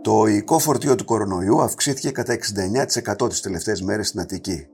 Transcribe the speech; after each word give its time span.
Το 0.00 0.26
οικό 0.26 0.58
φορτίο 0.58 0.94
του 0.94 1.04
κορονοϊού 1.04 1.60
αυξήθηκε 1.60 2.10
κατά 2.10 2.32
69% 2.32 3.28
τις 3.28 3.40
τελευταίες 3.40 3.82
μέρες 3.82 4.08
στην 4.08 4.20
Αττική. 4.20 4.66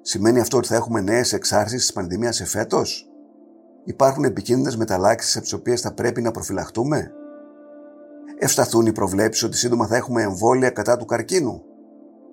Σημαίνει 0.00 0.40
αυτό 0.40 0.56
ότι 0.56 0.68
θα 0.68 0.74
έχουμε 0.74 1.00
νέες 1.00 1.32
εξάρσεις 1.32 1.80
της 1.80 1.92
πανδημίας 1.92 2.40
εφέτος; 2.40 3.10
Υπάρχουν 3.84 4.24
επικίνδυνες 4.24 4.76
μεταλλάξεις 4.76 5.34
από 5.34 5.44
τις 5.44 5.52
οποίες 5.52 5.80
θα 5.80 5.92
πρέπει 5.92 6.22
να 6.22 6.30
προφυλαχτούμε; 6.30 7.12
Ευσταθούν 8.38 8.86
οι 8.86 8.92
προβλέψεις 8.92 9.42
ότι 9.42 9.56
σύντομα 9.56 9.86
θα 9.86 9.96
έχουμε 9.96 10.22
εμβόλια 10.22 10.70
κατά 10.70 10.96
του 10.96 11.04
καρκίνου; 11.04 11.62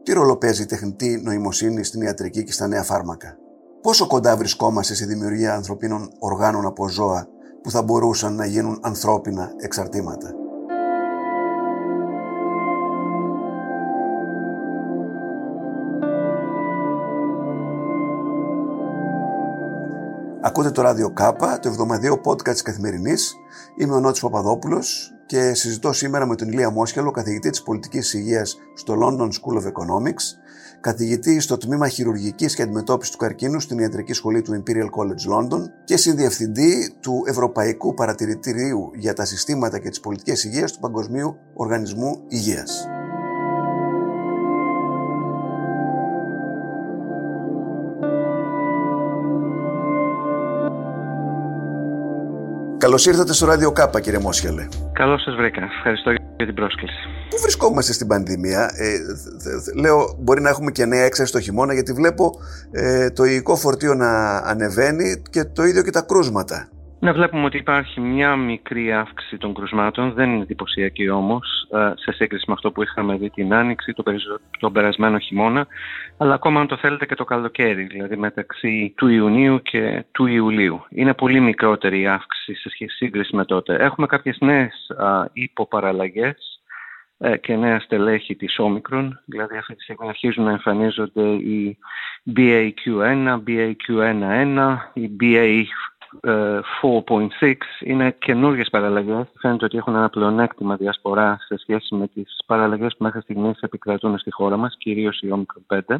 Τι 0.03 0.13
ρόλο 0.13 0.38
παίζει 0.38 0.62
η 0.62 0.66
τεχνητή 0.66 1.21
νοημοσύνη 1.23 1.84
στην 1.84 2.02
ιατρική 2.02 2.44
και 2.44 2.52
στα 2.52 2.67
νέα 2.67 2.84
φάρμακα; 2.84 3.38
Πόσο 3.81 4.08
κοντά 4.08 4.38
βρισκόμαστε 4.38 4.94
στη 4.94 5.05
δημιουργία 5.05 5.55
ανθρωπίνων 5.55 6.09
οργάνων 6.20 6.66
από 6.66 6.90
ζώα 6.90 7.27
που 7.62 7.71
θα 7.71 7.81
μπορούσαν 7.81 8.35
να 8.35 8.45
γίνουν 8.45 8.80
ανθρώπινα 8.81 9.53
εξαρτήματα; 9.58 10.34
Ακούτε 20.55 20.71
το 20.71 20.81
ράδιο 20.81 21.09
Κάπα, 21.09 21.59
το 21.59 21.70
εβδομαδιαίο 21.70 22.21
podcast 22.25 22.52
της 22.52 22.61
Καθημερινής. 22.61 23.35
Είμαι 23.77 23.94
ο 23.94 23.99
Νότης 23.99 24.21
Παπαδόπουλος 24.21 25.13
και 25.25 25.53
συζητώ 25.53 25.94
σήμερα 25.94 26.25
με 26.25 26.35
τον 26.35 26.48
Ηλία 26.48 26.70
Μόσχελο, 26.70 27.11
καθηγητή 27.11 27.49
της 27.49 27.63
πολιτικής 27.63 28.13
υγείας 28.13 28.58
στο 28.73 28.95
London 29.02 29.27
School 29.27 29.61
of 29.61 29.66
Economics, 29.66 30.23
καθηγητή 30.81 31.39
στο 31.39 31.58
τμήμα 31.58 31.88
χειρουργικής 31.88 32.55
και 32.55 32.61
αντιμετώπισης 32.61 33.13
του 33.13 33.17
καρκίνου 33.17 33.59
στην 33.59 33.80
Ιατρική 33.80 34.13
Σχολή 34.13 34.41
του 34.41 34.63
Imperial 34.63 34.89
College 34.97 35.34
London 35.35 35.61
και 35.84 35.97
συνδιευθυντή 35.97 36.94
του 36.99 37.23
Ευρωπαϊκού 37.27 37.94
Παρατηρητηρίου 37.94 38.91
για 38.95 39.13
τα 39.13 39.25
Συστήματα 39.25 39.80
και 39.80 39.89
τις 39.89 39.99
Πολιτικές 39.99 40.44
Υγείας 40.44 40.72
του 40.72 40.80
Παγκοσμίου 40.80 41.38
Οργανισμού 41.53 42.23
Υγείας. 42.28 42.88
Καλώς 52.84 53.06
ήρθατε 53.06 53.34
στο 53.34 53.45
Ράδιο 53.45 53.72
Κάπα, 53.72 54.00
κύριε 54.00 54.20
Μόσχελε. 54.20 54.67
Καλώς 54.94 55.22
σας 55.22 55.36
βρήκα. 55.36 55.62
Ευχαριστώ 55.78 56.12
για 56.12 56.45
την 56.45 56.56
πρόσκληση. 56.56 57.08
Πού 57.30 57.38
βρισκόμαστε 57.42 57.94
στην 57.94 58.08
πανδημία, 58.08 58.72
ε, 58.75 58.98
λέω 59.81 60.16
μπορεί 60.20 60.42
να 60.42 60.50
έχουμε 60.50 60.72
και 60.72 60.86
νέα 60.86 61.03
έξαρση 61.03 61.31
το 61.31 61.40
χειμώνα, 61.40 61.73
γιατί 61.73 61.94
βλέπω 61.94 62.40
ε, 62.72 63.09
το 63.09 63.23
υλικό 63.23 63.56
φορτίο 63.56 63.94
να 63.94 64.38
ανεβαίνει 64.38 65.22
και 65.30 65.44
το 65.44 65.64
ίδιο 65.64 65.84
και 65.84 65.92
τα 65.92 66.02
κρούσματα. 66.02 66.67
Να 67.04 67.14
βλέπουμε 67.14 67.46
ότι 67.46 67.58
υπάρχει 67.58 68.00
μια 68.00 68.36
μικρή 68.36 68.94
αύξηση 68.94 69.38
των 69.38 69.54
κρουσμάτων, 69.54 70.14
δεν 70.14 70.30
είναι 70.30 70.42
εντυπωσιακή 70.42 71.09
όμως 71.09 71.68
ε, 71.72 71.92
σε 71.96 72.12
σύγκριση 72.12 72.44
με 72.48 72.54
αυτό 72.54 72.72
που 72.72 72.84
είχαμε 72.84 73.16
δει 73.16 73.30
την 73.30 73.54
Άνοιξη, 73.54 73.94
τον 74.59 74.73
περασμένο 74.73 75.20
χειμώνα, 75.20 75.68
αλλά 76.18 76.34
ακόμα 76.34 76.59
αν 76.59 76.68
το 76.68 76.78
θέλετε 76.78 77.06
και 77.06 77.16
το 77.16 77.24
καλοκαίρι, 77.24 77.84
δηλαδή 77.84 78.18
μεταξύ 78.18 78.94
του 78.98 79.08
Ιουνίου 79.08 79.62
και 79.62 80.06
του 80.12 80.26
Ιουλίου. 80.26 80.86
Είναι 80.90 81.14
πολύ 81.14 81.40
μικρότερη 81.40 82.02
η 82.02 82.08
αύξηση 82.08 82.70
σε 82.70 82.86
σύγκριση 82.88 83.36
με 83.36 83.46
τότε. 83.46 83.76
Έχουμε 83.76 84.08
κάποιες 84.08 84.38
νέες 84.40 84.92
υποπαραλλαγές 85.34 86.54
ε, 87.18 87.38
και 87.38 87.56
νέα 87.56 87.80
στελέχη 87.80 88.36
της 88.36 88.59
όμικρον, 88.59 89.20
δηλαδή 89.26 89.58
αυτή 89.58 89.76
τη 89.76 89.84
στιγμή 89.84 90.08
αρχίζουν 90.08 90.44
να 90.44 90.52
εμφανίζονται 90.52 91.22
οι 91.30 91.78
BAQ1, 92.36 93.40
BAQ11, 93.48 94.78
οι 94.94 95.09
BA 95.20 95.64
4.6 96.22 97.53
είναι 97.80 98.11
καινούργιες 98.11 98.69
παραλλαγές. 98.69 99.28
Φαίνεται 99.39 99.66
ότι 99.66 99.78
έχουν 99.78 99.95
ένα 99.95 100.09
πλεονέκτημα 100.09 100.75
διασπορά 100.75 101.38
σε 101.39 101.58
σχέση 101.58 101.95
με 101.95 102.08
τις 102.08 102.39
παραλλαγές 102.45 102.95
που 102.97 103.03
μέχρι 103.03 103.22
στιγμής 103.22 103.59
επικρατούν 103.59 104.17
στη 104.17 104.31
χώρα 104.31 104.58
μας, 104.58 104.75
κυρίως 104.78 105.22
η 105.22 105.30
Omicron 105.31 105.78
5. 105.88 105.96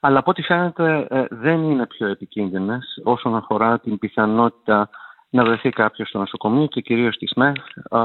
Αλλά 0.00 0.18
από 0.18 0.30
ό,τι 0.30 0.42
φαίνεται 0.42 1.06
ε, 1.10 1.24
δεν 1.30 1.62
είναι 1.62 1.86
πιο 1.86 2.06
επικίνδυνες 2.06 3.00
όσον 3.04 3.36
αφορά 3.36 3.78
την 3.78 3.98
πιθανότητα 3.98 4.88
να 5.30 5.44
βρεθεί 5.44 5.70
κάποιος 5.70 6.08
στο 6.08 6.18
νοσοκομείο 6.18 6.66
και 6.66 6.80
κυρίως 6.80 7.14
στη 7.14 7.26
ΣΜΕΘ 7.26 7.56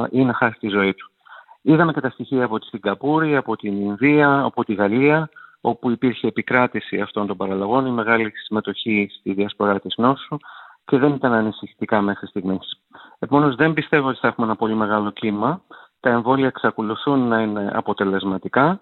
ή 0.09 0.23
να 0.23 0.33
χάσει 0.33 0.59
τη 0.59 0.67
ζωή 0.67 0.93
του. 0.93 1.11
Είδαμε 1.61 1.93
και 1.93 2.01
τα 2.01 2.09
στοιχεία 2.09 2.43
από 2.43 2.59
τη 2.59 2.65
Σιγκαπούρη, 2.65 3.35
από 3.35 3.55
την 3.55 3.81
Ινδία, 3.81 4.41
από 4.41 4.63
τη 4.63 4.73
Γαλλία, 4.73 5.29
όπου 5.61 5.89
υπήρχε 5.89 6.27
επικράτηση 6.27 6.99
αυτών 6.99 7.27
των 7.27 7.37
παραλλαγών, 7.37 7.85
η 7.85 7.91
μεγάλη 7.91 8.31
συμμετοχή 8.45 9.07
στη 9.19 9.33
διασπορά 9.33 9.79
της 9.79 9.95
νόσου 9.97 10.37
και 10.85 10.97
δεν 10.97 11.13
ήταν 11.13 11.33
ανησυχητικά 11.33 12.01
μέχρι 12.01 12.27
στιγμής. 12.27 12.81
Επομένως, 13.19 13.55
δεν 13.55 13.73
πιστεύω 13.73 14.07
ότι 14.07 14.19
θα 14.19 14.27
έχουμε 14.27 14.47
ένα 14.47 14.55
πολύ 14.55 14.75
μεγάλο 14.75 15.11
κύμα. 15.11 15.61
Τα 15.99 16.09
εμβόλια 16.09 16.47
εξακολουθούν 16.47 17.27
να 17.27 17.41
είναι 17.41 17.71
αποτελεσματικά. 17.73 18.79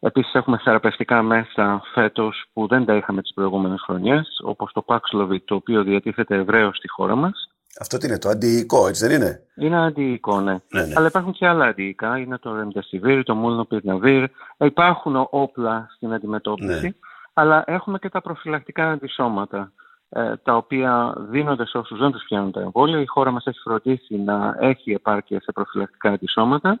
Επίσης, 0.00 0.34
έχουμε 0.34 0.58
θεραπευτικά 0.58 1.22
μέσα 1.22 1.82
φέτος 1.94 2.44
που 2.52 2.66
δεν 2.66 2.84
τα 2.84 2.94
είχαμε 2.94 3.22
τις 3.22 3.34
προηγούμενες 3.34 3.80
χρονιές, 3.80 4.40
όπως 4.44 4.72
το 4.72 4.84
Paxlovid, 4.86 5.42
το 5.44 5.54
οποίο 5.54 5.82
διατίθεται 5.82 6.36
ευρέως 6.36 6.76
στη 6.76 6.88
χώρα 6.88 7.14
μας. 7.14 7.48
Αυτό 7.80 7.98
τι 7.98 8.06
είναι, 8.06 8.18
το 8.18 8.28
αντιοικό, 8.28 8.88
έτσι 8.88 9.06
δεν 9.06 9.16
είναι; 9.16 9.40
Είναι 9.56 9.84
αντιοικό, 9.84 10.40
ναι. 10.40 10.52
ναι, 10.52 10.82
ναι. 10.82 10.92
Αλλά 10.96 11.06
υπάρχουν 11.06 11.32
και 11.32 11.46
άλλα 11.46 11.64
αντιοικά. 11.64 12.18
Είναι 12.18 12.38
το 12.38 12.50
Remdesivir, 12.60 13.22
το 13.24 13.36
Molnupiravir. 13.44 14.26
Υπάρχουν 14.58 15.26
όπλα 15.30 15.86
στην 15.94 16.12
αντιμετώπιση. 16.12 16.86
Ναι. 16.86 16.92
Αλλά 17.32 17.62
έχουμε 17.66 17.98
και 17.98 18.08
τα 18.08 18.20
προφυλακτικά 18.20 18.90
αντισώματα. 18.90 19.72
Ε, 20.10 20.36
τα 20.36 20.56
οποία 20.56 21.14
δίνονται 21.18 21.66
σε 21.66 21.78
όσους 21.78 21.98
δεν 21.98 22.10
τους 22.10 22.24
πιάνουν 22.24 22.52
τα 22.52 22.60
εμβόλια. 22.60 23.00
Η 23.00 23.06
χώρα 23.06 23.30
μας 23.30 23.46
έχει 23.46 23.58
φροντίσει 23.58 24.16
να 24.16 24.56
έχει 24.60 24.92
επάρκεια 24.92 25.40
σε 25.40 25.52
προφυλακτικά 25.52 26.10
αντισώματα. 26.10 26.80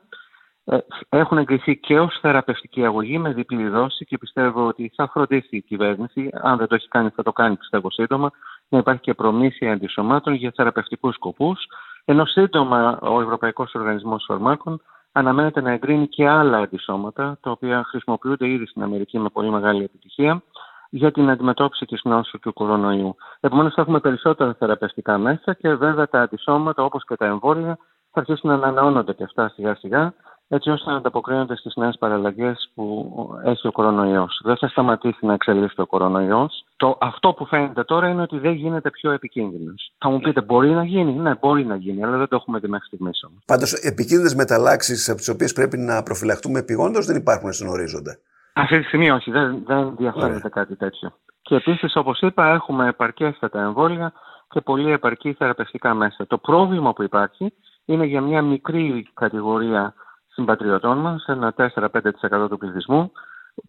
Ε, 0.64 0.78
έχουν 1.08 1.38
εγκριθεί 1.38 1.76
και 1.76 1.98
ως 2.00 2.18
θεραπευτική 2.20 2.84
αγωγή 2.84 3.18
με 3.18 3.32
διπλή 3.32 3.68
δόση 3.68 4.04
και 4.04 4.18
πιστεύω 4.18 4.66
ότι 4.66 4.92
θα 4.94 5.08
φροντίσει 5.08 5.56
η 5.56 5.62
κυβέρνηση, 5.62 6.30
αν 6.32 6.56
δεν 6.56 6.66
το 6.66 6.74
έχει 6.74 6.88
κάνει 6.88 7.10
θα 7.14 7.22
το 7.22 7.32
κάνει 7.32 7.56
πιστεύω 7.56 7.90
σύντομα, 7.90 8.30
να 8.68 8.78
υπάρχει 8.78 9.00
και 9.00 9.14
προμήθεια 9.14 9.72
αντισωμάτων 9.72 10.34
για 10.34 10.52
θεραπευτικούς 10.56 11.14
σκοπούς, 11.14 11.66
ενώ 12.04 12.24
σύντομα 12.24 12.98
ο 13.02 13.20
Ευρωπαϊκός 13.20 13.74
Οργανισμός 13.74 14.24
Φαρμάκων 14.26 14.82
αναμένεται 15.12 15.60
να 15.60 15.72
εγκρίνει 15.72 16.08
και 16.08 16.28
άλλα 16.28 16.58
αντισώματα, 16.58 17.38
τα 17.40 17.50
οποία 17.50 17.84
χρησιμοποιούνται 17.84 18.48
ήδη 18.48 18.66
στην 18.66 18.82
Αμερική 18.82 19.18
με 19.18 19.28
πολύ 19.28 19.50
μεγάλη 19.50 19.84
επιτυχία 19.84 20.42
για 20.88 21.12
την 21.12 21.30
αντιμετώπιση 21.30 21.84
της 21.84 22.00
νόσου 22.04 22.38
του 22.38 22.52
κορονοϊού. 22.52 23.16
Επομένως 23.40 23.74
θα 23.74 23.82
έχουμε 23.82 24.00
περισσότερα 24.00 24.54
θεραπευτικά 24.54 25.18
μέσα 25.18 25.54
και 25.54 25.74
βέβαια 25.74 26.08
τα 26.08 26.20
αντισώματα 26.20 26.84
όπως 26.84 27.04
και 27.04 27.16
τα 27.16 27.26
εμβόλια 27.26 27.78
θα 28.10 28.20
αρχίσουν 28.20 28.50
να 28.50 28.54
ανανεώνονται 28.56 29.12
και 29.12 29.24
αυτά 29.24 29.48
σιγά 29.48 29.74
σιγά 29.74 30.14
έτσι 30.48 30.70
ώστε 30.70 30.90
να 30.90 30.96
ανταποκρίνονται 30.96 31.56
στις 31.56 31.76
νέες 31.76 31.96
παραλλαγές 31.98 32.70
που 32.74 33.06
έχει 33.44 33.66
ο 33.66 33.72
κορονοϊός. 33.72 34.40
Δεν 34.44 34.56
θα 34.56 34.68
σταματήσει 34.68 35.26
να 35.26 35.32
εξελίσσεται 35.32 35.82
ο 35.82 35.86
κορονοϊός. 35.86 36.64
Το, 36.76 36.98
αυτό 37.00 37.32
που 37.32 37.46
φαίνεται 37.46 37.84
τώρα 37.84 38.08
είναι 38.08 38.22
ότι 38.22 38.38
δεν 38.38 38.52
γίνεται 38.52 38.90
πιο 38.90 39.10
επικίνδυνος. 39.10 39.92
Θα 39.98 40.08
μου 40.08 40.20
πείτε, 40.20 40.40
μπορεί 40.40 40.70
να 40.70 40.84
γίνει; 40.84 41.12
Ναι, 41.12 41.34
μπορεί 41.40 41.64
να 41.64 41.76
γίνει, 41.76 42.04
αλλά 42.04 42.16
δεν 42.16 42.28
το 42.28 42.36
έχουμε 42.36 42.58
δει 42.58 42.68
μέχρι 42.68 42.86
στιγμής 42.86 43.24
όμως. 43.24 43.42
Πάντως, 43.46 43.72
επικίνδυνες 43.72 44.34
μεταλλάξεις 44.34 45.08
από 45.08 45.18
τις 45.18 45.28
οποίες 45.28 45.52
πρέπει 45.52 45.78
να 45.78 46.02
προφυλαχτούμε 46.02 46.58
επιγόντω 46.58 47.00
δεν 47.00 47.16
υπάρχουν 47.16 47.52
στον 47.52 47.68
ορίζοντα. 47.68 48.18
Αυτή 48.60 48.78
τη 48.78 48.84
στιγμή 48.84 49.10
όχι, 49.10 49.30
δεν, 49.30 49.62
δεν 49.64 49.96
διαφαίνεται 49.96 50.48
κάτι 50.48 50.76
τέτοιο. 50.76 51.12
Και 51.42 51.54
επίσης, 51.54 51.96
όπως 51.96 52.20
είπα, 52.20 52.46
έχουμε 52.46 52.88
επαρκέστατα 52.88 53.60
εμβόλια 53.60 54.12
και 54.48 54.60
πολύ 54.60 54.92
επαρκή 54.92 55.32
θεραπευτικά 55.32 55.94
μέσα. 55.94 56.26
Το 56.26 56.38
πρόβλημα 56.38 56.92
που 56.92 57.02
υπάρχει 57.02 57.52
είναι 57.84 58.04
για 58.04 58.20
μια 58.20 58.42
μικρή 58.42 59.08
κατηγορία 59.14 59.94
συμπατριωτών 60.28 60.98
μας, 60.98 61.24
ένα 61.26 61.54
4-5% 61.56 62.48
του 62.48 62.58
πληθυσμού, 62.58 63.12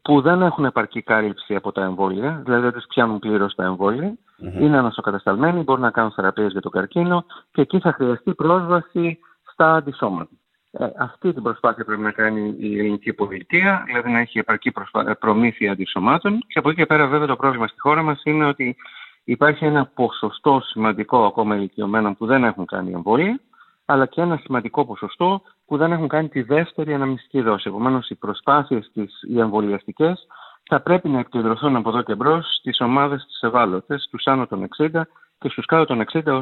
που 0.01 0.21
δεν 0.21 0.41
έχουν 0.41 0.65
επαρκή 0.65 1.01
κάλυψη 1.01 1.55
από 1.55 1.71
τα 1.71 1.83
εμβόλια, 1.83 2.41
δηλαδή 2.43 2.61
δεν 2.61 2.71
τους 2.71 2.85
πιάνουν 2.87 3.19
πλήρως 3.19 3.55
τα 3.55 3.63
εμβόλια, 3.63 4.13
mm-hmm. 4.13 4.61
είναι 4.61 4.77
ανασοκατασταλμένοι, 4.77 5.63
μπορούν 5.63 5.81
να 5.81 5.91
κάνουν 5.91 6.11
θεραπείες 6.11 6.51
για 6.51 6.61
τον 6.61 6.71
καρκίνο 6.71 7.25
και 7.51 7.61
εκεί 7.61 7.79
θα 7.79 7.93
χρειαστεί 7.93 8.33
πρόσβαση 8.33 9.19
στα 9.51 9.75
αντισώματα. 9.75 10.31
Ε, 10.71 10.87
αυτή 10.97 11.33
την 11.33 11.43
προσπάθεια 11.43 11.85
πρέπει 11.85 12.01
να 12.01 12.11
κάνει 12.11 12.55
η 12.59 12.79
ελληνική 12.79 13.13
πολιτεία, 13.13 13.83
δηλαδή 13.85 14.11
να 14.11 14.19
έχει 14.19 14.39
επαρκή 14.39 14.71
προσπά... 14.71 15.15
προμήθεια 15.19 15.71
αντισωμάτων. 15.71 16.39
Και 16.47 16.59
από 16.59 16.69
εκεί 16.69 16.77
και 16.77 16.85
πέρα, 16.85 17.07
βέβαια, 17.07 17.27
το 17.27 17.35
πρόβλημα 17.35 17.67
στη 17.67 17.79
χώρα 17.79 18.01
μας 18.01 18.21
είναι 18.23 18.45
ότι 18.45 18.75
υπάρχει 19.23 19.65
ένα 19.65 19.85
ποσοστό 19.85 20.61
σημαντικό 20.63 21.25
ακόμα 21.25 21.55
ηλικιωμένων 21.55 22.15
που 22.15 22.25
δεν 22.25 22.43
έχουν 22.43 22.65
κάνει 22.65 22.91
εμβόλια, 22.91 23.39
αλλά 23.85 24.05
και 24.05 24.21
ένα 24.21 24.37
σημαντικό 24.43 24.85
ποσοστό 24.85 25.41
που 25.65 25.77
δεν 25.77 25.91
έχουν 25.91 26.07
κάνει 26.07 26.29
τη 26.29 26.41
δεύτερη 26.41 26.93
αναμνηστική 26.93 27.41
δόση. 27.41 27.67
Επομένως, 27.67 28.09
οι 28.09 28.15
προσπάθειες 28.15 28.91
τις 28.93 29.23
οι 29.27 29.39
εμβολιαστικές 29.39 30.27
θα 30.63 30.81
πρέπει 30.81 31.09
να 31.09 31.19
επικεντρωθούν 31.19 31.75
από 31.75 31.89
εδώ 31.89 32.01
και 32.01 32.15
μπρος 32.15 32.55
στις 32.59 32.79
ομάδες 32.79 33.23
τι 33.23 33.47
ευάλωτες, 33.47 34.07
του 34.11 34.31
άνω 34.31 34.47
των 34.47 34.67
60 34.77 35.01
και 35.39 35.49
στους 35.49 35.65
κάτω 35.65 35.85
των 35.85 36.05
60, 36.13 36.41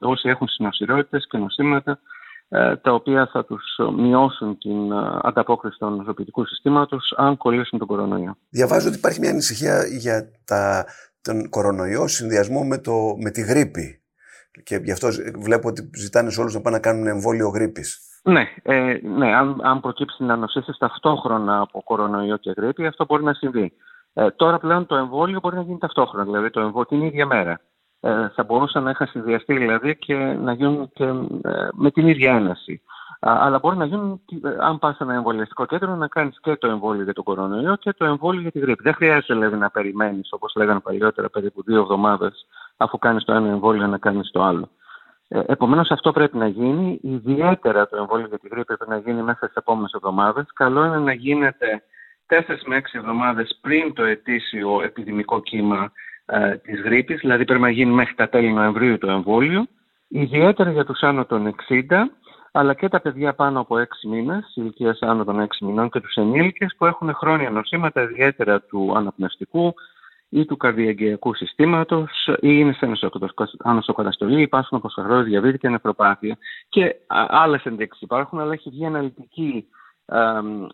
όσοι 0.00 0.28
έχουν 0.28 0.48
συνοσυρότητε 0.48 1.18
και 1.28 1.38
νοσήματα 1.38 1.92
ε, 1.92 1.98
τα 2.82 2.92
οποία 2.92 3.28
θα 3.32 3.44
τους 3.44 3.78
μειώσουν 3.96 4.58
την 4.58 4.92
ε, 4.92 5.18
ανταπόκριση 5.22 5.78
του 5.78 5.86
νοσοποιητικού 5.86 6.46
συστήματος 6.46 7.14
αν 7.16 7.36
κολλήσουν 7.36 7.78
τον 7.78 7.88
κορονοϊό. 7.88 8.36
Διαβάζω 8.48 8.88
ότι 8.88 8.96
υπάρχει 8.96 9.20
μια 9.20 9.30
ανησυχία 9.30 9.84
για 9.86 10.30
τα, 10.44 10.86
τον 11.22 11.48
κορονοϊό 11.48 12.06
συνδυασμό 12.06 12.64
με, 12.64 12.78
το, 12.78 12.92
με 13.22 13.30
τη 13.30 13.40
γρήπη. 13.40 14.02
Και 14.62 14.76
γι' 14.76 14.92
αυτό 14.92 15.08
βλέπω 15.38 15.68
ότι 15.68 15.90
ζητάνε 15.94 16.30
σε 16.30 16.40
όλους 16.40 16.54
να 16.54 16.60
πάνε 16.60 16.76
να 16.76 16.82
κάνουν 16.82 17.06
εμβόλιο 17.06 17.48
γρήπης. 17.48 17.98
Ναι, 18.22 18.42
ε, 18.62 18.98
ναι 19.02 19.34
αν, 19.34 19.60
αν 19.62 19.80
προκύψει 19.80 20.24
να 20.24 20.36
νοσήσει 20.36 20.72
ταυτόχρονα 20.78 21.60
από 21.60 21.82
κορονοϊό 21.82 22.36
και 22.36 22.54
γρήπη, 22.56 22.86
αυτό 22.86 23.04
μπορεί 23.04 23.24
να 23.24 23.32
συμβεί. 23.32 23.72
Ε, 24.12 24.30
τώρα 24.30 24.58
πλέον 24.58 24.86
το 24.86 24.96
εμβόλιο 24.96 25.38
μπορεί 25.42 25.56
να 25.56 25.62
γίνει 25.62 25.78
ταυτόχρονα, 25.78 26.24
δηλαδή 26.24 26.50
το 26.50 26.60
εμβόλιο 26.60 26.86
την 26.86 27.02
ίδια 27.02 27.26
μέρα. 27.26 27.60
Ε, 28.00 28.28
θα 28.28 28.42
μπορούσαν 28.42 28.82
να 28.82 28.90
είχαν 28.90 29.06
συνδυαστεί 29.06 29.56
δηλαδή 29.56 29.96
και 29.96 30.14
να 30.16 30.52
γίνουν 30.52 30.90
και, 30.92 31.04
ε, 31.04 31.68
με 31.72 31.90
την 31.90 32.06
ίδια 32.08 32.34
έναση. 32.34 32.82
αλλά 33.22 33.58
μπορεί 33.58 33.76
να 33.76 33.84
γίνουν, 33.84 34.20
ε, 34.42 34.56
αν 34.58 34.78
πας 34.78 34.96
σε 34.96 35.02
ένα 35.02 35.14
εμβολιαστικό 35.14 35.66
κέντρο, 35.66 35.94
να 35.94 36.08
κάνεις 36.08 36.38
και 36.40 36.56
το 36.56 36.66
εμβόλιο 36.66 37.02
για 37.02 37.12
τον 37.12 37.24
κορονοϊό 37.24 37.76
και 37.76 37.92
το 37.92 38.04
εμβόλιο 38.04 38.40
για 38.40 38.50
τη 38.50 38.58
γρήπη. 38.58 38.82
Δεν 38.82 38.94
χρειάζεται 38.94 39.34
δηλαδή, 39.34 39.56
να 39.56 39.70
περιμένεις, 39.70 40.32
όπως 40.32 40.54
λέγανε 40.56 40.80
παλιότερα, 40.80 41.30
περίπου 41.30 41.62
δύο 41.62 41.80
εβδομάδες, 41.80 42.46
αφού 42.76 42.98
κάνεις 42.98 43.24
το 43.24 43.32
ένα 43.32 43.48
εμβόλιο, 43.48 43.86
να 43.86 43.98
κάνεις 43.98 44.30
το 44.30 44.42
άλλο. 44.42 44.68
Ε, 45.28 45.40
Επομένως, 45.46 45.90
αυτό 45.90 46.12
πρέπει 46.12 46.36
να 46.36 46.46
γίνει. 46.46 46.98
Ιδιαίτερα 47.02 47.88
το 47.88 47.96
εμβόλιο 47.96 48.26
για 48.26 48.38
τη 48.38 48.48
γρήπη 48.48 48.64
πρέπει 48.64 48.90
να 48.90 48.96
γίνει 48.96 49.22
μέσα 49.22 49.44
στις 49.44 49.54
επόμενες 49.54 49.92
εβδομάδες. 49.92 50.46
Καλό 50.54 50.84
είναι 50.84 50.98
να 50.98 51.12
γίνεται 51.12 51.82
4 52.26 52.64
με 52.66 52.76
6 52.76 52.98
εβδομάδες 52.98 53.58
πριν 53.60 53.92
το 53.94 54.04
ετήσιο 54.04 54.82
επιδημικό 54.82 55.40
κύμα 55.40 55.92
ε, 56.30 56.56
της 56.56 56.80
γρήπης, 56.80 57.20
δηλαδή 57.20 57.44
πρέπει 57.44 57.62
να 57.62 57.70
γίνει 57.70 57.92
μέχρι 57.92 58.14
τα 58.14 58.28
τέλη 58.28 58.52
Νοεμβρίου 58.52 58.98
το 58.98 59.10
εμβόλιο. 59.10 59.66
Ιδιαίτερα 60.08 60.70
για 60.70 60.84
τους 60.84 61.02
άνω 61.02 61.24
των 61.24 61.54
60, 61.68 61.82
αλλά 62.52 62.74
και 62.74 62.88
τα 62.88 63.00
παιδιά 63.00 63.34
πάνω 63.34 63.60
από 63.60 63.76
6 63.78 64.08
μήνες, 64.08 64.52
ηλικίας 64.54 64.98
άνω 65.00 65.24
των 65.24 65.40
6 65.40 65.46
μηνών 65.60 65.90
και 65.90 66.00
τους 66.00 66.14
ενήλικες 66.14 66.74
που 66.78 66.86
έχουν 66.86 67.14
χρόνια 67.14 67.50
νοσήματα, 67.50 68.02
ιδιαίτερα 68.02 68.60
του 68.60 68.92
αναπνευστικού, 68.96 69.74
ή 70.30 70.44
του 70.44 70.56
καρδιαγγειακού 70.56 71.34
συστήματος 71.34 72.26
ή 72.26 72.36
είναι 72.40 72.72
σε 72.72 73.10
ανοσοκαταστολή, 73.58 74.42
υπάρχουν 74.42 74.78
αποσχαρώσει, 74.78 75.28
διαβήτη 75.28 75.58
και 75.58 75.68
νευροπάθεια. 75.68 76.38
Και 76.68 76.94
άλλες 77.28 77.64
ενδείξεις 77.64 78.02
υπάρχουν, 78.02 78.40
αλλά 78.40 78.52
έχει 78.52 78.70
βγει 78.70 78.86
αναλυτική 78.86 79.66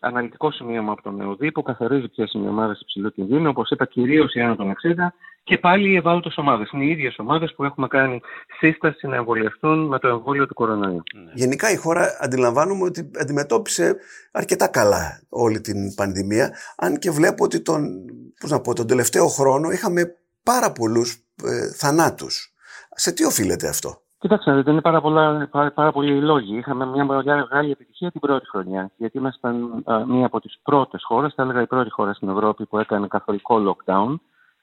αναλυτικό 0.00 0.50
σημείωμα 0.50 0.92
από 0.92 1.02
τον 1.02 1.20
ΕΟΔΗ 1.20 1.52
που 1.52 1.62
καθορίζει 1.62 2.08
ποιες 2.08 2.32
είναι 2.32 2.44
οι 2.44 2.48
ομάδες 2.48 2.80
υψηλού 2.80 3.12
κινδύνου, 3.12 3.48
όπως 3.48 3.70
είπα, 3.70 3.84
κυρίως 3.84 4.34
οι 4.34 4.40
άνω 4.40 4.56
των 4.56 4.70
60 4.70 5.12
και 5.44 5.58
πάλι 5.58 5.90
οι 5.90 5.96
ευάλωτες 5.96 6.36
ομάδες. 6.36 6.70
Είναι 6.72 6.84
οι 6.84 6.90
ίδιες 6.90 7.18
ομάδες 7.18 7.54
που 7.54 7.64
έχουμε 7.64 7.86
κάνει 7.86 8.20
σύσταση 8.58 9.06
να 9.06 9.16
εμβολιαστούν 9.16 9.86
με 9.86 9.98
το 9.98 10.08
εμβόλιο 10.08 10.46
του 10.46 10.54
κορονοϊού. 10.54 11.02
Ναι. 11.14 11.30
Γενικά 11.34 11.70
η 11.70 11.76
χώρα 11.76 12.18
αντιλαμβάνομαι 12.20 12.84
ότι 12.84 13.10
αντιμετώπισε 13.20 13.96
αρκετά 14.32 14.68
καλά 14.68 15.20
όλη 15.28 15.60
την 15.60 15.94
πανδημία, 15.94 16.54
αν 16.76 16.98
και 16.98 17.10
βλέπω 17.10 17.44
ότι 17.44 17.60
τον, 17.60 18.04
πώς 18.40 18.50
να 18.50 18.60
πω, 18.60 18.74
τον 18.74 18.86
τελευταίο 18.86 19.26
χρόνο 19.26 19.70
είχαμε 19.70 20.16
πάρα 20.42 20.72
πολλούς 20.72 21.14
ε, 21.44 21.72
θανάτους. 21.72 22.54
Σε 22.90 23.12
τι 23.12 23.24
οφείλεται 23.24 23.68
αυτό; 23.68 24.02
Κοιτάξτε, 24.26 24.62
δεν 24.62 24.72
είναι 24.72 24.80
πάρα, 24.80 25.00
πολλά, 25.00 25.48
πάρα, 25.50 25.70
πάρα 25.70 25.92
πολλοί 25.92 26.16
οι 26.16 26.20
λόγοι. 26.20 26.56
Είχαμε 26.56 26.86
μια 26.86 27.04
μεγάλη 27.04 27.70
επιτυχία 27.70 28.10
την 28.10 28.20
πρώτη 28.20 28.48
χρονιά, 28.48 28.90
γιατί 28.96 29.18
ήμασταν 29.18 29.84
μία 30.06 30.26
από 30.26 30.40
τις 30.40 30.58
πρώτες 30.62 31.02
χώρες, 31.04 31.34
θα 31.34 31.42
έλεγα 31.42 31.60
η 31.60 31.66
πρώτη 31.66 31.90
χώρα 31.90 32.12
στην 32.12 32.28
Ευρώπη 32.28 32.66
που 32.66 32.78
έκανε 32.78 33.06
καθολικό 33.06 33.62
lockdown, 33.66 34.14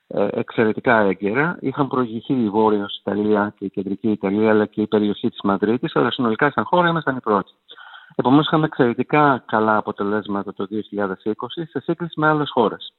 ε, 0.07 0.27
εξαιρετικά 0.31 1.00
έγκαιρα. 1.00 1.57
Είχαν 1.60 1.88
προηγηθεί 1.88 2.33
η 2.33 2.50
Βόρειο 2.50 2.86
Ιταλία 3.00 3.54
και 3.57 3.65
η 3.65 3.69
Κεντρική 3.69 4.12
Ιταλία, 4.12 4.50
αλλά 4.50 4.65
και 4.65 4.81
η 4.81 4.88
περιοχή 4.88 5.30
της 5.30 5.39
Μαδρίτης, 5.44 5.95
αλλά 5.95 6.12
συνολικά 6.12 6.51
σαν 6.51 6.63
χώρα 6.63 6.88
ήμασταν 6.88 7.16
οι 7.16 7.19
πρώτοι. 7.19 7.51
Επομένως, 8.16 8.45
είχαμε 8.45 8.66
εξαιρετικά 8.66 9.44
καλά 9.45 9.77
αποτελέσματα 9.77 10.54
το 10.54 10.66
2020 10.66 11.66
σε 11.69 11.80
σύγκριση 11.80 12.19
με 12.19 12.27
άλλες 12.27 12.50
χώρες. 12.51 12.94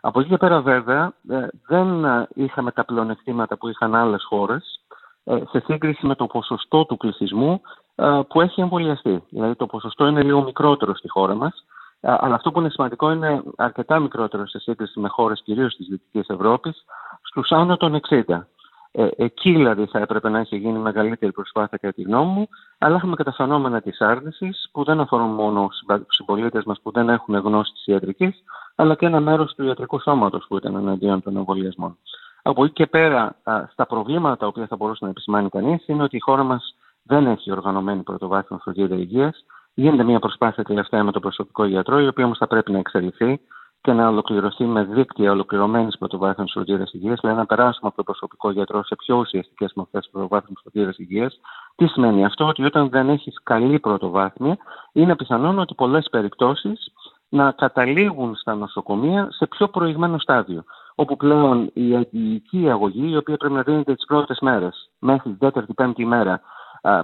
Από 0.00 0.20
εκεί 0.20 0.28
και 0.28 0.36
πέρα, 0.36 0.60
βέβαια, 0.60 1.12
ε, 1.28 1.46
δεν 1.66 2.04
είχαμε 2.34 2.72
τα 2.72 2.84
πλεονεκτήματα 2.84 3.56
που 3.56 3.68
είχαν 3.68 3.94
άλλες 3.94 4.24
χώρες 4.28 4.79
ε, 4.79 4.79
σε 5.24 5.62
σύγκριση 5.64 6.06
με 6.06 6.14
το 6.14 6.26
ποσοστό 6.26 6.84
του 6.84 6.96
πληθυσμού 6.96 7.60
ε, 7.94 8.20
που 8.28 8.40
έχει 8.40 8.60
εμβολιαστεί. 8.60 9.24
Δηλαδή 9.28 9.54
το 9.54 9.66
ποσοστό 9.66 10.06
είναι 10.06 10.22
λίγο 10.22 10.42
μικρότερο 10.42 10.94
στη 10.94 11.08
χώρα 11.08 11.34
μας, 11.34 11.64
ε, 12.00 12.14
αλλά 12.18 12.34
αυτό 12.34 12.52
που 12.52 12.60
είναι 12.60 12.70
σημαντικό 12.70 13.10
είναι 13.10 13.42
αρκετά 13.56 13.98
μικρότερο 13.98 14.46
σε 14.46 14.58
σύγκριση 14.58 15.00
με 15.00 15.08
χώρες 15.08 15.42
κυρίως 15.44 15.76
της 15.76 15.86
Δυτικής 15.86 16.28
Ευρώπης, 16.28 16.84
στους 17.22 17.50
άνω 17.50 17.76
των 17.76 17.94
60. 17.94 18.48
Ε, 18.92 19.08
εκεί 19.16 19.50
δηλαδή 19.50 19.86
θα 19.86 19.98
έπρεπε 19.98 20.28
να 20.28 20.38
έχει 20.38 20.56
γίνει 20.56 20.78
μεγαλύτερη 20.78 21.32
προσπάθεια 21.32 21.78
κατά 21.78 21.92
τη 21.92 22.02
γνώμη 22.02 22.32
μου, 22.32 22.48
αλλά 22.78 22.96
έχουμε 22.96 23.16
και 23.16 23.22
τα 23.22 23.32
φαινόμενα 23.32 23.80
τη 23.80 23.90
άρνησης 23.98 24.68
που 24.72 24.84
δεν 24.84 25.00
αφορούν 25.00 25.30
μόνο 25.30 25.68
του 25.86 26.06
συμπολίτες 26.08 26.64
μας 26.64 26.80
που 26.82 26.90
δεν 26.90 27.08
έχουν 27.08 27.34
γνώση 27.34 27.72
της 27.72 27.86
ιατρικής, 27.86 28.42
αλλά 28.74 28.94
και 28.94 29.06
ένα 29.06 29.20
μέρος 29.20 29.54
του 29.54 29.64
ιατρικού 29.64 30.00
σώματος 30.00 30.44
που 30.48 30.56
ήταν 30.56 30.76
εναντίον 30.76 31.22
των 31.22 31.36
εμβολιασμών. 31.36 31.98
Από 32.42 32.64
εκεί 32.64 32.72
και 32.72 32.86
πέρα, 32.86 33.36
στα 33.72 33.86
προβλήματα 33.86 34.36
τα 34.36 34.46
οποία 34.46 34.66
θα 34.66 34.76
μπορούσε 34.76 35.04
να 35.04 35.10
επισημάνει 35.10 35.48
κανείς 35.48 35.88
είναι 35.88 36.02
ότι 36.02 36.16
η 36.16 36.20
χώρα 36.20 36.42
μας 36.42 36.74
δεν 37.02 37.26
έχει 37.26 37.52
οργανωμένη 37.52 38.02
πρωτοβάθμια 38.02 38.60
φροντίδα 38.62 38.94
υγείας. 38.94 39.44
Γίνεται 39.74 40.02
μια 40.02 40.18
προσπάθεια 40.18 40.64
τελευταία 40.64 41.04
με 41.04 41.12
το 41.12 41.20
προσωπικό 41.20 41.64
γιατρό, 41.64 42.00
η 42.00 42.06
οποία 42.06 42.24
όμως 42.24 42.38
θα 42.38 42.46
πρέπει 42.46 42.72
να 42.72 42.78
εξελιχθεί 42.78 43.40
και 43.80 43.92
να 43.92 44.08
ολοκληρωθεί 44.08 44.64
με 44.64 44.84
δίκτυα 44.84 45.30
ολοκληρωμένης 45.30 45.98
πρωτοβάθμιας 45.98 46.50
φροντίδας 46.52 46.92
υγείας, 46.92 47.18
δηλαδή 47.20 47.38
να 47.38 47.46
περάσουμε 47.46 47.88
από 47.88 47.96
το 47.96 48.02
προσωπικό 48.02 48.50
γιατρό 48.50 48.84
σε 48.84 48.94
πιο 48.94 49.16
ουσιαστικές 49.16 49.72
μορφές 49.74 50.08
πρωτοβάθμιας 50.12 50.60
φροντίδας 50.62 50.98
υγείας. 50.98 51.40
Τι 51.76 51.86
σημαίνει 51.86 52.24
αυτό, 52.24 52.46
ότι 52.46 52.64
όταν 52.64 52.88
δεν 52.88 53.08
έχεις 53.08 53.40
καλή 53.42 53.78
πρωτοβάθμια, 53.78 54.56
είναι 54.92 55.16
πιθανόν 55.16 55.58
ότι 55.58 55.74
πολλές 55.74 56.08
περιπτώσεις 56.10 56.92
να 57.28 57.50
καταλήγουν 57.52 58.34
στα 58.34 58.54
νοσοκομεία 58.54 59.28
σε 59.30 59.46
πιο 59.46 59.68
προηγμένο 59.68 60.18
στάδιο 60.18 60.64
όπου 61.00 61.16
πλέον 61.16 61.70
η 61.74 61.96
αγγλική 61.96 62.70
αγωγή, 62.70 63.10
η 63.10 63.16
οποία 63.16 63.36
πρέπει 63.36 63.54
να 63.54 63.62
δίνεται 63.62 63.94
τις 63.94 64.04
πρώτες 64.04 64.38
μέρες, 64.40 64.90
μέχρι 64.98 65.22
την 65.22 65.38
τέταρτη-πέμπτη 65.38 66.04
μέρα, 66.04 66.40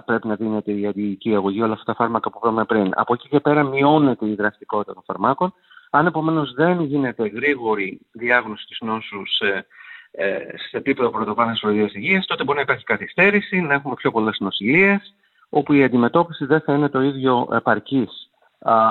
πρέπει 0.05 0.27
να 0.27 0.35
δίνεται 0.35 0.71
η 0.71 0.87
αγγλική 0.87 1.35
αγωγή, 1.35 1.61
όλα 1.61 1.73
αυτά 1.73 1.85
τα 1.85 1.93
φάρμακα 1.93 2.29
που 2.31 2.39
είπαμε 2.41 2.65
πριν. 2.65 2.91
Από 2.95 3.13
εκεί 3.13 3.27
και 3.27 3.39
πέρα 3.39 3.63
μειώνεται 3.63 4.27
η 4.27 4.35
δραστικότητα 4.35 4.93
των 4.93 5.03
φαρμάκων. 5.05 5.53
Αν 5.89 6.05
επομένως 6.05 6.53
δεν 6.53 6.81
γίνεται 6.81 7.27
γρήγορη 7.27 7.99
διάγνωση 8.11 8.65
της 8.65 8.77
νόσους 8.81 9.35
σε, 9.35 9.65
ε, 10.11 10.37
σε 10.69 10.77
επίπεδο 10.77 11.09
πρωτοβάθμιας 11.09 11.59
φροντίδα 11.59 11.89
υγεία, 11.93 12.23
τότε 12.27 12.43
μπορεί 12.43 12.57
να 12.57 12.63
υπάρχει 12.63 12.83
καθυστέρηση, 12.83 13.61
να 13.61 13.73
έχουμε 13.73 13.93
πιο 13.93 14.11
πολλές 14.11 14.37
νοσηλίες, 14.39 15.13
όπου 15.49 15.73
η 15.73 15.83
αντιμετώπιση 15.83 16.45
δεν 16.45 16.61
θα 16.61 16.73
είναι 16.73 16.89
το 16.89 17.01
ίδιο 17.01 17.47
επαρκής. 17.51 18.29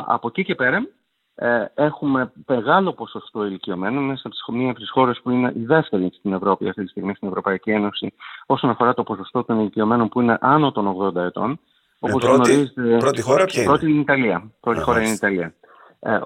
Από 0.06 0.28
εκεί 0.28 0.44
και 0.44 0.54
πέρα, 0.54 0.76
ε, 0.76 0.82
έχουμε 1.74 2.32
μεγάλο 2.46 2.92
ποσοστό 2.92 3.46
ηλικιωμένων. 3.46 4.04
Μέσα 4.04 4.30
από 4.42 4.56
μία 4.56 4.70
από 4.70 4.78
τις 4.78 4.90
χώρες 4.90 5.20
που 5.22 5.30
είναι 5.30 5.52
η 5.56 5.64
δεύτερη 5.64 6.10
στην 6.18 6.32
Ευρώπη 6.32 6.68
αυτή 6.68 6.82
τη 6.82 6.88
στιγμή, 6.88 7.14
στην 7.14 7.28
Ευρωπαϊκή 7.28 7.70
Ένωση, 7.70 8.12
όσον 8.46 8.70
αφορά 8.70 8.94
το 8.94 9.02
ποσοστό 9.02 9.44
των 9.44 9.60
ηλικιωμένων 9.60 10.08
που 10.08 10.20
είναι 10.20 10.38
άνω 10.40 10.72
των 10.72 10.96
80 11.00 11.16
ετών. 11.16 11.50
Ε, 11.50 12.10
όπως 12.10 12.24
πρώτη, 12.24 12.72
πρώτη 12.98 13.22
χώρα 13.22 13.44
ποια 13.44 13.62
είναι; 13.62 13.70
Πρώτη 13.70 13.86
είναι 13.86 13.98
η 13.98 14.00
Ιταλία. 14.00 14.50
Πρώτη 14.60 14.80
χώρα 14.80 15.00
είναι 15.00 15.08
η 15.08 15.12
Ιταλία. 15.12 15.54
Ε, 16.00 16.18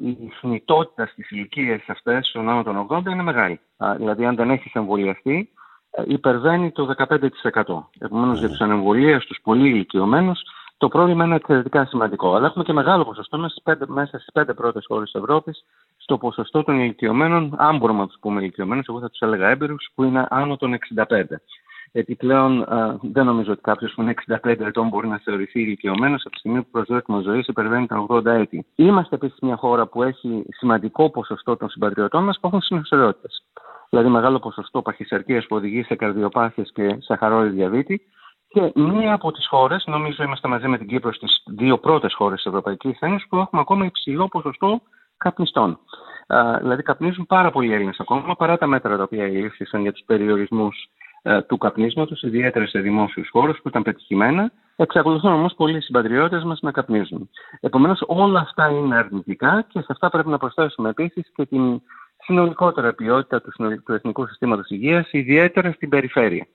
η 0.00 0.32
θνητότητα 0.40 1.06
στις 1.06 1.30
ηλικίες 1.30 1.84
αυτές 1.86 2.30
των 2.32 2.48
άνω 2.48 2.62
των 2.62 2.86
80 2.90 3.10
είναι 3.10 3.22
μεγάλη. 3.22 3.60
Δηλαδή, 3.96 4.24
αν 4.24 4.36
δεν 4.36 4.50
έχεις 4.50 4.72
εμβολιαστεί, 4.72 5.50
ε, 5.90 6.02
υπερβαίνει 6.06 6.70
το 6.70 6.84
15%. 6.84 7.90
Επομένως, 7.98 8.36
mm. 8.36 8.40
για 8.40 8.48
τους 8.48 8.60
ανεμβολίε, 8.60 9.18
του 9.18 9.34
πολύ 9.42 9.68
ηλικιωμένους, 9.68 10.40
το 10.78 10.88
πρόβλημα 10.88 11.24
είναι 11.24 11.34
εξαιρετικά 11.34 11.86
σημαντικό. 11.86 12.34
Αλλά 12.34 12.46
έχουμε 12.46 12.64
και 12.64 12.72
μεγάλο 12.72 13.04
ποσοστό 13.04 13.38
μέσα 13.86 14.18
στις 14.18 14.32
πέντε 14.32 14.54
πρώτες 14.54 14.84
χώρες 14.86 15.10
της 15.10 15.20
Ευρώπης 15.20 15.64
στο 15.96 16.18
ποσοστό 16.18 16.62
των 16.62 16.78
ηλικιωμένων, 16.78 17.54
αν 17.56 17.76
μπορούμε 17.76 18.00
να 18.00 18.06
τους 18.06 18.16
πούμε 18.20 18.40
ηλικιωμένους, 18.40 18.86
εγώ 18.88 19.00
θα 19.00 19.10
τους 19.10 19.20
έλεγα 19.20 19.48
έμπειρους, 19.48 19.90
που 19.94 20.04
είναι 20.04 20.26
άνω 20.30 20.56
των 20.56 20.72
65. 20.72 21.40
Γιατί 21.92 22.14
πλέον 22.14 22.66
δεν 23.02 23.24
νομίζω 23.24 23.52
ότι 23.52 23.60
κάποιος 23.60 23.92
που 23.94 24.02
είναι 24.02 24.10
65 24.10 24.66
ετών 24.66 24.88
μπορεί 24.88 25.08
να 25.08 25.18
θεωρηθεί 25.18 25.60
ηλικιωμένος 25.60 26.22
από 26.24 26.30
τη 26.30 26.38
στιγμή 26.38 26.62
που 26.62 26.68
προσδόκιμο 26.70 27.20
ζωής 27.20 27.46
υπερβαίνει 27.46 27.86
τα 27.86 28.06
80 28.08 28.24
έτη. 28.24 28.66
Είμαστε 28.74 29.14
επίσης 29.14 29.38
μια 29.40 29.56
χώρα 29.56 29.86
που 29.86 30.02
έχει 30.02 30.44
σημαντικό 30.48 31.10
ποσοστό 31.10 31.56
των 31.56 31.68
συμπατριωτών 31.68 32.24
μας 32.24 32.38
που 32.40 32.46
έχουν 32.46 32.60
συνοστερότητε. 32.60 33.28
Δηλαδή, 33.90 34.08
μεγάλο 34.08 34.38
ποσοστό 34.38 34.82
παχυσαρκίας 34.82 35.46
που 35.46 35.56
οδηγεί 35.56 35.82
σε 35.82 35.94
καρδιοπάθειες 35.94 36.70
και 36.74 36.96
σαχαρόδι 37.00 37.48
διαβήτη 37.48 38.02
και 38.48 38.72
μία 38.74 39.12
από 39.12 39.32
τις 39.32 39.46
χώρες, 39.46 39.84
νομίζω 39.86 40.22
είμαστε 40.22 40.48
μαζί 40.48 40.68
με 40.68 40.78
την 40.78 40.86
Κύπρο 40.86 41.12
στις 41.12 41.42
δύο 41.46 41.78
πρώτες 41.78 42.14
χώρες 42.14 42.36
της 42.36 42.46
Ευρωπαϊκής 42.46 42.98
Ένωσης, 43.00 43.28
που 43.28 43.36
έχουμε 43.36 43.60
ακόμα 43.60 43.84
υψηλό 43.84 44.28
ποσοστό 44.28 44.80
καπνιστών. 45.16 45.78
Α, 46.26 46.58
δηλαδή, 46.58 46.82
καπνίζουν 46.82 47.26
πάρα 47.26 47.50
πολλοί 47.50 47.72
Έλληνες 47.72 48.00
ακόμα, 48.00 48.34
παρά 48.36 48.58
τα 48.58 48.66
μέτρα 48.66 48.96
τα 48.96 49.02
οποία 49.02 49.24
ελήφθησαν 49.24 49.80
για 49.80 49.92
τους 49.92 50.02
περιορισμούς 50.06 50.88
ε, 51.22 51.42
του 51.42 51.58
καπνίσματος, 51.58 52.22
ιδιαίτερα 52.22 52.66
σε 52.66 52.80
δημόσιους 52.80 53.28
χώρους 53.30 53.60
που 53.62 53.68
ήταν 53.68 53.82
πετυχημένα. 53.82 54.52
Εξακολουθούν 54.76 55.32
όμως 55.32 55.54
πολλοί 55.54 55.80
συμπατριώτες 55.80 56.42
μας 56.44 56.60
να 56.60 56.70
καπνίζουν. 56.70 57.30
Επομένως, 57.60 58.02
όλα 58.06 58.40
αυτά 58.40 58.70
είναι 58.70 58.96
αρνητικά 58.96 59.64
και 59.68 59.80
σε 59.80 59.86
αυτά 59.88 60.10
πρέπει 60.10 60.28
να 60.28 60.38
προσθέσουμε 60.38 60.88
επίσης 60.88 61.32
και 61.34 61.46
την 61.46 61.82
συνολικότερα 62.24 62.94
ποιότητα 62.94 63.40
του, 63.40 63.80
του 63.84 63.92
εθνικού 63.92 64.26
συστήματος 64.26 64.68
υγείας, 64.68 65.12
ιδιαίτερα 65.12 65.72
στην 65.72 65.88
περιφέρεια. 65.88 66.46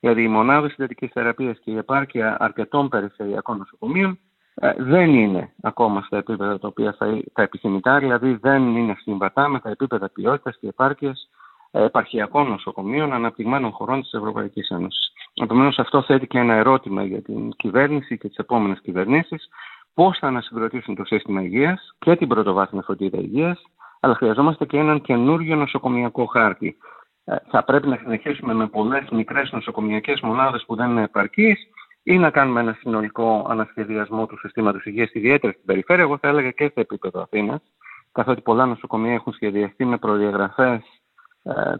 Δηλαδή, 0.00 0.22
οι 0.22 0.28
μονάδες 0.28 0.70
συντατικής 0.70 1.10
θεραπείας 1.12 1.58
και 1.58 1.70
η 1.70 1.76
επάρκεια 1.76 2.36
αρκετών 2.40 2.88
περιφερειακών 2.88 3.56
νοσοκομείων 3.58 4.18
ε, 4.54 4.72
δεν 4.78 5.14
είναι 5.14 5.52
ακόμα 5.62 6.02
στα 6.02 6.16
επίπεδα 6.16 6.58
τα 6.58 6.68
οποία 6.68 6.94
θα, 6.98 7.06
τα 7.32 7.42
επιθυμητά, 7.42 7.98
δηλαδή 7.98 8.38
δεν 8.40 8.76
είναι 8.76 8.96
συμβατά 8.98 9.48
με 9.48 9.60
τα 9.60 9.70
επίπεδα 9.70 10.10
ποιότητας 10.10 10.56
και 10.60 10.68
επάρκειας 10.68 11.28
επαρχιακών 11.70 12.48
νοσοκομείων 12.48 13.12
αναπτυγμένων 13.12 13.70
χωρών 13.70 14.00
της 14.00 14.12
Ευρωπαϊκής 14.12 14.68
Ένωσης. 14.68 15.12
Επομένως, 15.34 15.78
αυτό 15.78 16.02
θέτει 16.02 16.26
και 16.26 16.38
ένα 16.38 16.54
ερώτημα 16.54 17.04
για 17.04 17.22
την 17.22 17.50
κυβέρνηση 17.56 18.18
και 18.18 18.28
τις 18.28 18.36
επόμενες 18.36 18.80
κυβερνήσεις. 18.80 19.48
Πώς 19.94 20.18
θα 20.18 20.26
ανασυγκροτήσουν 20.26 20.94
το 20.94 21.04
σύστημα 21.04 21.42
υγείας 21.42 21.94
και 21.98 22.16
την 22.16 22.28
πρωτοβάθμια 22.28 22.82
φροντίδα 22.82 23.18
υγείας, 23.18 23.62
αλλά 24.00 24.14
χρειαζόμαστε 24.14 24.64
και 24.64 24.78
έναν 24.78 25.00
καινούριο 25.00 25.56
νοσοκομιακό 25.56 26.24
χάρτη. 26.24 26.76
Ε, 27.30 27.36
θα 27.48 27.64
πρέπει 27.64 27.88
να 27.88 27.96
συνεχίσουμε 27.96 28.54
με 28.54 28.66
πολλές 28.66 29.08
μικρές 29.10 29.52
νοσοκομιακές 29.52 30.20
μονάδες 30.20 30.64
που 30.66 30.74
δεν 30.74 30.90
είναι 30.90 31.02
επαρκείς 31.02 31.58
ή 32.02 32.18
να 32.18 32.30
κάνουμε 32.30 32.60
ένα 32.60 32.76
συνολικό 32.80 33.46
ανασχεδιασμό 33.48 34.26
του 34.26 34.38
συστήματος 34.38 34.84
υγείας, 34.84 35.10
ιδιαίτερα 35.12 35.52
στην 35.52 35.64
περιφέρεια. 35.64 36.02
Εγώ 36.02 36.18
θα 36.18 36.28
έλεγα 36.28 36.50
και 36.50 36.64
σε 36.64 36.80
επίπεδο 36.80 37.20
Αθήνας, 37.20 37.60
καθότι 38.12 38.40
πολλά 38.40 38.66
νοσοκομεία 38.66 39.12
έχουν 39.12 39.32
σχεδιαστεί 39.32 39.84
με 39.84 39.98
προδιαγραφές 39.98 40.80
ε, 41.42 41.74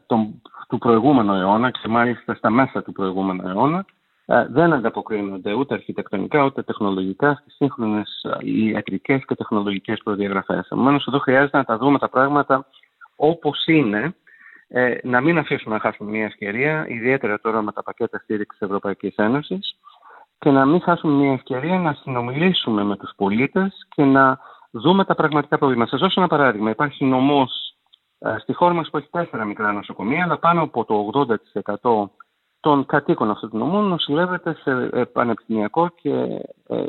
του 0.68 0.78
προηγούμενου 0.78 1.34
αιώνα 1.34 1.70
και 1.70 1.88
μάλιστα 1.88 2.34
στα 2.34 2.50
μέσα 2.50 2.82
του 2.82 2.92
προηγούμενου 2.92 3.48
αιώνα 3.48 3.84
ε, 4.26 4.46
δεν 4.50 4.72
ανταποκρίνονται 4.72 5.52
ούτε 5.52 5.74
αρχιτεκτονικά 5.74 6.44
ούτε 6.44 6.62
τεχνολογικά 6.62 7.34
στις 7.34 7.54
σύγχρονες 7.54 8.26
ε, 8.40 8.50
ιατρικές 8.50 9.24
και 9.24 9.34
τεχνολογικές 9.34 10.00
προδιαγραφές. 10.04 10.66
Επομένως 10.66 11.06
εδώ 11.06 11.18
χρειάζεται 11.18 11.56
να 11.56 11.64
τα 11.64 11.78
δούμε 11.78 11.98
τα 11.98 12.08
πράγματα 12.08 12.66
όπως 13.16 13.66
είναι, 13.66 14.14
ε, 14.72 14.94
να 15.02 15.20
μην 15.20 15.38
αφήσουμε 15.38 15.74
να 15.74 15.80
χάσουμε 15.80 16.10
μια 16.10 16.24
ευκαιρία, 16.24 16.84
ιδιαίτερα 16.88 17.40
τώρα 17.40 17.62
με 17.62 17.72
τα 17.72 17.82
πακέτα 17.82 18.18
στήριξης 18.18 18.58
της 18.58 18.68
Ευρωπαϊκής 18.68 19.14
Ένωσης 19.16 19.76
και 20.38 20.50
να 20.50 20.66
μην 20.66 20.80
χάσουμε 20.80 21.12
μια 21.12 21.32
ευκαιρία 21.32 21.78
να 21.78 21.92
συνομιλήσουμε 21.92 22.82
με 22.82 22.96
τους 22.96 23.12
πολίτες 23.16 23.86
και 23.88 24.04
να 24.04 24.38
δούμε 24.70 25.04
τα 25.04 25.14
πραγματικά 25.14 25.58
προβλήματα. 25.58 25.90
Σας 25.90 26.00
δώσω 26.00 26.20
ένα 26.20 26.28
παράδειγμα. 26.28 26.70
Υπάρχει 26.70 27.04
νομός 27.04 27.74
ε, 28.18 28.36
στη 28.38 28.52
χώρα 28.52 28.74
μας 28.74 28.90
που 28.90 28.96
έχει 28.96 29.08
τέσσερα 29.10 29.44
μικρά 29.44 29.72
νοσοκομεία, 29.72 30.24
αλλά 30.24 30.38
πάνω 30.38 30.62
από 30.62 30.84
το 30.84 31.10
80% 31.72 32.08
των 32.60 32.86
κατοίκων 32.86 33.30
αυτού 33.30 33.48
του 33.48 33.56
νομού 33.56 33.80
νοσηλεύεται 33.80 34.54
σε 34.54 34.88
ε, 34.92 35.04
πανεπιστημιακό 35.04 35.88
και 35.88 36.10
ε, 36.68 36.84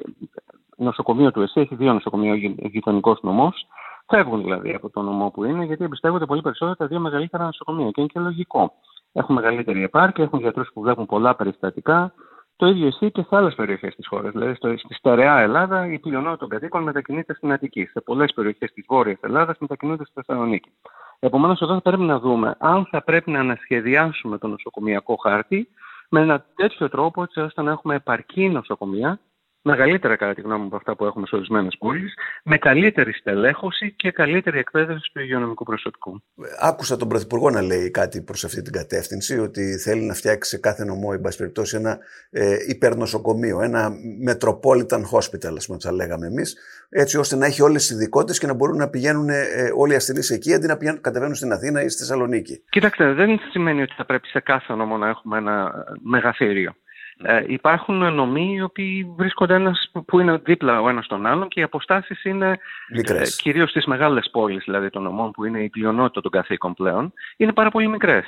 νοσοκομείο 0.77 1.31
του 1.31 1.41
ΕΣΥ. 1.41 1.59
Έχει 1.59 1.75
δύο 1.75 1.93
νοσοκομεία 1.93 2.35
γειτονικός 2.57 3.19
νομός. 3.21 3.65
Φεύγουν 4.13 4.41
δηλαδή 4.41 4.73
από 4.73 4.89
το 4.89 5.01
νομό 5.01 5.29
που 5.29 5.43
είναι, 5.43 5.65
γιατί 5.65 5.83
εμπιστεύονται 5.83 6.25
πολύ 6.25 6.41
περισσότερο 6.41 6.75
τα 6.75 6.87
δύο 6.87 6.99
μεγαλύτερα 6.99 7.43
νοσοκομεία. 7.43 7.89
Και 7.91 8.01
είναι 8.01 8.09
και 8.13 8.19
λογικό. 8.19 8.73
Έχουν 9.13 9.35
μεγαλύτερη 9.35 9.83
επάρκεια, 9.83 10.23
έχουν 10.23 10.39
γιατρούς 10.39 10.71
που 10.73 10.81
βλέπουν 10.81 11.05
πολλά 11.05 11.35
περιστατικά. 11.35 12.13
Το 12.55 12.67
ίδιο 12.67 12.87
ισχύει 12.87 13.11
και 13.11 13.21
σε 13.21 13.35
άλλες 13.35 13.55
περιοχές 13.55 13.95
της 13.95 14.07
χώρας. 14.07 14.31
Δηλαδή, 14.31 14.55
στη 14.55 14.93
στερεά 14.93 15.39
Ελλάδα, 15.39 15.91
η 15.91 15.99
πλειονότητα 15.99 16.37
των 16.37 16.49
κατοίκων 16.49 16.83
μετακινείται 16.83 17.33
στην 17.33 17.51
Αττική. 17.51 17.85
Σε 17.85 18.01
πολλές 18.01 18.33
περιοχές 18.33 18.71
της 18.71 18.85
Βόρειας 18.87 19.19
Ελλάδας 19.21 19.57
μετακινούνται 19.59 20.03
στη 20.03 20.13
Θεσσαλονίκη. 20.13 20.71
Επομένως, 21.19 21.61
εδώ 21.61 21.73
θα 21.73 21.81
πρέπει 21.81 22.03
να 22.03 22.19
δούμε 22.19 22.55
αν 22.59 22.87
θα 22.91 23.03
πρέπει 23.03 23.31
να 23.31 23.39
ανασχεδιάσουμε 23.39 24.37
το 24.37 24.47
νοσοκομιακό 24.47 25.15
χάρτη 25.15 25.67
με 26.09 26.21
ένα 26.21 26.45
τέτοιο 26.55 26.89
τρόπο 26.89 27.23
έτσι 27.23 27.39
ώστε 27.39 27.61
να 27.61 27.71
έχουμε 27.71 27.95
επαρκή 27.95 28.49
νοσοκομεία 28.49 29.19
μεγαλύτερα 29.61 30.15
κατά 30.15 30.33
τη 30.33 30.41
γνώμη 30.41 30.59
μου 30.59 30.67
από 30.67 30.75
αυτά 30.75 30.95
που 30.95 31.05
έχουμε 31.05 31.25
σε 31.27 31.35
ορισμένες 31.35 31.75
πόλεις, 31.79 32.13
με 32.43 32.57
καλύτερη 32.57 33.13
στελέχωση 33.13 33.93
και 33.95 34.11
καλύτερη 34.11 34.59
εκπαίδευση 34.59 35.11
του 35.13 35.19
υγειονομικού 35.19 35.63
προσωπικού. 35.63 36.23
Άκουσα 36.59 36.97
τον 36.97 37.07
Πρωθυπουργό 37.07 37.49
να 37.49 37.61
λέει 37.61 37.91
κάτι 37.91 38.21
προς 38.21 38.43
αυτή 38.43 38.61
την 38.61 38.73
κατεύθυνση, 38.73 39.39
ότι 39.39 39.77
θέλει 39.77 40.01
να 40.01 40.13
φτιάξει 40.13 40.49
σε 40.49 40.59
κάθε 40.59 40.85
νομό, 40.85 41.09
εν 41.13 41.21
πάση 41.21 41.37
περιπτώσει, 41.37 41.75
ένα 41.75 41.97
ε, 42.29 42.55
υπερνοσοκομείο, 42.67 43.61
ένα 43.61 43.91
metropolitan 44.27 45.01
hospital, 45.13 45.53
ας 45.57 45.65
πούμε, 45.65 45.77
θα 45.81 45.91
λέγαμε 45.91 46.27
εμείς, 46.27 46.57
έτσι 46.89 47.17
ώστε 47.17 47.35
να 47.35 47.45
έχει 47.45 47.61
όλες 47.61 47.87
τις 47.87 47.95
ειδικότητες 47.95 48.39
και 48.39 48.47
να 48.47 48.53
μπορούν 48.53 48.77
να 48.77 48.89
πηγαίνουν 48.89 49.29
ε, 49.29 49.71
όλοι 49.77 49.93
οι 49.93 49.95
ασθενείς 49.95 50.29
εκεί 50.29 50.53
αντί 50.53 50.67
να 50.67 50.77
πηγαίνουν, 50.77 51.01
κατεβαίνουν 51.01 51.35
στην 51.35 51.51
Αθήνα 51.51 51.83
ή 51.83 51.89
στη 51.89 51.99
Θεσσαλονίκη. 51.99 52.63
Κοιτάξτε, 52.69 53.13
δεν 53.13 53.39
σημαίνει 53.51 53.81
ότι 53.81 53.93
θα 53.97 54.05
πρέπει 54.05 54.27
σε 54.27 54.39
κάθε 54.39 54.73
νομό 54.73 54.97
να 54.97 55.07
έχουμε 55.07 55.37
ένα 55.37 55.73
μεγαθύριο. 56.03 56.75
Ε, 57.23 57.43
υπάρχουν 57.47 58.13
νομοί 58.13 58.53
οι 58.53 58.61
οποίοι 58.61 59.13
βρίσκονται 59.15 59.53
ένας 59.53 59.91
που 60.05 60.19
είναι 60.19 60.41
δίπλα 60.43 60.81
ο 60.81 60.89
ένας 60.89 61.07
τον 61.07 61.25
άλλον 61.25 61.47
και 61.47 61.59
οι 61.59 61.63
αποστάσεις 61.63 62.23
είναι 62.23 62.59
ε, 62.87 63.23
κυρίως 63.37 63.69
στις 63.69 63.85
μεγάλες 63.85 64.29
πόλεις 64.31 64.63
δηλαδή 64.63 64.89
των 64.89 65.03
νομών 65.03 65.31
που 65.31 65.45
είναι 65.45 65.63
η 65.63 65.69
πλειονότητα 65.69 66.21
των 66.21 66.31
καθήκων 66.31 66.73
πλέον 66.73 67.13
είναι 67.37 67.53
πάρα 67.53 67.69
πολύ 67.69 67.87
μικρές. 67.87 68.25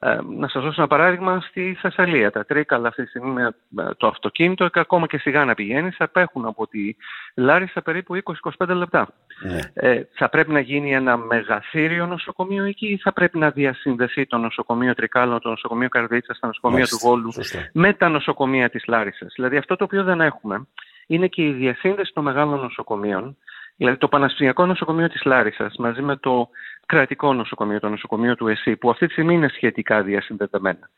Ε, 0.00 0.18
να 0.38 0.48
σας 0.48 0.62
δώσω 0.62 0.80
ένα 0.80 0.86
παράδειγμα 0.86 1.40
στη 1.40 1.76
Θεσσαλία. 1.80 2.30
Τα 2.30 2.44
Τρίκαλα 2.44 2.88
αυτή 2.88 3.02
τη 3.02 3.08
στιγμή 3.08 3.32
με 3.68 3.94
το 3.96 4.06
αυτοκίνητο 4.06 4.68
και 4.68 4.80
ακόμα 4.80 5.06
και 5.06 5.18
σιγά 5.18 5.44
να 5.44 5.54
πηγαίνεις 5.54 5.96
απέχουν 5.98 6.46
από 6.46 6.66
τη 6.66 6.96
Λάρισα 7.34 7.82
περίπου 7.82 8.22
20-25 8.58 8.68
λεπτά. 8.68 9.08
Ναι. 9.42 9.58
Ε, 9.74 10.02
θα 10.12 10.28
πρέπει 10.28 10.52
να 10.52 10.60
γίνει 10.60 10.94
ένα 10.94 11.16
μεγαθύριο 11.16 12.06
νοσοκομείο 12.06 12.64
εκεί 12.64 12.86
ή 12.86 12.96
θα 12.96 13.12
πρέπει 13.12 13.38
να 13.38 13.50
διασυνδεθεί 13.50 14.26
το 14.26 14.36
νοσοκομείο 14.36 14.94
Τρικάλων, 14.94 15.40
το 15.40 15.48
νοσοκομείο 15.48 15.88
Καρδίτσας, 15.88 16.38
το 16.38 16.46
νοσοκομείο 16.46 16.86
του 16.86 16.98
Βόλου 17.02 17.32
με 17.72 17.92
τα 17.92 18.08
νοσοκομεία 18.08 18.70
της 18.70 18.86
Λάρισας; 18.86 19.32
Δηλαδή 19.34 19.56
αυτό 19.56 19.76
το 19.76 19.84
οποίο 19.84 20.04
δεν 20.04 20.20
έχουμε 20.20 20.66
είναι 21.06 21.26
και 21.26 21.42
η 21.42 21.52
διασύνδεση 21.52 22.12
των 22.14 22.24
μεγάλων 22.24 22.60
νοσοκομείων 22.60 23.36
Δηλαδή 23.76 23.96
το 23.96 24.08
Παναστημιακό 24.08 24.66
Νοσοκομείο 24.66 25.08
της 25.08 25.24
Λάρισας 25.24 25.76
μαζί 25.78 26.02
με 26.02 26.16
το 26.16 26.48
κρατικό 26.92 27.32
νοσοκομείο, 27.32 27.80
το 27.80 27.88
νοσοκομείο 27.88 28.34
του 28.34 28.48
ΕΣΥ, 28.48 28.76
που 28.76 28.90
αυτή 28.90 29.06
τη 29.06 29.12
στιγμή 29.12 29.34
είναι 29.34 29.48
σχετικά 29.48 30.02
διασυνδεδεμένα, 30.02 30.88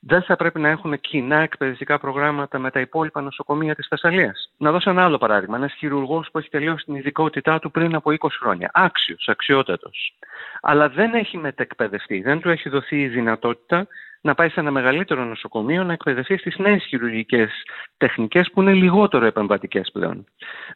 δεν 0.00 0.22
θα 0.22 0.36
πρέπει 0.36 0.60
να 0.60 0.68
έχουν 0.68 1.00
κοινά 1.00 1.36
εκπαιδευτικά 1.40 1.98
προγράμματα 1.98 2.58
με 2.58 2.70
τα 2.70 2.80
υπόλοιπα 2.80 3.20
νοσοκομεία 3.20 3.74
της 3.74 3.86
Θεσσαλίας. 3.86 4.52
Να 4.56 4.70
δώσω 4.70 4.90
ένα 4.90 5.04
άλλο 5.04 5.18
παράδειγμα. 5.18 5.56
Ένας 5.56 5.72
χειρουργός 5.72 6.28
που 6.30 6.38
έχει 6.38 6.48
τελειώσει 6.48 6.84
την 6.84 6.94
ειδικότητά 6.94 7.58
του 7.58 7.70
πριν 7.70 7.94
από 7.94 8.10
20 8.10 8.16
χρόνια. 8.40 8.70
Άξιος, 8.72 9.28
αξιότατος. 9.28 10.14
Αλλά 10.62 10.88
δεν 10.88 11.14
έχει 11.14 11.36
μετεκπαιδευτεί, 11.38 12.20
δεν 12.20 12.40
του 12.40 12.50
έχει 12.50 12.68
δοθεί 12.68 13.00
η 13.00 13.08
δυνατότητα 13.08 13.86
να 14.24 14.34
πάει 14.34 14.48
σε 14.48 14.60
ένα 14.60 14.70
μεγαλύτερο 14.70 15.24
νοσοκομείο 15.24 15.84
να 15.84 15.92
εκπαιδευτεί 15.92 16.36
στις 16.36 16.58
νέες 16.58 16.84
χειρουργικές 16.84 17.50
τεχνικές 17.96 18.50
που 18.50 18.62
είναι 18.62 18.72
λιγότερο 18.72 19.26
επεμβατικές 19.26 19.90
πλέον. 19.92 20.24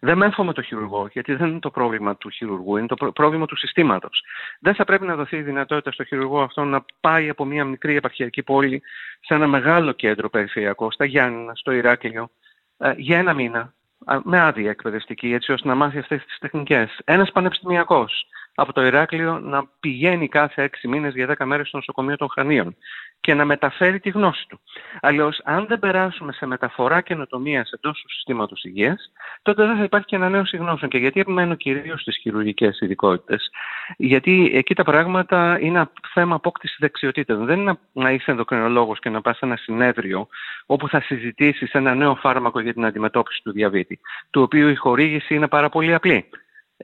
Δεν 0.01 0.17
με 0.17 0.53
το 0.53 0.63
χειρουργό, 0.63 1.09
γιατί 1.13 1.35
δεν 1.35 1.49
είναι 1.49 1.59
το 1.59 1.71
πρόβλημα 1.71 2.17
του 2.17 2.31
χειρουργού, 2.31 2.77
είναι 2.77 2.87
το 2.87 3.13
πρόβλημα 3.13 3.47
του 3.47 3.57
συστήματος. 3.57 4.25
Δεν 4.61 4.75
θα 4.75 4.85
πρέπει 4.85 5.07
να 5.07 5.17
δοθεί 5.17 5.37
η 5.37 5.43
δυνατότητα 5.43 5.93
στο 5.93 6.05
χειρουργό 6.05 6.43
αυτό 6.43 6.65
να 6.65 6.85
πάει 7.01 7.29
από 7.29 7.45
μια 7.45 7.65
μικρή 7.65 7.97
επαρχιακή 7.97 8.43
πόλη 8.43 8.83
σε 9.21 9.35
ένα 9.35 9.47
μεγάλο 9.47 9.93
κέντρο 9.93 10.31
περιφερειακό, 10.31 10.91
στα 10.91 11.05
Γιάννηνα, 11.05 11.55
στο 11.55 11.73
Ηράκλειο, 11.73 12.31
ε, 12.79 12.93
για 12.97 13.19
ένα 13.19 13.35
μήνα, 13.35 13.75
με 14.23 14.41
άδεια 14.41 14.71
εκπαιδευτική, 14.71 15.33
έτσι 15.33 15.53
ώστε 15.53 15.69
να 15.69 15.75
μάθει 15.75 15.99
αυτές 15.99 16.25
τις 16.25 16.39
τεχνικές. 16.39 17.01
Ένας 17.05 17.33
πανεπιστημιακός 17.33 18.27
από 18.61 18.73
το 18.73 18.85
Ηράκλειο 18.85 19.39
να 19.39 19.67
πηγαίνει 19.81 20.29
κάθε 20.29 20.63
έξι 20.63 20.89
μήνες 20.89 21.15
για 21.15 21.27
δέκα 21.27 21.45
μέρες 21.47 21.69
στο 21.69 21.77
νοσοκομείο 21.77 22.17
των 22.17 22.31
Χανίων 22.31 22.77
και 23.21 23.35
να 23.35 23.45
μεταφέρει 23.45 24.01
τη 24.01 24.11
γνώση 24.11 24.47
του. 24.49 24.61
Αλλιώς, 25.01 25.41
αν 25.45 25.67
δεν 25.67 25.79
περάσουμε 25.79 26.33
σε 26.33 26.47
μεταφορά 26.47 27.01
καινοτομίας 27.01 27.71
εντός 27.71 28.01
του 28.01 28.13
συστήματος 28.13 28.65
υγείας, 28.65 29.13
τότε 29.43 29.67
δεν 29.67 29.77
θα 29.77 29.83
υπάρχει 29.83 30.07
και 30.07 30.17
ανανέωση 30.17 30.57
γνώσεων. 30.57 30.91
Και 30.91 30.99
γιατί 30.99 31.21
επιμένω 31.21 31.55
κυρίως 31.55 32.01
στις 32.01 32.17
χειρουργικές 32.17 32.81
ειδικότητες, 32.81 33.51
Γιατί 33.97 34.51
εκεί 34.55 34.75
τα 34.75 34.85
πράγματα 34.85 35.59
είναι 35.61 35.89
θέμα 36.13 36.35
απόκτησης 36.35 36.77
δεξιοτήτων. 36.81 37.45
Δεν 37.45 37.59
είναι 37.59 37.79
να 37.93 38.11
είσαι 38.11 38.31
ενδοκρινολόγος 38.31 38.99
και 38.99 39.11
να 39.11 39.21
πας 39.21 39.37
σε 39.37 39.45
ένα 39.45 39.57
συνέδριο 39.57 40.29
όπου 40.67 40.89
θα 40.89 41.01
συζητήσεις 41.01 41.73
ένα 41.73 41.95
νέο 41.95 42.15
φάρμακο 42.15 42.61
για 42.61 42.73
την 42.73 42.85
αντιμετώπιση 42.85 43.41
του 43.43 43.53
διαβήτη, 43.53 44.01
του 44.31 44.43
οποίου 44.43 44.69
η 44.69 44.75
χορήγηση 44.75 45.35
είναι 45.35 45.49
πάρα 45.49 45.69
πολύ 45.69 45.95
απλή. 45.95 46.29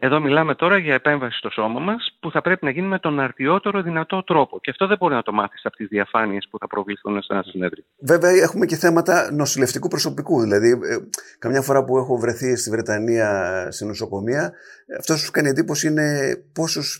Εδώ 0.00 0.20
μιλάμε 0.20 0.54
τώρα 0.54 0.78
για 0.78 0.94
επέμβαση 0.94 1.38
στο 1.38 1.50
σώμα 1.50 1.80
μας 1.80 2.16
που 2.20 2.30
θα 2.30 2.40
πρέπει 2.40 2.64
να 2.64 2.70
γίνει 2.70 2.86
με 2.86 2.98
τον 2.98 3.20
αρτιότερο 3.20 3.82
δυνατό 3.82 4.24
τρόπο. 4.24 4.60
Και 4.60 4.70
αυτό 4.70 4.86
δεν 4.86 4.96
μπορεί 5.00 5.14
να 5.14 5.22
το 5.22 5.32
μάθεις 5.32 5.64
από 5.64 5.76
τις 5.76 5.88
διαφάνειες 5.88 6.48
που 6.50 6.58
θα 6.58 6.66
προβληθούν 6.66 7.22
σε 7.22 7.32
ένα 7.32 7.42
συνέδριο. 7.42 7.84
Βέβαια, 7.98 8.30
έχουμε 8.30 8.66
και 8.66 8.76
θέματα 8.76 9.32
νοσηλευτικού 9.32 9.88
προσωπικού. 9.88 10.40
Δηλαδή, 10.40 10.70
ε, 10.70 10.96
καμιά 11.38 11.62
φορά 11.62 11.84
που 11.84 11.98
έχω 11.98 12.16
βρεθεί 12.16 12.56
στη 12.56 12.70
Βρετανία 12.70 13.66
σε 13.70 13.84
νοσοκομεία, 13.84 14.52
αυτός 14.98 15.18
που 15.18 15.24
σου 15.24 15.30
κάνει 15.30 15.48
εντύπωση 15.48 15.86
είναι 15.86 16.36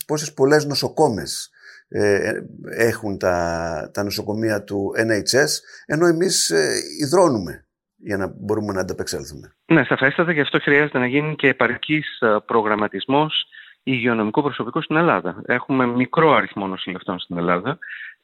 πόσες 0.05 0.33
πολλές 0.33 0.65
νοσοκόμες 0.65 1.49
ε, 1.87 2.31
έχουν 2.69 3.17
τα, 3.17 3.89
τα 3.93 4.03
νοσοκομεία 4.03 4.63
του 4.63 4.93
NHS, 4.97 5.49
ενώ 5.85 6.07
εμείς 6.07 6.49
ε, 6.49 6.73
υδρώνουμε 7.01 7.65
για 7.97 8.17
να 8.17 8.33
μπορούμε 8.39 8.73
να 8.73 8.79
ανταπεξέλθουμε. 8.79 9.53
Ναι, 9.65 9.83
σαφέστατα 9.83 10.31
γι' 10.31 10.41
αυτό 10.41 10.59
χρειάζεται 10.59 10.97
να 10.97 11.07
γίνει 11.07 11.35
και 11.35 11.47
επαρκής 11.47 12.19
ε, 12.19 12.37
προγραμματισμός 12.45 13.47
υγειονομικού 13.83 14.41
προσωπικού 14.41 14.81
στην 14.81 14.95
Ελλάδα. 14.95 15.41
Έχουμε 15.45 15.85
μικρό 15.85 16.33
αριθμό 16.33 16.67
νοσηλευτών 16.67 17.19
στην 17.19 17.37
Ελλάδα 17.37 17.77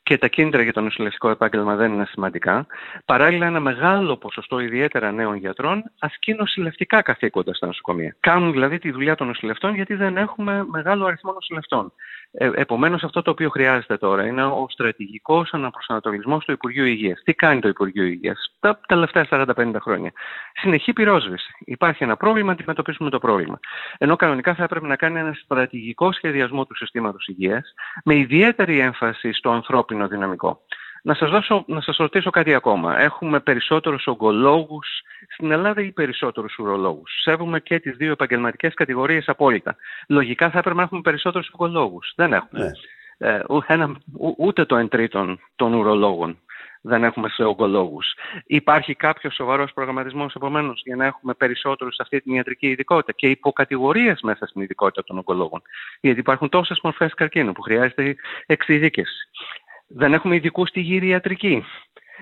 και 0.03 0.17
τα 0.17 0.27
κίνητρα 0.27 0.61
για 0.61 0.73
το 0.73 0.81
νοσηλευτικό 0.81 1.29
επάγγελμα 1.29 1.75
δεν 1.75 1.93
είναι 1.93 2.05
σημαντικά. 2.05 2.65
Παράλληλα, 3.05 3.45
ένα 3.45 3.59
μεγάλο 3.59 4.17
ποσοστό 4.17 4.59
ιδιαίτερα 4.59 5.11
νέων 5.11 5.35
γιατρών 5.35 5.83
ασκεί 5.99 6.33
νοσηλευτικά 6.33 7.01
καθήκοντα 7.01 7.53
στα 7.53 7.65
νοσοκομεία. 7.65 8.15
Κάνουν 8.19 8.51
δηλαδή 8.51 8.79
τη 8.79 8.91
δουλειά 8.91 9.15
των 9.15 9.27
νοσηλευτών 9.27 9.75
γιατί 9.75 9.93
δεν 9.93 10.17
έχουμε 10.17 10.65
μεγάλο 10.65 11.05
αριθμό 11.05 11.31
νοσηλευτών. 11.31 11.93
Ε, 12.33 12.49
Επομένως, 12.55 13.03
αυτό 13.03 13.21
το 13.21 13.31
οποίο 13.31 13.49
χρειάζεται 13.49 13.97
τώρα 13.97 14.25
είναι 14.25 14.43
ο 14.43 14.65
στρατηγικός 14.69 15.53
αναπροσανατολισμός 15.53 16.45
του 16.45 16.51
Υπουργείου 16.51 16.85
Υγείας. 16.85 17.21
Τι 17.23 17.33
κάνει 17.33 17.59
το 17.59 17.67
Υπουργείο 17.67 18.03
Υγείας 18.03 18.55
τα 18.59 18.79
τελευταία 18.87 19.27
40-50 19.29 19.75
χρόνια; 19.79 20.11
Συνεχή 20.53 20.93
πυρόσβεση. 20.93 21.53
Υπάρχει 21.59 22.03
ένα 22.03 22.17
πρόβλημα, 22.17 22.51
αντιμετωπίσουμε 22.51 23.09
το 23.09 23.19
πρόβλημα. 23.19 23.59
Ενώ 23.97 24.15
κανονικά 24.15 24.55
θα 24.55 24.63
έπρεπε 24.63 24.87
να 24.87 24.95
κάνει 24.95 25.19
ένα 25.19 25.33
στρατηγικό 25.43 26.11
σχεδιασμό 26.11 26.65
του 26.65 26.75
συστήματος 26.75 27.27
υγείας 27.27 27.73
με 28.03 28.15
ιδιαίτερη 28.15 28.79
έμφαση 28.79 29.31
στο 29.33 29.49
ανθρώπινο 29.49 30.07
δυναμικό. 30.07 30.61
Να 31.01 31.13
σας, 31.13 31.29
δώσω, 31.29 31.63
να 31.67 31.81
σας 31.81 31.95
ρωτήσω 31.97 32.29
κάτι 32.29 32.53
ακόμα. 32.53 32.99
Έχουμε 32.99 33.39
περισσότερους 33.39 34.07
ογκολόγους 34.07 34.87
στην 35.33 35.51
Ελλάδα 35.51 35.81
ή 35.81 35.91
περισσότερους 35.91 36.57
ουρολόγους. 36.57 37.21
Σέβουμε 37.21 37.59
και 37.59 37.79
τις 37.79 37.95
δύο 37.97 38.11
επαγγελματικές 38.11 38.73
κατηγορίες 38.73 39.29
απόλυτα. 39.29 39.75
Λογικά 40.07 40.49
θα 40.49 40.57
έπρεπε 40.57 40.77
να 40.77 40.83
έχουμε 40.83 41.01
περισσότερους 41.01 41.49
ογκολόγους. 41.53 42.13
Δεν 42.15 42.33
έχουμε. 42.33 42.63
Ναι. 42.63 42.71
Ε, 43.29 43.43
ούτε 44.37 44.65
το 44.65 44.75
εν 44.75 44.87
τρίτον 44.87 45.39
των 45.55 45.73
ουρολόγων 45.73 46.37
δεν 46.81 47.03
έχουμε 47.03 47.29
σε 47.29 47.43
ογκολόγους. 47.43 48.13
Υπάρχει 48.45 48.95
κάποιος 48.95 49.33
σοβαρός 49.33 49.73
προγραμματισμός 49.73 50.35
επομένως 50.35 50.81
για 50.85 50.95
να 50.95 51.05
έχουμε 51.05 51.33
περισσότερους 51.33 51.95
σε 51.95 52.01
αυτή 52.01 52.21
την 52.21 52.33
ιατρική 52.33 52.67
ειδικότητα 52.67 53.11
και 53.11 53.27
υποκατηγορίες 53.29 54.21
μέσα 54.21 54.45
στην 54.45 54.61
ειδικότητα 54.61 55.03
των 55.03 55.17
ογκολόγων; 55.17 55.61
Γιατί 56.01 56.19
υπάρχουν 56.19 56.49
τόσες 56.49 56.79
μορφές 56.83 57.13
καρκίνου 57.13 57.51
που 57.51 57.61
χρειάζεται 57.61 58.15
εξειδίκευση. 58.45 59.29
Δεν 59.95 60.13
έχουμε 60.13 60.35
ειδικούς 60.35 60.69
στη 60.69 60.79
γυριατρική. 60.79 61.63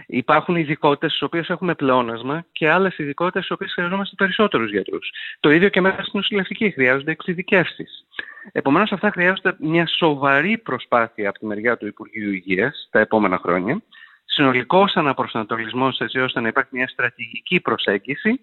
Υπάρχουν 0.08 0.56
ειδικότητες 0.56 1.10
στις 1.10 1.22
οποίες 1.22 1.50
έχουμε 1.50 1.76
πλεόνασμα 1.76 2.46
και 2.52 2.70
άλλες 2.70 2.98
ειδικότητες 2.98 3.44
στις 3.44 3.56
οποίες 3.56 3.74
χρειαζόμαστε 3.74 4.16
περισσότερους 4.18 4.72
γιατρούς. 4.72 5.12
Το 5.40 5.50
ίδιο 5.52 5.70
και 5.70 5.82
μέσα 5.82 5.96
στην 5.96 6.12
νοσηλευτική. 6.14 6.72
Χρειάζονται 6.72 7.12
εξειδικεύσεις. 7.12 8.06
Επομένως, 8.52 8.92
αυτά 8.92 9.10
χρειάζονται 9.10 9.56
μια 9.60 9.88
σοβαρή 9.88 10.58
προσπάθεια 10.58 11.30
από 11.30 11.40
τη 11.40 11.46
μεριά 11.46 11.78
του 11.78 11.88
Υπουργείου 11.88 12.32
Υγείας 12.32 12.88
τα 12.92 13.00
επόμενα 13.00 13.38
χρόνια. 13.38 13.82
Συνολικός 14.26 14.96
αναπροσανατολισμός 14.96 16.00
έτσι 16.00 16.20
ώστε 16.20 16.40
να 16.40 16.48
υπάρχει 16.48 16.70
μια 16.72 16.88
στρατηγική 16.88 17.60
προσέγγιση 17.60 18.40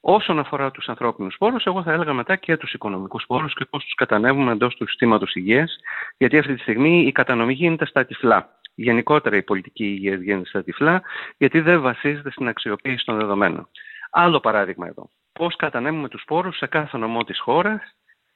όσον 0.00 0.38
αφορά 0.38 0.70
τους 0.70 0.88
ανθρώπινους 0.88 1.36
πόρου, 1.38 1.56
εγώ 1.64 1.82
θα 1.82 1.92
έλεγα 1.92 2.12
μετά 2.12 2.36
και 2.36 2.56
τους 2.56 2.72
οικονομικούς 2.72 3.24
πόρου 3.26 3.46
και 3.46 3.64
πώς 3.70 3.84
τους 3.84 3.94
κατανεύουμε 3.94 4.52
εντός 4.52 4.76
του 4.76 4.86
συστήματος 4.86 5.34
υγείας, 5.34 5.76
γιατί 6.16 6.38
αυτή 6.38 6.54
τη 6.54 6.60
στιγμή 6.60 7.06
η 7.06 7.12
κατανομή 7.12 7.52
γίνεται 7.52 7.86
στα 7.86 8.04
τυφλά 8.04 8.57
γενικότερα 8.82 9.36
η 9.36 9.42
πολιτική 9.42 9.84
υγείας 9.84 10.20
γίνεται 10.20 10.48
στα 10.48 10.62
τυφλά, 10.62 11.02
γιατί 11.36 11.60
δεν 11.60 11.80
βασίζεται 11.80 12.30
στην 12.30 12.48
αξιοποίηση 12.48 13.04
των 13.04 13.16
δεδομένων. 13.16 13.68
Άλλο 14.10 14.40
παράδειγμα 14.40 14.86
εδώ. 14.86 15.10
Πώς 15.32 15.56
κατανέμουμε 15.56 16.08
τους 16.08 16.24
πόρους 16.26 16.56
σε 16.56 16.66
κάθε 16.66 16.98
νομό 16.98 17.24
της 17.24 17.40
χώρας 17.40 17.80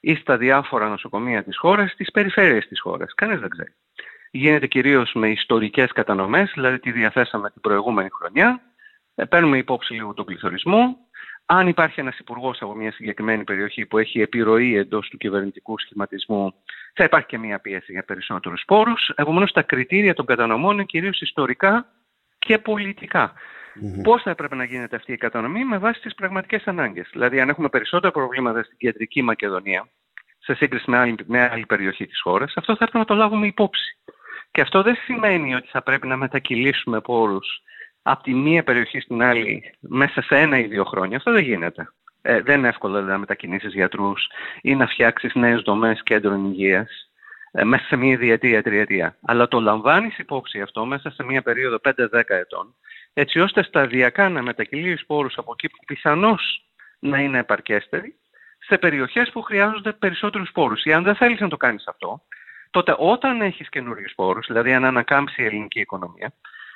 ή 0.01 0.15
στα 0.15 0.37
διάφορα 0.37 0.89
νοσοκομεία 0.89 1.45
της 1.45 1.59
χώρας, 1.59 1.91
στις 1.91 2.11
περιφέρειες 2.11 2.69
της 2.69 2.81
χώρας. 2.81 3.15
Κανείς 3.15 3.41
δεν 3.41 3.49
ξέρει. 3.49 3.75
Γίνεται 4.31 4.67
κυρίως 4.67 5.13
με 5.15 5.29
ιστορικές 5.29 5.93
κατανομές, 5.93 6.51
δηλαδή 6.55 6.79
τι 6.79 6.93
διαθέσαμε 6.93 7.51
την 7.51 7.61
προηγούμενη 7.61 8.09
χρονιά. 8.13 8.61
Ε, 9.15 9.25
παίρνουμε 9.25 9.59
υπόψη 9.59 9.93
λίγο 9.95 10.15
τον 10.15 10.25
πληθωρισμό, 10.25 10.97
αν 11.55 11.69
υπάρχει 11.69 12.01
ένας 12.01 12.19
υπουργός 12.19 12.63
από 12.63 12.75
μια 12.75 12.93
συγκεκριμένη 12.93 13.45
περιοχή 13.45 13.87
που 13.87 13.99
έχει 13.99 14.21
επιρροή 14.21 14.77
εντός 14.77 15.09
του 15.09 15.17
κυβερνητικού 15.17 15.79
σχηματισμού, 15.79 16.55
θα 16.95 17.05
υπάρχει 17.05 17.27
και 17.27 17.39
μια 17.39 17.59
πίεση 17.59 17.93
για 17.93 18.05
περισσότερους 18.05 18.63
πόρους. 18.67 19.13
Επομένως, 19.15 19.53
τα 19.53 19.63
κριτήρια 19.63 20.15
των 20.15 20.27
κατανομών 20.27 20.75
είναι 20.75 20.85
κυρίως 20.85 21.21
ιστορικά 21.21 21.87
και 22.39 22.59
πολιτικά. 22.59 23.33
Mm-hmm. 23.33 24.03
Πώς 24.03 24.23
θα 24.23 24.31
έπρεπε 24.31 24.55
να 24.55 24.65
γίνεται 24.65 24.97
αυτή 24.97 25.13
η 25.13 25.17
κατανομή 25.17 25.65
με 25.65 25.79
βάση 25.79 26.01
τις 26.01 26.15
πραγματικές 26.15 26.65
ανάγκες. 26.65 27.09
Δηλαδή, 27.13 27.41
αν 27.41 27.49
έχουμε 27.49 27.69
περισσότερα 27.69 28.13
προβλήματα 28.13 28.63
στην 28.63 28.79
κεντρική 28.79 29.23
Μακεδονία, 29.23 29.89
σε 30.39 30.55
σύγκριση 30.55 30.91
με 30.91 30.99
άλλη, 30.99 31.17
με 31.27 31.49
άλλη 31.53 31.67
περιοχή 31.67 32.07
της 32.07 32.21
χώρας, 32.21 32.53
αυτό 32.57 32.77
θα 32.77 32.85
έπρεπε 32.85 32.99
να 32.99 33.05
το 33.05 33.15
λάβουμε 33.15 33.47
υπόψη. 33.47 33.97
Και 34.51 34.61
αυτό 34.61 34.83
δεν 34.83 34.95
σημαίνει 35.05 35.55
ότι 35.55 35.69
θα 35.69 35.83
πρέπει 35.83 36.07
να 36.07 36.17
μετακυλήσουμε 36.17 37.01
πόρους 37.01 37.63
από 38.03 38.23
τη 38.23 38.35
μία 38.35 38.65
περιοχή 38.65 39.01
στην 39.01 39.23
άλλη 39.23 39.75
μέσα 39.81 40.23
σε 40.23 40.39
ένα 40.39 40.59
ή 40.59 40.63
δύο 40.63 40.85
χρόνια. 40.85 41.17
Αυτό 41.17 41.33
δεν 41.33 41.43
γίνεται. 41.43 41.93
Ε, 42.23 42.41
δεν 42.41 42.59
είναι 42.59 42.69
εύκολο 42.69 42.93
δηλαδή, 42.93 43.13
να 43.13 43.19
μετακινήσεις 43.19 43.73
γιατρούς 43.73 44.31
ή 44.61 44.75
να 44.75 44.87
φτιάξεις 44.87 45.35
νέες 45.35 45.61
δομές 45.61 46.03
κέντρων 46.03 46.45
υγείας 46.45 47.11
ε, 47.53 47.65
μέσα 47.65 47.85
σε 47.85 47.97
μία 47.97 48.17
διετία, 48.17 48.63
τριετία. 48.63 49.17
Αλλά 49.23 49.49
το 49.49 49.61
λαμβάνεις 49.61 50.19
υπόψη 50.19 50.61
αυτό 50.61 50.85
μέσα 50.85 51.11
σε 51.11 51.25
μία 51.25 51.43
περίοδο 51.43 51.79
5-10 51.85 52.23
ετών, 52.27 52.75
έτσι 53.13 53.41
ώστε 53.41 53.63
σταδιακά 53.63 54.29
να 54.29 54.43
μετακυλεί 54.43 54.99
πόρους 55.07 55.39
από 55.39 55.53
εκεί 55.53 55.69
που 55.69 55.85
πιθανώς 55.87 56.65
να 56.99 57.19
είναι 57.19 57.39
επαρκέστεροι, 57.39 58.15
σε 58.59 58.79
περιοχές 58.79 59.31
που 59.31 59.43
χρειάζονται 59.43 59.93
περισσότερους 59.93 60.51
πόρους. 60.53 60.85
Ή 60.85 60.93
αν 60.93 61.03
δεν 61.03 61.15
θέλεις 61.15 61.41
να 61.41 61.49
το 61.49 61.57
κάνεις 61.57 61.87
αυτό, 61.87 62.23
τότε 62.71 62.95
όταν 62.99 63.41
έχεις 63.41 63.69
καινούριους 63.69 64.13
πόρους, 64.15 64.47
δηλαδή 64.47 64.73
αν 64.73 64.85
ανακάμψει 64.85 65.43
η 65.43 65.45
ελληνική 65.45 65.81
οικονομία, 65.81 66.33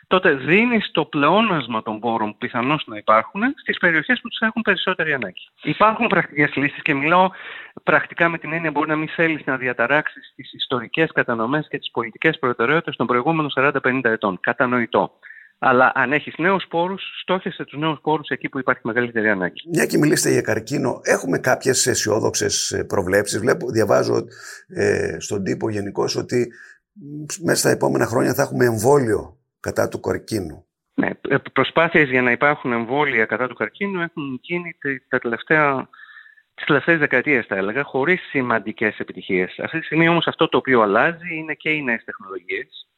τότε 0.07 0.35
δίνεις 0.35 0.90
το 0.92 1.05
πλεόνασμα 1.05 1.83
των 1.83 2.01
πόρων 2.01 2.31
που 2.31 2.37
πιθανώς 2.38 2.85
να 2.87 2.97
υπάρχουν 2.97 3.42
στις 3.57 3.79
περιοχές 3.79 4.21
που 4.21 4.29
τους 4.29 4.40
έχουν 4.40 4.62
περισσότερη 4.62 5.12
ανάγκη. 5.12 5.49
Υπάρχουν 5.62 6.07
πρακτικές 6.07 6.55
λύσεις 6.55 6.83
και 6.83 6.95
μιλάω 6.95 7.31
πρακτικά 7.83 8.29
με 8.29 8.38
την 8.38 8.53
έννοια 8.53 8.71
μπορεί 8.71 8.88
να 8.88 8.97
μην 8.97 9.09
θέλεις 9.09 9.45
να 9.45 9.57
διαταράξεις 9.57 10.33
τις 10.37 10.53
ιστορικές 10.53 11.12
κατανομές 11.12 11.66
και 11.69 11.79
τις 11.79 11.90
πολιτικές 11.90 12.38
προτεραιότητες 12.38 12.97
των 12.97 13.07
προηγούμενων 13.07 13.51
40-50 13.57 14.01
ετών. 14.03 14.38
Κατανοητό. 14.40 15.11
Αλλά 15.59 15.92
αν 15.95 16.12
έχεις 16.12 16.35
νέους 16.38 16.66
πόρους, 16.69 17.03
στόχεσαι 17.23 17.64
τους 17.64 17.79
νέους 17.79 17.99
πόρους 18.03 18.29
εκεί 18.29 18.49
που 18.49 18.59
υπάρχει 18.59 18.81
μεγαλύτερη 18.85 19.29
ανάγκη. 19.29 19.69
Μια 19.73 19.87
και 19.87 19.99
μιλήσετε 19.99 20.31
για 20.31 20.40
καρκίνο, 20.40 21.01
έχουμε 21.03 21.38
κάποιες 21.38 21.87
αισιόδοξες 21.87 22.85
προβλέψεις. 22.87 23.40
Διαβάζω 23.73 24.25
ε, 24.69 25.16
στον 25.19 25.45
τύπο 25.45 25.71
γενικώς 25.71 26.16
ότι 26.16 26.53
μέσα 27.42 27.59
στα 27.59 27.71
επόμενα 27.71 28.07
χρόνια 28.07 28.35
θα 28.35 28.42
έχουμε 28.42 28.64
εμβόλιο 28.64 29.37
κατά 29.67 29.89
του 29.89 30.01
καρκίνου. 30.01 30.67
Ναι, 30.95 31.11
ε, 31.29 31.37
προσπάθειες 31.53 32.09
για 32.09 32.23
να 32.23 32.31
υπάρχουν 32.31 32.73
εμβόλια 32.73 33.25
κατά 33.25 33.47
του 33.49 33.55
καρκίνου 33.55 34.01
έχουν 34.01 34.39
γίνει 34.43 34.77
τα 35.09 35.19
τελευταία 35.19 35.89
τις 36.55 36.65
τελευταίες 36.65 36.99
δεκαετίες 36.99 37.47
θα 37.47 37.57
έλεγα, 37.57 37.83
χωρίς 37.83 38.21
σημαντικές 38.31 38.99
επιτυχίες. 38.99 39.59
Αυτή 39.59 39.79
τη 39.79 39.85
στιγμή 39.85 40.09
όμως 40.09 40.27
αυτό 40.27 40.49
το 40.49 40.57
οποίο 40.57 40.81
αλλάζει 40.81 41.37
είναι 41.37 41.55
και 41.55 41.71
οι 41.71 41.83
νέες 41.83 42.05
τεχνολογίες, 42.05 42.89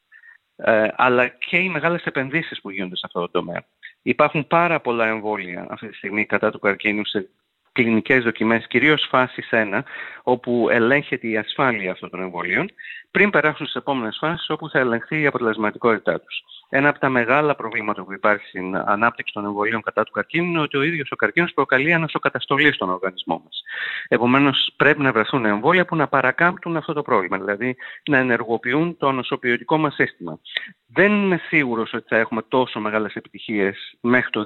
ε, 0.55 0.87
αλλά 0.95 1.27
και 1.27 1.57
οι 1.57 1.69
μεγάλες 1.69 2.03
επενδύσεις 2.03 2.61
που 2.61 2.69
γίνονται 2.69 2.95
σε 2.95 3.03
αυτό 3.05 3.19
το 3.19 3.29
τομέα. 3.29 3.63
Υπάρχουν 4.01 4.47
πάρα 4.47 4.79
πολλά 4.79 5.07
εμβόλια 5.07 5.67
αυτή 5.69 5.87
τη 5.87 5.95
στιγμή 5.95 6.25
κατά 6.25 6.51
του 6.51 6.59
καρκίνου 6.59 7.05
σε 7.05 7.29
κλινικές 7.71 8.23
δοκιμές, 8.23 8.67
κυρίως 8.67 9.07
φάση 9.09 9.41
1, 9.51 9.83
όπου 10.23 10.67
ελέγχεται 10.69 11.27
η 11.27 11.37
ασφάλεια 11.37 11.91
αυτών 11.91 12.09
των 12.09 12.21
εμβολίων, 12.21 12.69
πριν 13.11 13.29
περάσουν 13.29 13.65
στις 13.65 13.81
επόμενες 13.81 14.17
φάσεις 14.19 14.49
όπου 14.49 14.69
θα 14.69 14.79
ελεγχθεί 14.79 15.21
η 15.21 15.25
αποτελεσματικότητά 15.25 16.19
τους. 16.19 16.43
Ένα 16.71 16.89
από 16.89 16.99
τα 16.99 17.09
μεγάλα 17.09 17.55
προβλήματα 17.55 18.03
που 18.03 18.13
υπάρχει 18.13 18.47
στην 18.47 18.75
ανάπτυξη 18.75 19.33
των 19.33 19.45
εμβολίων 19.45 19.81
κατά 19.81 20.03
του 20.03 20.11
καρκίνου 20.11 20.45
είναι 20.45 20.59
ότι 20.59 20.77
ο 20.77 20.81
ίδιος 20.81 21.11
ο 21.11 21.15
καρκίνος 21.15 21.53
προκαλεί 21.53 21.93
ανασοκαταστολή 21.93 22.73
στον 22.73 22.89
οργανισμό 22.89 23.41
μας. 23.43 23.63
Επομένως, 24.07 24.73
πρέπει 24.75 25.01
να 25.01 25.11
βρεθούν 25.11 25.45
εμβόλια 25.45 25.85
που 25.85 25.95
να 25.95 26.07
παρακάμπτουν 26.07 26.77
αυτό 26.77 26.93
το 26.93 27.01
πρόβλημα, 27.01 27.37
δηλαδή 27.37 27.75
να 28.09 28.17
ενεργοποιούν 28.17 28.97
το 28.97 29.07
ανοσοποιητικό 29.07 29.77
μας 29.77 29.93
σύστημα. 29.93 30.39
Δεν 30.87 31.11
είμαι 31.11 31.41
σίγουρος 31.47 31.93
ότι 31.93 32.05
θα 32.07 32.17
έχουμε 32.17 32.41
τόσο 32.47 32.79
μεγάλες 32.79 33.13
επιτυχίες 33.13 33.97
μέχρι 34.01 34.29
το 34.29 34.45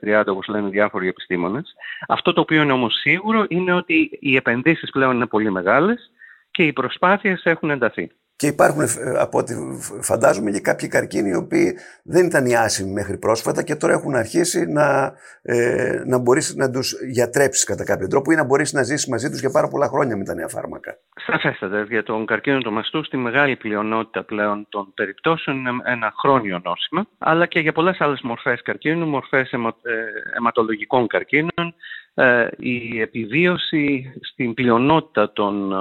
2030, 0.00 0.24
όπως 0.26 0.46
λένε 0.46 0.68
διάφοροι 0.68 1.08
επιστήμονες. 1.08 1.74
Αυτό 2.08 2.32
το 2.32 2.40
οποίο 2.40 2.62
είναι 2.62 2.72
όμως 2.72 2.94
σίγουρο 2.94 3.44
είναι 3.48 3.72
ότι 3.72 4.18
οι 4.20 4.36
επενδύσεις 4.36 4.90
πλέον 4.90 5.14
είναι 5.14 5.26
πολύ 5.26 5.50
μεγάλες 5.50 6.10
και 6.50 6.62
οι 6.66 6.72
προσπάθειες 6.72 7.44
έχουν 7.44 7.70
ενταθεί. 7.70 8.10
Και 8.36 8.46
υπάρχουν, 8.46 8.82
ε, 8.82 8.86
από 9.18 9.38
ό,τι 9.38 9.54
φαντάζομαι, 10.00 10.50
και 10.50 10.60
κάποιοι 10.60 10.88
καρκίνοι 10.88 11.28
οι 11.28 11.34
οποίοι 11.34 11.78
δεν 12.04 12.26
ήταν 12.26 12.46
οι 12.46 12.56
άσημοι 12.56 12.92
μέχρι 12.92 13.18
πρόσφατα 13.18 13.62
και 13.62 13.74
τώρα 13.76 13.92
έχουν 13.92 14.14
αρχίσει 14.14 14.66
να, 14.66 15.12
ε, 15.42 16.02
να 16.06 16.18
μπορείς 16.18 16.54
να 16.54 16.70
τους 16.70 16.94
γιατρέψεις 17.10 17.64
κατά 17.64 17.84
κάποιο 17.84 18.06
τρόπο 18.08 18.32
ή 18.32 18.34
να 18.34 18.44
μπορείς 18.44 18.72
να 18.72 18.82
ζήσεις 18.82 19.08
μαζί 19.08 19.30
τους 19.30 19.40
για 19.40 19.50
πάρα 19.50 19.68
πολλά 19.68 19.86
χρόνια 19.88 20.16
με 20.16 20.24
τα 20.24 20.34
νέα 20.34 20.48
φάρμακα. 20.48 20.98
Σαφέστατα. 21.26 21.82
Για 21.82 22.02
τον 22.02 22.26
καρκίνο 22.26 22.58
του 22.58 22.72
μαστού, 22.72 23.04
στη 23.04 23.16
μεγάλη 23.16 23.56
πλειονότητα 23.56 24.24
πλέον 24.24 24.66
των 24.68 24.92
περιπτώσεων 24.94 25.56
είναι 25.56 25.70
ένα 25.84 26.12
χρόνιο 26.16 26.60
νόσημα, 26.64 27.06
αλλά 27.18 27.46
και 27.46 27.60
για 27.60 27.72
πολλές 27.72 28.00
άλλες 28.00 28.20
μορφές 28.22 28.62
καρκίνου, 28.62 29.06
μορφές 29.06 29.52
αιμα, 29.52 29.76
ε, 29.82 30.36
αιματολογικών 30.36 31.06
καρκίνων, 31.06 31.74
ε, 32.14 32.48
η 32.56 33.00
επιβίωση 33.00 34.12
στην 34.20 34.54
πλειονότητα 34.54 35.32
των 35.32 35.72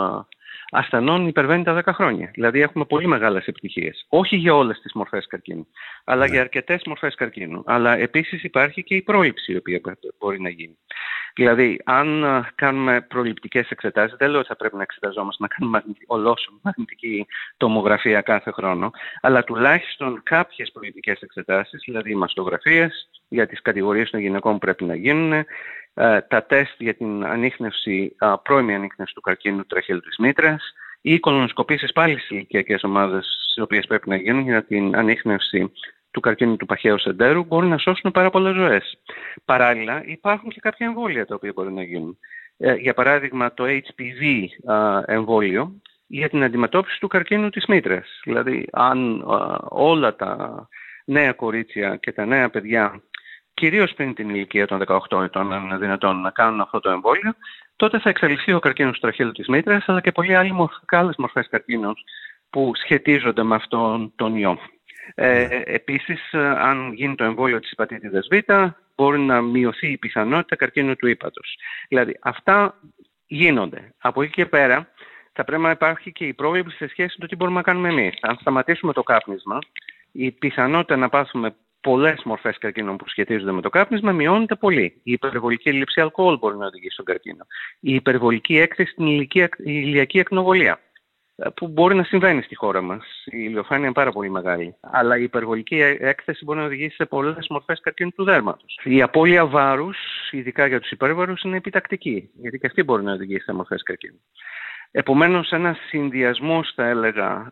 ασθενών 0.73 1.27
υπερβαίνει 1.27 1.63
τα 1.63 1.81
10 1.85 1.93
χρόνια. 1.93 2.29
Δηλαδή 2.33 2.61
έχουμε 2.61 2.85
πολύ 2.85 3.07
μεγάλες 3.07 3.45
επιτυχίες. 3.45 4.05
Όχι 4.09 4.35
για 4.35 4.55
όλες 4.55 4.79
τις 4.79 4.93
μορφές 4.93 5.27
καρκίνου, 5.27 5.67
αλλά 6.03 6.25
ναι. 6.25 6.31
για 6.31 6.41
αρκετές 6.41 6.81
μορφές 6.85 7.15
καρκίνου. 7.15 7.63
Αλλά 7.65 7.97
επίσης 7.97 8.43
υπάρχει 8.43 8.83
και 8.83 8.95
η 8.95 9.01
πρόληψη 9.01 9.51
η 9.51 9.55
οποία 9.55 9.81
μπορεί 10.19 10.41
να 10.41 10.49
γίνει. 10.49 10.77
Δηλαδή, 11.35 11.81
αν 11.85 12.25
κάνουμε 12.55 13.01
προληπτικές 13.01 13.69
εξετάσεις, 13.69 14.17
δεν 14.17 14.29
λέω 14.29 14.39
ότι 14.39 14.47
θα 14.47 14.55
πρέπει 14.55 14.75
να 14.75 14.81
εξεταζόμαστε 14.81 15.43
να 15.43 15.47
κάνουμε 15.47 15.83
ολόσωμη 16.05 16.59
μαγνητική 16.61 17.25
τομογραφία 17.57 18.21
κάθε 18.21 18.51
χρόνο, 18.51 18.91
αλλά 19.21 19.43
τουλάχιστον 19.43 20.21
κάποιες 20.23 20.71
προληπτικές 20.71 21.21
εξετάσεις, 21.21 21.81
δηλαδή 21.85 22.15
μαστογραφίες 22.15 23.09
για 23.27 23.47
τις 23.47 23.61
κατηγορίες 23.61 24.09
των 24.09 24.19
γυναικών 24.19 24.53
που 24.53 24.59
πρέπει 24.59 24.83
να 24.83 24.95
γίνουν, 24.95 25.33
ε, 25.93 26.21
τα 26.21 26.43
τεστ 26.43 26.75
για 26.77 26.93
την 26.93 27.25
ανείχνευση, 27.25 28.15
πρώιμη 28.43 28.75
ανείχνευση 28.75 29.13
του 29.13 29.21
καρκίνου 29.21 29.65
τραχύλου 29.65 29.99
της 29.99 30.17
μήτρας 30.17 30.73
ή 31.01 31.19
κολονοσκοπήσεις 31.19 31.91
πάλι 31.91 32.17
στις 32.17 32.29
ηλικιακές 32.29 32.83
ομάδες 32.83 33.25
στις 33.43 33.63
οποίες 33.63 33.85
πρέπει 33.85 34.09
να 34.09 34.15
γίνουν 34.15 34.43
για 34.43 34.63
την 34.63 34.95
ανείχνευση 34.95 35.71
του 36.13 36.19
καρκίνου 36.19 36.55
του 36.55 36.65
παχαίου 36.65 36.99
σεντέρου 36.99 37.43
μπορούν 37.43 37.69
να 37.69 37.77
σώσουν 37.77 38.11
πάρα 38.11 38.29
πολλές 38.29 38.55
ζωές. 38.55 38.97
Παράλληλα 39.45 40.03
υπάρχουν 40.05 40.49
και 40.49 40.59
κάποια 40.59 40.87
εμβόλια 40.87 41.25
τα 41.25 41.35
οποία 41.35 41.51
μπορούν 41.55 41.73
να 41.73 41.83
γίνουν. 41.83 42.17
Ε, 42.57 42.73
για 42.73 42.93
παράδειγμα 42.93 43.53
το 43.53 43.63
HPV 43.63 44.45
εμβόλιο 45.05 45.81
για 46.07 46.29
την 46.29 46.43
αντιμετώπιση 46.43 46.99
του 46.99 47.07
καρκίνου 47.07 47.49
της 47.49 47.65
μήτρας. 47.65 48.19
Δηλαδή 48.23 48.67
αν 48.71 49.23
όλα 49.69 50.15
τα 50.15 50.67
νέα 51.05 51.33
κορίτσια 51.33 51.95
και 51.95 52.11
τα 52.11 52.25
νέα 52.25 52.49
παιδιά, 52.49 53.01
κυρίως 53.53 53.93
πριν 53.93 54.13
την 54.13 54.29
ηλικία 54.29 54.67
των 54.67 54.79
18 55.09 55.23
ετών, 55.23 55.53
αν 55.53 55.63
είναι 55.63 55.77
δυνατόν 55.77 56.21
να 56.21 56.29
κάνουν 56.29 56.61
αυτό 56.61 56.79
το 56.79 56.89
εμβόλιο, 56.89 57.33
τότε 57.75 57.99
θα 57.99 58.09
εξαλειφθεί 58.09 58.53
ο 58.53 58.59
καρκίνος 58.59 58.93
του 58.93 58.99
τραχύλου 58.99 59.31
της 59.31 59.47
μήτρας, 59.47 59.83
αλλά 59.87 60.01
και 60.01 60.11
πολλοί 60.11 60.35
άλλοι 60.35 60.53
άλλες 60.87 61.15
μορφές 61.17 61.47
καρκίνων 61.49 61.93
που 62.49 62.71
σχετίζονται 62.75 63.43
με 63.43 63.55
αυτόν 63.55 64.13
τον 64.15 64.35
ιό. 64.35 64.57
Ε, 65.15 65.47
ναι. 65.47 65.61
επίσης, 65.65 66.33
αν 66.33 66.93
γίνει 66.93 67.15
το 67.15 67.23
εμβόλιο 67.23 67.59
της 67.59 67.71
υπατήτηδας 67.71 68.27
Β, 68.31 68.53
μπορεί 68.95 69.19
να 69.19 69.41
μειωθεί 69.41 69.91
η 69.91 69.97
πιθανότητα 69.97 70.55
καρκίνου 70.55 70.95
του 70.95 71.07
ύπατος. 71.07 71.57
Δηλαδή, 71.87 72.17
αυτά 72.21 72.79
γίνονται. 73.27 73.93
Από 73.97 74.21
εκεί 74.21 74.31
και 74.31 74.45
πέρα, 74.45 74.91
θα 75.33 75.43
πρέπει 75.43 75.61
να 75.61 75.69
υπάρχει 75.69 76.11
και 76.11 76.25
η 76.25 76.33
πρόβλεψη 76.33 76.75
σε 76.75 76.87
σχέση 76.87 77.15
με 77.17 77.25
το 77.25 77.27
τι 77.27 77.35
μπορούμε 77.35 77.57
να 77.57 77.63
κάνουμε 77.63 77.89
εμείς. 77.89 78.17
Αν 78.21 78.37
σταματήσουμε 78.39 78.93
το 78.93 79.03
κάπνισμα, 79.03 79.59
η 80.11 80.31
πιθανότητα 80.31 80.95
να 80.95 81.09
πάθουμε 81.09 81.55
πολλές 81.81 82.21
μορφές 82.23 82.57
καρκίνων 82.57 82.97
που 82.97 83.09
σχετίζονται 83.09 83.51
με 83.51 83.61
το 83.61 83.69
κάπνισμα 83.69 84.11
μειώνεται 84.11 84.55
πολύ. 84.55 85.01
Η 85.03 85.11
υπερβολική 85.11 85.69
έλλειψη 85.69 86.01
αλκοόλ 86.01 86.37
μπορεί 86.37 86.57
να 86.57 86.65
οδηγήσει 86.65 86.93
στον 86.93 87.05
καρκίνο. 87.05 87.45
Η 87.79 87.93
υπερβολική 87.93 88.57
έκθεση 88.57 88.91
στην 88.91 89.27
ηλιακή 89.63 90.19
εκνοβολία 90.19 90.71
ε, 90.71 90.79
που 91.55 91.67
μπορεί 91.67 91.95
να 91.95 92.03
συμβαίνει 92.03 92.41
στη 92.41 92.55
χώρα 92.55 92.81
μας. 92.81 93.05
Η 93.25 93.37
ηλιοφάνεια 93.37 93.85
είναι 93.85 93.93
πάρα 93.93 94.11
πολύ 94.11 94.29
μεγάλη. 94.29 94.75
Αλλά 94.81 95.17
η 95.17 95.23
υπερβολική 95.23 95.79
έκθεση 95.99 96.43
μπορεί 96.43 96.59
να 96.59 96.65
οδηγήσει 96.65 96.95
σε 96.95 97.05
πολλές 97.05 97.47
μορφές 97.49 97.79
καρκίνου 97.79 98.11
του 98.15 98.23
δέρματος. 98.23 98.79
Η 98.83 99.01
απώλεια 99.01 99.45
βάρους, 99.45 99.97
ειδικά 100.31 100.67
για 100.67 100.79
τους 100.79 100.91
υπέρβαρους, 100.91 101.41
είναι 101.41 101.57
επιτακτική. 101.57 102.29
Γιατί 102.33 102.57
και 102.57 102.67
αυτή 102.67 102.83
μπορεί 102.83 103.03
να 103.03 103.13
οδηγήσει 103.13 103.43
σε 103.43 103.53
μορφές 103.53 103.83
καρκίνου. 103.83 104.21
Επομένως, 104.91 105.51
ένα 105.51 105.77
συνδυασμό, 105.87 106.63
θα 106.75 106.87
έλεγα, 106.87 107.51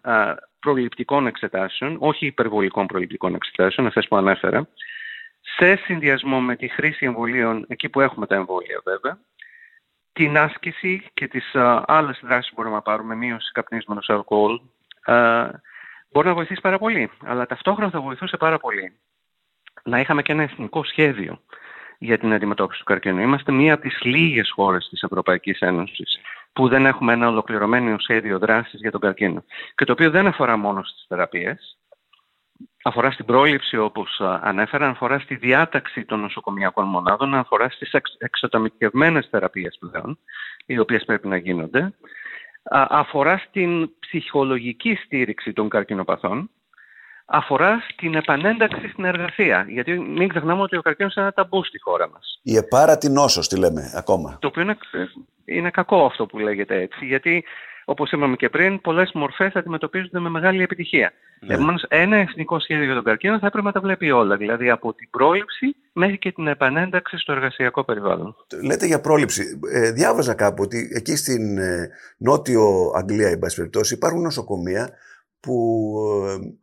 προληπτικών 0.60 1.28
εξετάσεων, 1.28 1.98
όχι 2.00 2.26
υπερβολικών 2.26 2.86
προληπτικών 2.86 3.36
εξετάσεων, 3.36 3.88
αυτές 3.88 4.08
που 4.08 4.16
ανέφερα, 4.16 4.68
σε 5.58 5.76
συνδυασμό 5.76 6.42
με 6.42 6.56
τη 6.56 6.68
χρήση 6.68 7.06
εμβολίων, 7.06 7.66
εκεί 7.68 7.90
που 7.90 8.02
έχουμε 8.02 8.28
τα 8.28 8.36
εμβόλια 8.36 8.82
βέβαια, 8.84 9.20
την 10.14 10.38
άσκηση 10.38 11.10
και 11.14 11.28
τις 11.28 11.56
α, 11.56 11.84
άλλες 11.88 12.20
δράσεις 12.24 12.50
που 12.50 12.56
μπορούμε 12.58 12.76
να 12.76 12.82
πάρουμε, 12.82 13.16
μείωση 13.16 13.52
καπνίσματος 13.52 14.10
αλκοόλ, 14.10 14.60
α, 15.06 15.50
μπορεί 16.12 16.28
να 16.28 16.34
βοηθήσει 16.34 16.62
πάρα 16.62 16.78
πολύ. 16.78 17.12
Αλλά 17.26 17.46
ταυτόχρονα 17.46 17.90
θα 17.90 18.02
βοηθούσε 18.02 18.38
πάρα 18.38 18.60
πολύ 18.60 18.94
να 19.84 20.00
είχαμε 20.00 20.22
και 20.22 20.32
ένα 20.32 20.44
εθνικό 20.44 20.84
σχέδιο 20.84 21.42
για 21.98 22.18
την 22.18 22.34
αντιμετώπιση 22.34 22.80
του 22.80 22.86
καρκίνου. 22.86 23.20
Είμαστε 23.20 23.52
μία 23.52 23.74
από 23.74 23.82
τις 23.82 24.02
λίγες 24.02 24.52
χώρες 24.52 24.88
της 24.90 25.02
Ευρωπαϊκής 25.02 25.60
Ένωσης 25.60 26.20
που 26.54 26.68
δεν 26.68 26.86
έχουμε 26.86 27.14
ένα 27.14 27.28
ολοκληρωμένο 27.28 28.00
σχέδιο 28.00 28.40
δράσης 28.40 28.80
για 28.80 28.92
τον 28.92 29.00
καρκίνο. 29.00 29.44
Και 29.76 29.86
το 29.86 29.92
οποίο 29.92 30.10
δεν 30.10 30.28
αφορά 30.28 30.58
μόνο 30.58 30.84
στις 30.84 31.06
θεραπείες, 31.08 31.78
αφορά 32.84 33.12
στην 33.12 33.26
πρόληψη 33.26 33.78
όπως 33.78 34.22
ανέφερα, 34.42 34.88
αφορά 34.88 35.20
στη 35.20 35.36
διάταξη 35.36 36.06
των 36.06 36.20
νοσοκομιακών 36.20 36.86
μονάδων, 36.86 37.36
αφορά 37.36 37.70
στις 37.70 37.94
εξατομικευμένες 38.18 39.28
θεραπείες 39.32 39.78
πλέον, 39.80 40.20
οι 40.66 40.80
οποίες 40.80 41.06
πρέπει 41.06 41.28
να 41.28 41.38
γίνονται, 41.38 41.94
αφορά 42.72 43.38
στην 43.38 43.90
ψυχολογική 44.00 44.96
στήριξη 44.96 45.54
των 45.54 45.70
καρκινοπαθών, 45.70 46.50
αφορά 47.32 47.84
στην 47.92 48.16
επανένταξη 48.16 48.88
στην 48.88 49.06
εργασία. 49.06 49.66
Γιατί 49.70 50.00
μην 50.00 50.28
ξεχνάμε 50.28 50.62
ότι 50.62 50.78
ο 50.78 50.82
καρκίνος 50.82 51.16
είναι 51.16 51.26
ένα 51.26 51.34
ταμπού 51.34 51.64
στη 51.64 51.80
χώρα 51.80 52.10
μας. 52.10 52.40
Η 52.44 52.56
επάρατη 52.56 53.10
νόσος, 53.10 53.48
τη 53.48 53.58
λέμε 53.58 53.92
ακόμα. 53.96 54.38
Το 54.42 54.48
οποίο 54.48 54.62
είναι, 54.62 54.78
είναι 55.46 55.70
κακό 55.70 56.06
αυτό 56.06 56.26
που 56.26 56.40
λέγεται 56.40 56.82
έτσι. 56.82 57.06
Γιατί, 57.06 57.44
όπως 57.86 58.12
είπαμε 58.12 58.36
και 58.36 58.50
πριν, 58.50 58.82
πολλές 58.82 59.12
μορφές 59.14 59.54
αντιμετωπίζονται 59.56 60.20
με 60.20 60.30
μεγάλη 60.30 60.64
επιτυχία. 60.64 61.14
Ναι. 61.40 61.54
Επομένως, 61.54 61.86
ένα 61.88 62.18
εθνικό 62.18 62.60
σχέδιο 62.60 62.86
για 62.86 62.94
τον 62.94 63.04
καρκίνο 63.04 63.40
θα 63.40 63.48
έπρεπε 63.48 63.66
να 63.66 63.74
τα 63.74 63.80
βλέπει 63.80 64.12
όλα. 64.12 64.38
Δηλαδή, 64.38 64.70
από 64.70 64.94
την 64.94 65.10
πρόληψη 65.10 65.76
μέχρι 65.94 66.18
και 66.18 66.32
την 66.32 66.48
επανένταξη 66.48 67.18
στο 67.18 67.32
εργασιακό 67.32 67.84
περιβάλλον. 67.84 68.36
Λέτε 68.64 68.86
για 68.86 69.02
πρόληψη. 69.02 69.60
Ε, 69.74 69.92
διάβαζα 69.92 70.34
κάπου 70.34 70.64
ότι 70.64 70.92
εκεί 70.94 71.16
στην 71.16 71.58
ε, 71.58 71.90
Νότιο 72.18 72.92
Αγγλία, 72.96 73.30
εν 73.30 73.40
υπάρχουν 73.92 74.22
νοσοκομεία 74.22 74.90
που 75.40 75.96
ε, 76.28 76.54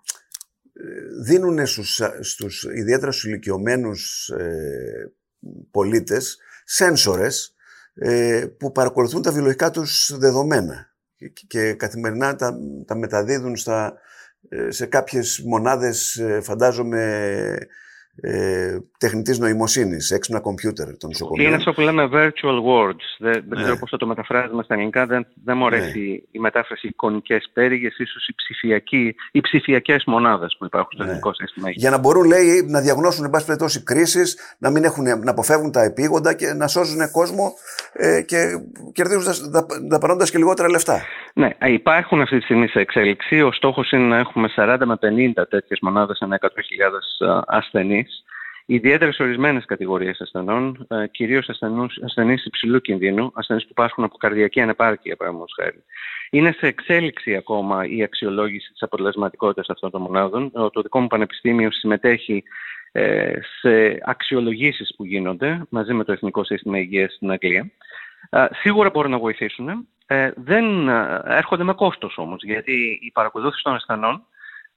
δίνουν 1.22 1.66
στους, 1.66 2.00
στους 2.20 2.64
ιδιαίτερα 2.74 3.12
στους 3.12 3.24
ηλικιωμένους 3.24 4.28
ε, 4.28 5.12
πολίτες 5.70 6.38
σένσορες 6.64 7.54
ε, 7.94 8.46
που 8.58 8.72
παρακολουθούν 8.72 9.22
τα 9.22 9.32
βιολογικά 9.32 9.70
τους 9.70 10.18
δεδομένα 10.18 10.92
και, 11.46 11.72
καθημερινά 11.72 12.36
τα, 12.36 12.58
τα 12.86 12.94
μεταδίδουν 12.96 13.56
στα, 13.56 13.98
ε, 14.48 14.70
σε 14.70 14.86
κάποιες 14.86 15.42
μονάδες 15.46 16.16
ε, 16.16 16.40
φαντάζομαι 16.40 17.58
ε, 18.20 18.78
τεχνητής 18.98 19.38
νοημοσύνης, 19.38 20.10
έξυπνα 20.10 20.40
κομπιούτερ 20.40 20.86
των 20.96 21.10
νοσοκομείων. 21.10 21.46
Είναι 21.46 21.56
αυτό 21.56 21.72
που 21.72 21.80
λέμε 21.80 22.08
virtual 22.12 22.58
words. 22.68 23.06
Δεν, 23.18 23.44
ναι. 23.48 23.62
ξέρω 23.62 23.76
πώς 23.78 23.90
θα 23.90 23.96
το 23.96 24.06
μεταφράζουμε 24.06 24.62
στα 24.62 24.74
ελληνικά. 24.74 25.06
Δεν, 25.06 25.26
δεν 25.44 25.56
μου 25.56 25.66
αρέσει 25.66 25.98
ναι. 25.98 26.16
η 26.30 26.38
μετάφραση 26.38 26.86
εικονικές 26.86 27.50
πέρυγε, 27.52 27.86
ίσως 27.86 28.28
οι, 28.60 29.14
οι 29.32 29.40
ψηφιακές 29.40 30.04
μονάδες 30.06 30.56
που 30.58 30.64
υπάρχουν 30.64 30.92
στο 30.92 31.02
ναι. 31.02 31.08
ελληνικό 31.08 31.34
σύστημα. 31.34 31.70
Για 31.70 31.90
να 31.90 31.98
μπορούν, 31.98 32.26
λέει, 32.26 32.66
να 32.68 32.80
διαγνώσουν, 32.80 33.24
εν 33.24 33.30
πάση 33.30 33.46
περιπτώσει, 33.46 33.82
κρίσεις, 33.82 34.56
να, 34.58 34.70
μην 34.70 34.84
έχουν, 34.84 35.04
να 35.04 35.30
αποφεύγουν 35.30 35.72
τα 35.72 35.82
επίγοντα 35.82 36.34
και 36.34 36.46
να 36.46 36.66
σώζουν 36.66 37.10
κόσμο 37.10 37.52
ε, 37.92 38.22
και 38.22 38.36
κερδίζοντας, 38.92 39.40
δαπανώντας 39.88 40.30
και 40.30 40.38
λιγότερα 40.38 40.70
λεφτά. 40.70 41.02
Ναι, 41.34 41.50
υπάρχουν 41.66 42.20
αυτή 42.20 42.38
τη 42.38 42.44
στιγμή 42.44 42.66
σε 42.66 42.80
εξέλιξη. 42.80 43.40
Ο 43.40 43.52
στόχος 43.52 43.90
είναι 43.90 44.06
να 44.06 44.18
έχουμε 44.18 44.48
40 44.56 44.76
με 44.84 44.98
50 45.36 45.42
τέτοιες 45.48 45.78
μονάδες 45.82 46.20
ανά 46.20 46.38
100.000 46.40 46.48
ασθενείς 47.46 48.07
ιδιαίτερα 48.70 49.12
σε 49.12 49.22
ορισμένες 49.22 49.64
κατηγορίες 49.64 50.20
ασθενών, 50.20 50.86
ε, 50.90 51.06
κυρίως 51.06 51.48
ασθενείς 52.04 52.44
υψηλού 52.44 52.80
κινδύνου, 52.80 53.30
ασθενείς 53.34 53.66
που 53.66 53.72
πάσχουν 53.72 54.04
από 54.04 54.16
καρδιακή 54.16 54.60
ανεπάρκεια, 54.60 55.16
παραδείγματος 55.16 55.54
χάρη. 55.60 55.84
Είναι 56.30 56.52
σε 56.52 56.66
εξέλιξη 56.66 57.34
ακόμα 57.36 57.86
η 57.86 58.02
αξιολόγηση 58.02 58.72
της 58.72 58.82
αποτελεσματικότητας 58.82 59.68
αυτών 59.68 59.90
των 59.90 60.00
μονάδων. 60.02 60.50
Το 60.50 60.82
δικό 60.82 61.00
μου 61.00 61.06
πανεπιστήμιο 61.06 61.70
συμμετέχει 61.70 62.42
ε, 62.92 63.32
σε 63.60 63.98
αξιολογήσεις 64.02 64.94
που 64.96 65.04
γίνονται 65.04 65.62
μαζί 65.68 65.92
με 65.92 66.04
το 66.04 66.12
Εθνικό 66.12 66.44
Σύστημα 66.44 66.78
Υγείας 66.78 67.12
στην 67.12 67.30
Αγγλία. 67.30 67.70
Ε, 68.30 68.46
σίγουρα 68.52 68.90
μπορούν 68.90 69.10
να 69.10 69.18
βοηθήσουν. 69.18 69.88
Δεν 70.34 70.88
έρχονται 71.24 71.64
με 71.64 71.72
κόστος 71.72 72.18
όμως, 72.18 72.42
γιατί 72.44 72.98
η 73.02 73.10
παρακολούθηση 73.10 73.62
των 73.62 73.74
ασθενών 73.74 74.26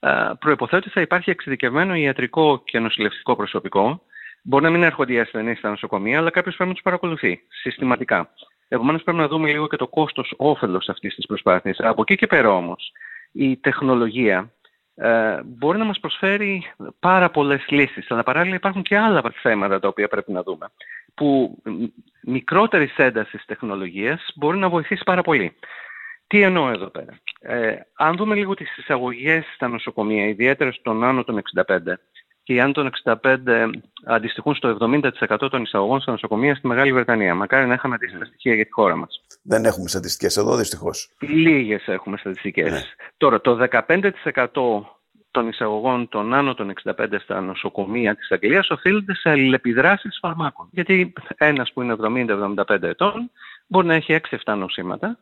ε, 0.03 0.31
προϋποθέτει 0.39 0.83
ότι 0.83 0.89
θα 0.89 1.01
υπάρχει 1.01 1.29
εξειδικευμένο 1.29 1.95
ιατρικό 1.95 2.61
και 2.65 2.79
νοσηλευτικό 2.79 3.35
προσωπικό. 3.35 4.01
Μπορεί 4.43 4.63
να 4.63 4.69
μην 4.69 4.83
έρχονται 4.83 5.13
οι 5.13 5.19
ασθενείς 5.19 5.57
στα 5.57 5.69
νοσοκομεία, 5.69 6.17
αλλά 6.17 6.29
κάποιος 6.29 6.55
πρέπει 6.55 6.69
να 6.69 6.75
τους 6.75 6.83
παρακολουθεί 6.83 7.41
συστηματικά. 7.49 8.29
Επομένως, 8.67 9.03
πρέπει 9.03 9.17
να 9.17 9.27
δούμε 9.27 9.49
λίγο 9.49 9.67
και 9.67 9.75
το 9.75 9.87
κόστος 9.87 10.33
όφελος 10.37 10.89
αυτής 10.89 11.15
της 11.15 11.25
προσπάθειας. 11.25 11.77
Από 11.79 12.01
εκεί 12.01 12.15
και 12.15 12.27
πέρα 12.27 12.49
όμως, 12.49 12.91
η 13.31 13.57
τεχνολογία 13.57 14.51
ε, 14.95 15.39
μπορεί 15.43 15.77
να 15.77 15.85
μας 15.85 15.99
προσφέρει 15.99 16.65
πάρα 16.99 17.29
πολλές 17.29 17.65
λύσεις. 17.67 18.11
Αλλά 18.11 18.23
παράλληλα 18.23 18.55
υπάρχουν 18.55 18.81
και 18.81 18.97
άλλα 18.97 19.21
θέματα 19.41 19.79
τα 19.79 19.87
οποία 19.87 20.07
πρέπει 20.07 20.31
να 20.31 20.43
δούμε. 20.43 20.71
Που 21.13 21.57
μικρότερης 22.21 22.97
έντασης 22.97 23.45
τεχνολογίας 23.45 24.31
μπορεί 24.35 24.57
να 24.57 24.69
βοηθήσει 24.69 25.03
πάρα 25.05 25.21
πολύ. 25.21 25.55
Τι 26.31 26.41
εννοώ 26.41 26.69
εδώ 26.69 26.85
πέρα; 26.85 27.19
Ε, 27.39 27.75
αν 27.93 28.15
δούμε 28.15 28.35
λίγο 28.35 28.53
τις 28.53 28.77
εισαγωγές 28.77 29.45
στα 29.55 29.67
νοσοκομεία, 29.67 30.27
ιδιαίτερα 30.27 30.71
στον 30.71 31.03
άνω 31.03 31.23
των 31.23 31.37
65, 31.37 31.99
και 32.43 32.53
οι 32.53 32.59
άνω 32.59 32.71
των 32.71 32.87
65 32.87 33.69
αντιστοιχούν 34.05 34.55
στο 34.55 34.69
70% 34.69 35.49
των 35.49 35.61
εισαγωγών 35.61 36.01
στα 36.01 36.11
νοσοκομεία 36.11 36.55
στη 36.55 36.67
Μεγάλη 36.67 36.93
Βρετανία. 36.93 37.35
Μακάρι 37.35 37.67
να 37.67 37.73
είχαμε 37.73 37.95
αντίστοιχα 37.95 38.25
στοιχεία 38.25 38.55
για 38.55 38.65
τη 38.65 38.71
χώρα 38.71 38.95
μας. 38.95 39.21
Δεν 39.41 39.65
έχουμε 39.65 39.87
στατιστικές 39.87 40.37
εδώ, 40.37 40.55
δυστυχώς. 40.55 41.09
Λίγες 41.19 41.87
έχουμε 41.87 42.17
στατιστικές. 42.17 42.71
Ναι. 42.71 42.81
Τώρα, 43.17 43.41
το 43.41 43.55
15% 43.55 44.85
των 45.31 45.47
εισαγωγών 45.47 46.09
των 46.09 46.33
άνω 46.33 46.53
των 46.53 46.69
65 46.69 47.19
στα 47.19 47.41
νοσοκομεία 47.41 48.15
της 48.15 48.31
Αγγλίας 48.31 48.69
οφείλονται 48.69 49.15
σε 49.15 49.29
αλληλεπιδράσεις 49.29 50.17
φαρμάκων. 50.21 50.69
Γιατί 50.71 51.13
ένας 51.37 51.71
που 51.73 51.81
είναι 51.81 51.95
70-75 52.67 52.81
ετών 52.81 53.31
μπορεί 53.67 53.87
να 53.87 53.93
έχει 53.93 54.19
6-7 54.45 54.55
νοσήματα 54.57 55.19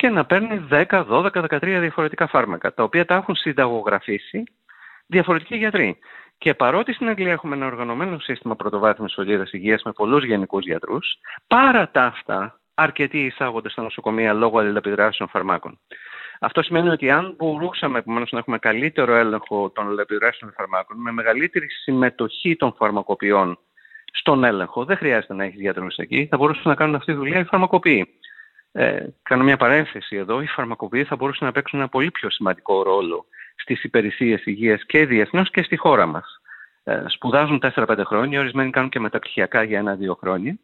και 0.00 0.08
να 0.08 0.24
παίρνει 0.24 0.66
10, 0.70 0.84
12, 1.10 1.30
13 1.32 1.60
διαφορετικά 1.60 2.26
φάρμακα, 2.26 2.74
τα 2.74 2.82
οποία 2.82 3.04
τα 3.04 3.14
έχουν 3.14 3.34
συνταγογραφήσει 3.34 4.44
διαφορετικοί 5.06 5.56
γιατροί. 5.56 5.98
Και 6.38 6.54
παρότι 6.54 6.92
στην 6.92 7.08
Αγγλία 7.08 7.32
έχουμε 7.32 7.56
ένα 7.56 7.66
οργανωμένο 7.66 8.18
σύστημα 8.18 8.56
πρωτοβάθμιας 8.56 9.12
φροντίδας 9.12 9.52
υγείας 9.52 9.82
με 9.82 9.92
πολλούς 9.92 10.24
γενικούς 10.24 10.64
γιατρούς, 10.64 11.18
παρά 11.46 11.88
τα 11.90 12.04
αυτά 12.04 12.60
αρκετοί 12.74 13.18
εισάγονται 13.24 13.68
στα 13.68 13.82
νοσοκομεία 13.82 14.32
λόγω 14.32 14.58
αλληλεπιδράσεων 14.58 15.28
φαρμάκων. 15.28 15.78
Αυτό 16.40 16.62
σημαίνει 16.62 16.88
ότι 16.88 17.10
αν 17.10 17.34
μπορούσαμε 17.36 17.98
επομένως 17.98 18.30
να 18.30 18.38
έχουμε 18.38 18.58
καλύτερο 18.58 19.14
έλεγχο 19.14 19.70
των 19.70 19.86
αλληλεπιδράσεων 19.86 20.52
φαρμάκων, 20.56 20.96
με 21.00 21.12
μεγαλύτερη 21.12 21.68
συμμετοχή 21.68 22.56
των 22.56 22.74
φαρμακοποιών 22.76 23.58
στον 24.12 24.44
έλεγχο, 24.44 24.84
δεν 24.84 24.96
χρειάζεται 24.96 25.34
να 25.34 25.44
έχεις 25.44 25.60
γιατρούς 25.60 25.96
εκεί, 25.96 26.26
θα 26.30 26.36
μπορούσαν 26.36 26.62
να 26.64 26.74
κάνουν 26.74 26.94
αυτή 26.94 27.12
τη 27.12 27.18
δουλειά 27.18 27.38
οι 27.38 27.44
φαρμακοποιοί. 27.44 28.19
Ε, 28.72 29.06
κάνω 29.22 29.44
μια 29.44 29.56
παρένθεση 29.56 30.16
εδώ. 30.16 30.40
Οι 30.40 30.46
φαρμακοποιοί 30.46 31.04
θα 31.04 31.16
μπορούσαν 31.16 31.46
να 31.46 31.52
παίξουν 31.52 31.78
ένα 31.78 31.88
πολύ 31.88 32.10
πιο 32.10 32.30
σημαντικό 32.30 32.82
ρόλο 32.82 33.26
στις 33.54 33.84
υπηρεσίες 33.84 34.44
υγείας 34.44 34.84
και 34.86 35.06
διεθνώς 35.06 35.50
και 35.50 35.62
στη 35.62 35.76
χώρα 35.76 36.06
μας. 36.06 36.40
Ε, 36.84 37.04
σπουδάζουν 37.06 37.58
4-5 37.58 38.02
χρόνια, 38.04 38.40
ορισμένοι 38.40 38.70
κάνουν 38.70 38.90
και 38.90 39.00
μεταπτυχιακά 39.00 39.62
για 39.62 39.78
ένα-δύο 39.78 40.14
χρόνια 40.14 40.58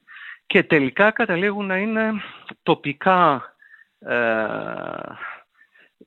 και 0.46 0.62
τελικά 0.62 1.10
καταλήγουν 1.10 1.66
να 1.66 1.76
είναι 1.76 2.12
τοπικά, 2.62 3.54
ε, 3.98 4.46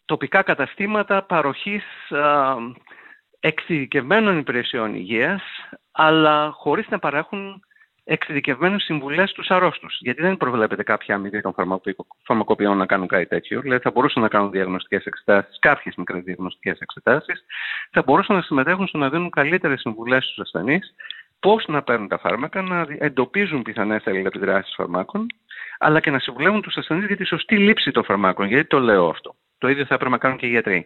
τοπικά 0.05 0.41
καταστήματα 0.41 1.23
παροχής 1.23 1.83
ε, 2.09 2.19
εξειδικευμένων 3.39 4.38
υπηρεσιών 4.38 4.95
υγείας, 4.95 5.41
αλλά 5.91 6.51
χωρίς 6.51 6.88
να 6.89 6.99
παρέχουν 6.99 7.63
εξειδικευμένες 8.12 8.84
συμβουλές 8.84 9.30
στους 9.30 9.50
αρρώστους. 9.50 9.98
Γιατί 10.00 10.22
δεν 10.22 10.38
προβλέπεται 10.38 10.84
κάποια 10.84 11.15
αμοιβή 11.15 11.41
των 11.41 11.54
φαρμακοποιών 12.24 12.78
να 12.78 12.86
κάνουν 12.86 13.08
κάτι 13.08 13.26
τέτοιο. 13.26 13.62
Δηλαδή 13.62 13.82
θα 13.82 13.91
μπορούσαν 13.91 14.22
να 14.22 14.28
κάνουν 14.28 14.52
διαγνωστικές 14.52 15.06
εξετάσεις, 15.06 15.60
κάποιες 15.60 15.95
μικρές 15.95 16.24
διαγνωστικές 16.24 16.80
εξετάσεις, 16.80 17.45
θα 17.91 18.02
μπορούσαν 18.06 18.36
να 18.36 18.41
συμμετέχουν 18.41 18.88
στο 18.88 18.98
να 18.98 19.10
δίνουν 19.10 19.30
καλύτερες 19.30 19.80
συμβουλές 19.80 20.24
στους 20.24 20.38
ασθενείς 20.38 20.95
πώς 21.39 21.65
να 21.67 21.82
παίρνουν 21.84 22.08
τα 22.08 22.17
φάρμακα, 22.17 22.62
να 22.62 22.86
εντοπίζουν 22.98 23.62
πιθανές 23.62 24.08
αλληλεπιδράσει 24.08 24.74
φαρμάκων, 24.76 25.26
αλλά 25.80 26.00
και 26.00 26.12
να 26.12 26.19
συμβουλεύουν 26.19 26.62
τους 26.62 26.78
ασθενείς 26.78 27.06
για 27.06 27.17
τη 27.17 27.26
σωστή 27.26 27.58
λήψη 27.58 27.91
των 27.91 28.04
φαρμάκων. 28.04 28.48
Γιατί 28.48 28.67
το 28.67 28.80
λέω 28.80 29.10
αυτό. 29.10 29.36
Το 29.58 29.67
ίδιο 29.67 29.86
θα 29.86 29.93
έπρεπε 29.93 30.12
να 30.12 30.17
κάνουν 30.17 30.38
και 30.38 30.45
οι 30.45 30.50
γιατροί 30.50 30.86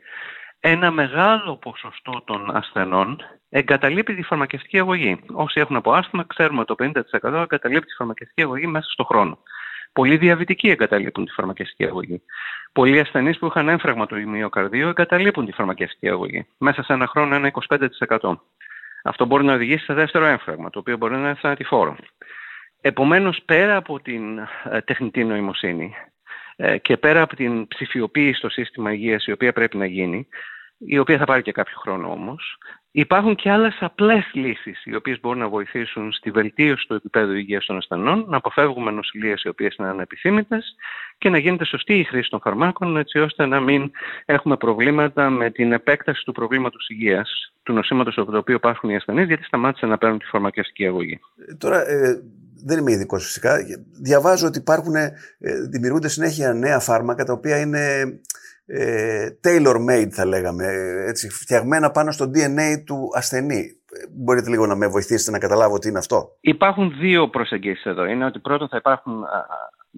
ένα 0.66 0.92
μεγάλο 0.92 1.58
ποσοστό 1.58 2.22
των 2.26 2.56
ασθενών 2.56 3.22
εγκαταλείπει 3.50 4.16
τη 4.16 4.22
φαρμακευτική 4.24 4.80
αγωγή. 4.80 5.20
Όσοι 5.34 5.60
έχουν 5.60 5.76
από 5.76 5.94
άσθημα, 5.94 6.26
ξέρουμε 6.28 6.60
ότι 6.60 6.76
το 6.76 7.02
50% 7.22 7.34
εγκαταλείπει 7.42 7.86
τη 7.86 7.94
φαρμακευτική 7.94 8.42
αγωγή 8.42 8.68
μέσα 8.68 8.90
στον 8.90 9.06
χρόνο. 9.06 9.38
Πολλοί 9.94 10.18
διαβητικοί 10.18 10.70
εγκαταλείπουν 10.70 11.26
τη 11.26 11.32
φαρμακευτική 11.32 11.86
αγωγή. 11.86 12.22
Πολλοί 12.74 13.00
ασθενείς 13.00 13.38
που 13.38 13.46
είχαν 13.46 13.70
έμφραγμα 13.70 14.06
του 14.06 14.18
ημιοκαρδίου 14.18 14.88
εγκαταλείπουν 14.88 15.46
τη 15.46 15.52
φαρμακευτική 15.52 16.10
αγωγή. 16.10 16.46
Μέσα 16.58 16.84
σε 16.84 16.94
ένα 16.94 17.08
χρόνο 17.08 17.36
ένα 17.36 17.52
25%. 18.20 18.38
Αυτό 19.04 19.26
μπορεί 19.26 19.44
να 19.44 19.54
οδηγήσει 19.54 19.84
σε 19.84 19.94
δεύτερο 19.94 20.26
έμφραγμα, 20.26 20.70
το 20.70 20.80
οποίο 20.80 20.98
μπορεί 20.98 21.14
να 21.14 21.20
είναι 21.20 21.38
θανατηφόρο. 21.42 21.96
Επομένως, 22.82 23.42
πέρα 23.46 23.76
από 23.76 24.00
την 24.00 24.38
ε, 24.38 24.82
τεχνητή 24.82 25.24
νοημοσύνη 25.24 25.96
ε, 25.96 26.13
και 26.82 26.98
πέρα 26.98 27.22
από 27.22 27.36
την 27.36 27.68
ψηφιοποίηση 27.68 28.38
στο 28.38 28.50
σύστημα 28.50 28.94
υγείας 28.94 29.26
η 29.26 29.32
οποία 29.32 29.54
πρέπει 29.54 29.78
να 29.78 29.86
γίνει, 29.86 30.28
η 30.78 30.98
οποία 30.98 31.18
θα 31.18 31.26
πάρει 31.26 31.42
και 31.42 31.52
κάποιο 31.52 31.78
χρόνο 31.78 32.12
όμως. 32.12 32.58
Υπάρχουν 32.96 33.36
και 33.36 33.52
άλλες 33.52 33.78
απλές 33.80 34.30
λύσεις 34.34 34.86
οι 34.86 34.96
οποίες 34.96 35.20
μπορούν 35.20 35.40
να 35.40 35.48
βοηθήσουν 35.48 36.12
στη 36.12 36.32
βελτίωση 36.32 36.88
του 36.88 36.94
επίπεδου 36.94 37.34
υγείας 37.34 37.66
των 37.66 37.78
ασθενών, 37.78 38.26
να 38.28 38.38
αποφεύγουμε 38.38 38.92
νοσηλίες 38.92 39.44
οι 39.44 39.48
οποίες 39.48 39.76
είναι 39.76 39.88
ανεπιθύμητες 39.88 40.76
και 41.18 41.30
να 41.30 41.38
γίνεται 41.38 41.66
σωστή 41.66 41.94
η 41.94 42.04
χρήση 42.04 42.30
των 42.30 42.40
φαρμάκων 42.40 42.98
έτσι 42.98 43.20
ώστε 43.20 43.46
να 43.46 43.60
μην 43.60 43.92
έχουμε 44.26 44.58
προβλήματα 44.58 45.30
με 45.30 45.52
την 45.52 45.72
επέκταση 45.72 46.24
του 46.26 46.32
προβλήματος 46.32 46.90
υγείας 46.90 47.54
του 47.64 47.74
νοσήματος 47.74 48.18
από 48.18 48.32
το 48.32 48.38
οποίο 48.38 48.56
υπάρχουν 48.56 48.90
οι 48.90 48.96
ασθενείς 48.96 49.28
γιατί 49.28 49.44
σταμάτησαν 49.44 49.90
να 49.90 49.98
παίρνουν 49.98 50.20
τη 50.20 50.26
φαρμακευτική 50.26 50.86
αγωγή. 50.86 51.20
Ε, 51.48 51.54
τώρα, 51.54 51.90
ε, 51.90 52.22
δεν 52.66 52.80
είμαι 52.80 52.92
ειδικός 52.92 53.26
φυσικά. 53.26 53.58
Διαβάζω 54.02 54.48
ότι 54.48 54.58
υπάρχουν, 54.58 54.96
ε, 54.96 55.14
δημιουργούνται 55.70 56.08
συνέχεια 56.08 56.54
νέα 56.54 56.80
φάρμακα 56.80 57.24
τα 57.24 57.34
οποία 57.34 57.60
είναι 57.60 57.80
ε, 57.80 58.20
tailor-made 59.44 60.10
θα 60.12 60.26
λέγαμε, 60.26 60.66
έτσι, 61.08 61.30
φτιαγμένα 61.30 61.92
πάνω 61.92 62.12
στο 62.12 62.26
DNA 62.26 62.84
του 62.86 63.10
ασθενή. 63.16 63.64
Μπορείτε 64.16 64.50
λίγο 64.50 64.66
να 64.66 64.76
με 64.76 64.88
βοηθήσετε 64.88 65.32
να 65.32 65.40
καταλάβω 65.40 65.78
τι 65.80 65.90
είναι 65.90 65.98
αυτό. 65.98 66.30
Υπάρχουν 66.42 66.96
δύο 67.00 67.30
προσεγγίσεις 67.30 67.86
εδώ. 67.86 68.06
Είναι 68.06 68.26
ότι 68.26 68.40
πρώτον 68.40 68.68
θα 68.68 68.78
υπάρχουν, 68.78 69.24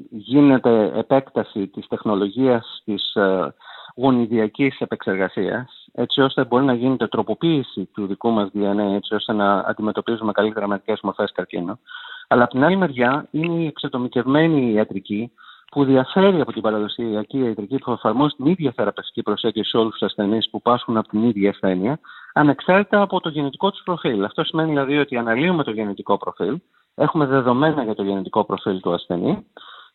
γίνεται 0.10 0.92
επέκταση 0.96 1.68
της 1.68 1.88
τεχνολογίας 1.88 2.82
της 2.86 3.14
ε, 3.16 3.54
γονιδιακής 3.96 4.80
επεξεργασίας, 4.80 5.88
έτσι 5.94 6.22
ώστε 6.22 6.46
μπορεί 6.46 6.66
να 6.66 6.74
γίνεται 6.74 7.08
τροποποίηση 7.08 7.90
του 7.94 8.08
δικού 8.08 8.30
μας 8.32 8.50
DNA, 8.54 8.96
έτσι 8.96 9.16
ώστε 9.16 9.34
να 9.34 9.60
αντιμετωπίζουμε 9.60 10.32
καλύτερα 10.32 10.68
μερικές 10.68 11.00
μορφές 11.04 11.32
καρκίνου. 11.32 11.80
Αλλά 12.28 12.44
από 12.44 12.52
την 12.52 12.64
άλλη 12.64 12.76
μεριά 12.76 13.28
είναι 13.32 13.64
η 13.64 13.66
εξατομικευμένη 13.66 14.74
ιατρική, 14.74 15.32
που 15.72 15.86
διαφέρει 15.86 16.42
από 16.42 16.52
την 16.52 16.62
παραδοσιακή 16.62 17.38
ιατρική 17.38 17.78
που 17.78 17.92
εφαρμόζει 17.92 18.36
την 18.36 18.46
ίδια 18.46 18.72
θεραπευτική 18.76 19.22
προσέγγιση 19.22 19.70
σε 19.70 19.78
όλους 19.78 19.92
τους 19.92 20.02
ασθενείς 20.02 20.50
που 20.50 20.62
πάσχουν 20.62 20.98
από 20.98 21.08
την 21.08 21.24
ίδια 21.24 21.50
ασθένεια, 21.50 22.00
ανεξάρτητα 22.34 23.02
από 23.02 23.20
το 23.20 23.30
γενετικό 23.30 23.72
τους 23.72 23.82
προφίλ. 23.84 24.24
Αυτό 24.24 24.44
σημαίνει 24.44 24.70
δηλαδή 24.70 24.98
ότι 24.98 25.18
αναλύουμε 25.18 25.64
το 25.64 25.72
γενετικό 25.72 26.18
προφίλ, 26.18 26.60
έχουμε 26.96 27.26
δεδομένα 27.26 27.84
για 27.84 27.96
το 27.96 28.04
γενετικό 28.04 28.44
προφίλ 28.44 28.80
του 28.80 28.94
ασθενή 28.94 29.46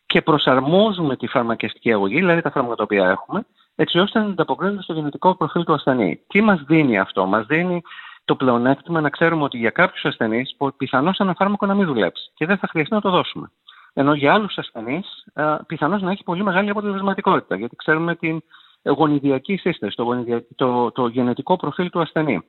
και 0.05 0.21
προσαρμόζουμε 0.21 1.15
τη 1.15 1.27
φαρμακευτική 1.27 1.93
αγωγή, 1.93 2.15
δηλαδή 2.15 2.41
τα 2.41 2.51
φάρμακα 2.51 2.75
τα 2.75 2.83
οποία 2.83 3.09
έχουμε, 3.09 3.45
έτσι 3.75 3.99
ώστε 3.99 4.19
να 4.19 4.25
ανταποκρίνονται 4.25 4.81
στο 4.81 4.93
γενετικό 4.93 5.35
προφίλ 5.35 5.63
του 5.63 5.73
ασθενή. 5.73 6.19
Τι 6.27 6.41
μας 6.41 6.61
δίνει 6.67 6.99
αυτό, 6.99 7.25
μας 7.25 7.45
δίνει 7.45 7.81
το 8.25 8.35
πλεονέκτημα 8.35 9.01
να 9.01 9.09
ξέρουμε 9.09 9.43
ότι 9.43 9.57
για 9.57 9.69
κάποιους 9.69 10.05
ασθενείς 10.05 10.55
πιθανώς 10.77 11.17
ένα 11.17 11.33
φάρμακο 11.33 11.65
να 11.65 11.73
μην 11.73 11.85
δουλέψει 11.85 12.31
και 12.33 12.45
δεν 12.45 12.57
θα 12.57 12.67
χρειαστεί 12.67 12.93
να 12.93 13.01
το 13.01 13.09
δώσουμε. 13.09 13.51
Ενώ 13.93 14.13
για 14.13 14.33
άλλους 14.33 14.57
ασθενείς 14.57 15.25
πιθανώς 15.65 16.01
να 16.01 16.11
έχει 16.11 16.23
πολύ 16.23 16.43
μεγάλη 16.43 16.69
αποτελεσματικότητα, 16.69 17.55
γιατί 17.55 17.75
ξέρουμε 17.75 18.15
την 18.15 18.43
γονιδιακή 18.83 19.57
σύσταση, 19.57 19.95
το, 19.95 20.25
το, 20.55 20.91
το 20.91 21.07
γενετικό 21.07 21.55
προφίλ 21.55 21.89
του 21.89 22.01
ασθενή. 22.01 22.41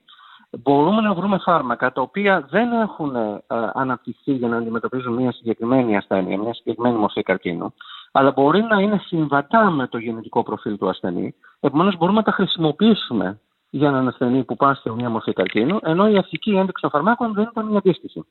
Μπορούμε 0.63 1.01
να 1.01 1.15
βρούμε 1.15 1.39
φάρμακα 1.39 1.93
τα 1.93 2.01
οποία 2.01 2.47
δεν 2.51 2.73
έχουν 2.73 3.17
αναπτυχθεί 3.73 4.33
για 4.33 4.49
να 4.49 4.57
αντιμετωπίζουν 4.57 5.15
μια 5.15 5.33
συγκεκριμένη 5.33 5.97
ασθένεια, 5.97 6.39
μια 6.39 6.55
συγκεκριμένη 6.55 6.97
μορφή 6.97 7.23
καρκίνου, 7.23 7.75
αλλά 8.13 8.31
μπορεί 8.31 8.63
να 8.63 8.81
είναι 8.81 9.01
συμβατά 9.07 9.71
με 9.71 9.87
το 9.87 9.99
γενετικό 9.99 10.43
προφίλ 10.43 10.79
του 10.79 10.89
ασθενή. 10.89 11.35
Επομένως, 11.61 11.97
μπορούμε 11.97 12.19
να 12.19 12.25
τα 12.25 12.33
χρησιμοποιήσουμε 12.33 13.41
για 13.71 13.89
έναν 13.89 14.09
ασθενή 14.09 14.45
που 14.45 14.57
πάσχει 14.57 14.91
μια 14.91 15.11
μορφή 15.11 15.33
καρκίνου, 15.33 15.79
ενώ 15.83 16.09
η 16.09 16.17
αρχική 16.17 16.51
ένδειξη 16.51 16.83
των 16.83 16.91
φαρμάκων 16.91 17.33
δεν 17.33 17.49
ήταν 17.51 17.73
η 17.73 17.77
αντίστοιχη. 17.77 18.25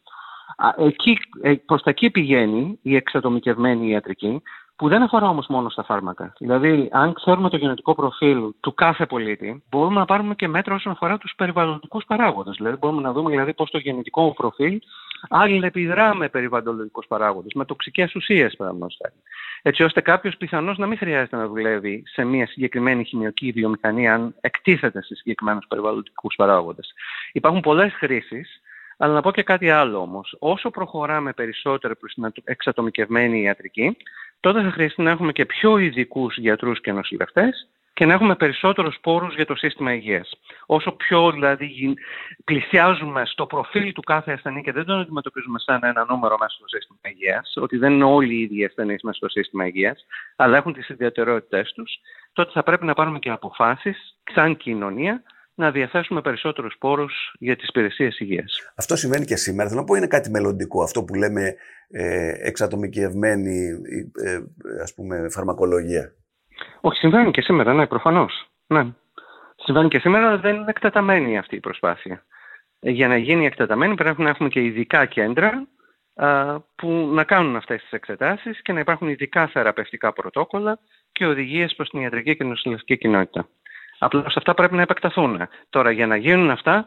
Εκεί, 0.77 1.17
ε, 1.41 1.53
προς 1.65 1.81
τα 1.81 1.89
εκεί 1.89 2.09
πηγαίνει 2.09 2.79
η 2.81 2.95
εξατομικευμένη 2.95 3.89
ιατρική, 3.89 4.41
που 4.81 4.87
δεν 4.87 5.01
αφορά 5.01 5.29
όμως 5.29 5.47
μόνο 5.47 5.69
στα 5.69 5.83
φάρμακα. 5.83 6.33
Δηλαδή, 6.37 6.89
αν 6.91 7.13
ξέρουμε 7.13 7.49
το 7.49 7.57
γενετικό 7.57 7.95
προφίλ 7.95 8.39
του 8.59 8.73
κάθε 8.73 9.05
πολίτη, 9.05 9.63
μπορούμε 9.69 9.99
να 9.99 10.05
πάρουμε 10.05 10.35
και 10.35 10.47
μέτρα 10.47 10.75
όσον 10.75 10.91
αφορά 10.91 11.17
τους 11.17 11.33
περιβαλλοντικούς 11.37 12.05
παράγοντες. 12.05 12.55
Δηλαδή, 12.57 12.77
μπορούμε 12.77 13.01
να 13.01 13.11
δούμε 13.11 13.29
δηλαδή, 13.29 13.53
πώς 13.53 13.69
το 13.69 13.77
γενετικό 13.77 14.33
προφίλ 14.33 14.79
αλληλεπιδρά 15.29 16.15
με 16.15 16.29
περιβαλλοντικούς 16.29 17.05
παράγοντες, 17.07 17.51
με 17.55 17.65
τοξικές 17.65 18.15
ουσίες, 18.15 18.55
παραδείγματος 18.55 18.97
Έτσι 19.61 19.83
ώστε 19.83 20.01
κάποιος 20.01 20.37
πιθανώς 20.37 20.77
να 20.77 20.87
μην 20.87 20.97
χρειάζεται 20.97 21.35
να 21.35 21.47
δουλεύει 21.47 22.03
σε 22.05 22.23
μια 22.23 22.47
συγκεκριμένη 22.47 23.03
χημιακή 23.03 23.51
βιομηχανία 23.51 24.13
αν 24.13 24.35
εκτίθεται 24.41 25.01
σε 25.01 25.15
συγκεκριμένους 25.15 25.65
περιβαλλοντικούς 25.67 26.35
παράγοντες. 26.35 26.93
Υπάρχουν 27.31 27.61
πολλές 27.61 27.93
χρήσεις 27.93 28.61
αλλά 29.01 29.13
να 29.13 29.21
πω 29.21 29.31
και 29.31 29.43
κάτι 29.43 29.69
άλλο 29.69 29.97
όμως. 29.97 30.35
Όσο 30.39 30.69
προχωράμε 30.69 31.33
περισσότερο 31.33 31.95
προς 31.95 32.13
την 32.13 32.31
εξατομικευμένη 32.43 33.41
ιατρική, 33.41 33.97
τότε 34.39 34.61
θα 34.61 34.71
χρειαστεί 34.71 35.01
να 35.01 35.09
έχουμε 35.09 35.31
και 35.31 35.45
πιο 35.45 35.77
ειδικούς 35.77 36.37
γιατρούς 36.37 36.81
και 36.81 36.91
νοσηλευτές 36.91 37.67
και 37.93 38.05
να 38.05 38.13
έχουμε 38.13 38.35
περισσότερους 38.35 38.97
πόρους 39.01 39.35
για 39.35 39.45
το 39.45 39.55
σύστημα 39.55 39.93
υγείας. 39.93 40.31
Όσο 40.65 40.91
πιο 40.91 41.31
δηλαδή 41.31 41.97
πλησιάζουμε 42.43 43.25
στο 43.25 43.45
προφίλ 43.45 43.93
του 43.93 44.01
κάθε 44.01 44.31
ασθενή 44.31 44.61
και 44.61 44.71
δεν 44.71 44.85
τον 44.85 44.99
αντιμετωπίζουμε 44.99 45.59
σαν 45.59 45.79
ένα 45.83 46.05
νούμερο 46.09 46.37
μέσα 46.39 46.55
στο 46.55 46.67
σύστημα 46.67 46.99
υγείας, 47.01 47.53
ότι 47.55 47.77
δεν 47.77 47.91
είναι 47.91 48.03
όλοι 48.03 48.33
οι 48.33 48.41
ίδιοι 48.41 48.65
ασθενείς 48.65 49.01
μέσα 49.03 49.17
στο 49.17 49.29
σύστημα 49.29 49.65
υγείας, 49.65 50.05
αλλά 50.35 50.57
έχουν 50.57 50.73
τις 50.73 50.89
ιδιαιτερότητές 50.89 51.71
τους, 51.71 51.99
τότε 52.33 52.51
θα 52.53 52.63
πρέπει 52.63 52.85
να 52.85 52.93
πάρουμε 52.93 53.19
και 53.19 53.29
αποφάσεις 53.29 54.17
σαν 54.33 54.57
κοινωνία 54.57 55.23
να 55.61 55.71
διαθέσουμε 55.71 56.21
περισσότερους 56.21 56.75
πόρους 56.79 57.35
για 57.39 57.55
τις 57.55 57.67
υπηρεσίες 57.67 58.19
υγείας. 58.19 58.71
Αυτό 58.75 58.95
συμβαίνει 58.95 59.25
και 59.25 59.35
σήμερα. 59.35 59.69
Θέλω 59.69 59.81
να 59.81 59.87
πω 59.87 59.95
είναι 59.95 60.07
κάτι 60.07 60.29
μελλοντικό, 60.29 60.83
αυτό 60.83 61.03
που 61.03 61.13
λέμε 61.13 61.55
ε, 61.89 62.33
εξατομικευμένη 62.47 63.69
ε, 64.25 64.39
ας 64.81 64.93
πούμε, 64.93 65.29
φαρμακολογία. 65.29 66.13
Όχι, 66.81 66.97
συμβαίνει 66.97 67.31
και 67.31 67.41
σήμερα, 67.41 67.73
ναι, 67.73 67.87
προφανώς. 67.87 68.51
Ναι. 68.67 68.85
Συμβαίνει 69.55 69.87
και 69.87 69.99
σήμερα, 69.99 70.27
αλλά 70.27 70.37
δεν 70.37 70.55
είναι 70.55 70.69
εκτεταμένη 70.69 71.37
αυτή 71.37 71.55
η 71.55 71.59
προσπάθεια. 71.59 72.25
Ε, 72.79 72.89
για 72.89 73.07
να 73.07 73.17
γίνει 73.17 73.45
εκτεταμένη 73.45 73.95
πρέπει 73.95 74.21
να 74.21 74.29
έχουμε 74.29 74.49
και 74.49 74.63
ειδικά 74.63 75.05
κέντρα 75.05 75.67
α, 76.15 76.59
που 76.59 76.87
να 77.13 77.23
κάνουν 77.23 77.55
αυτές 77.55 77.81
τις 77.81 77.91
εξετάσεις 77.91 78.61
και 78.61 78.73
να 78.73 78.79
υπάρχουν 78.79 79.07
ειδικά 79.07 79.47
θεραπευτικά 79.47 80.13
πρωτόκολλα 80.13 80.79
και 81.11 81.25
οδηγίες 81.25 81.75
προς 81.75 81.89
την 81.89 82.01
ιατρική 82.01 82.35
και 82.35 82.43
νοσηλευτική 82.43 82.97
κοινότητα. 82.97 83.47
Απλώς 84.03 84.37
αυτά 84.37 84.53
πρέπει 84.53 84.75
να 84.75 84.81
επεκταθούν. 84.81 85.47
Τώρα, 85.69 85.91
για 85.91 86.07
να 86.07 86.15
γίνουν 86.15 86.49
αυτά, 86.49 86.85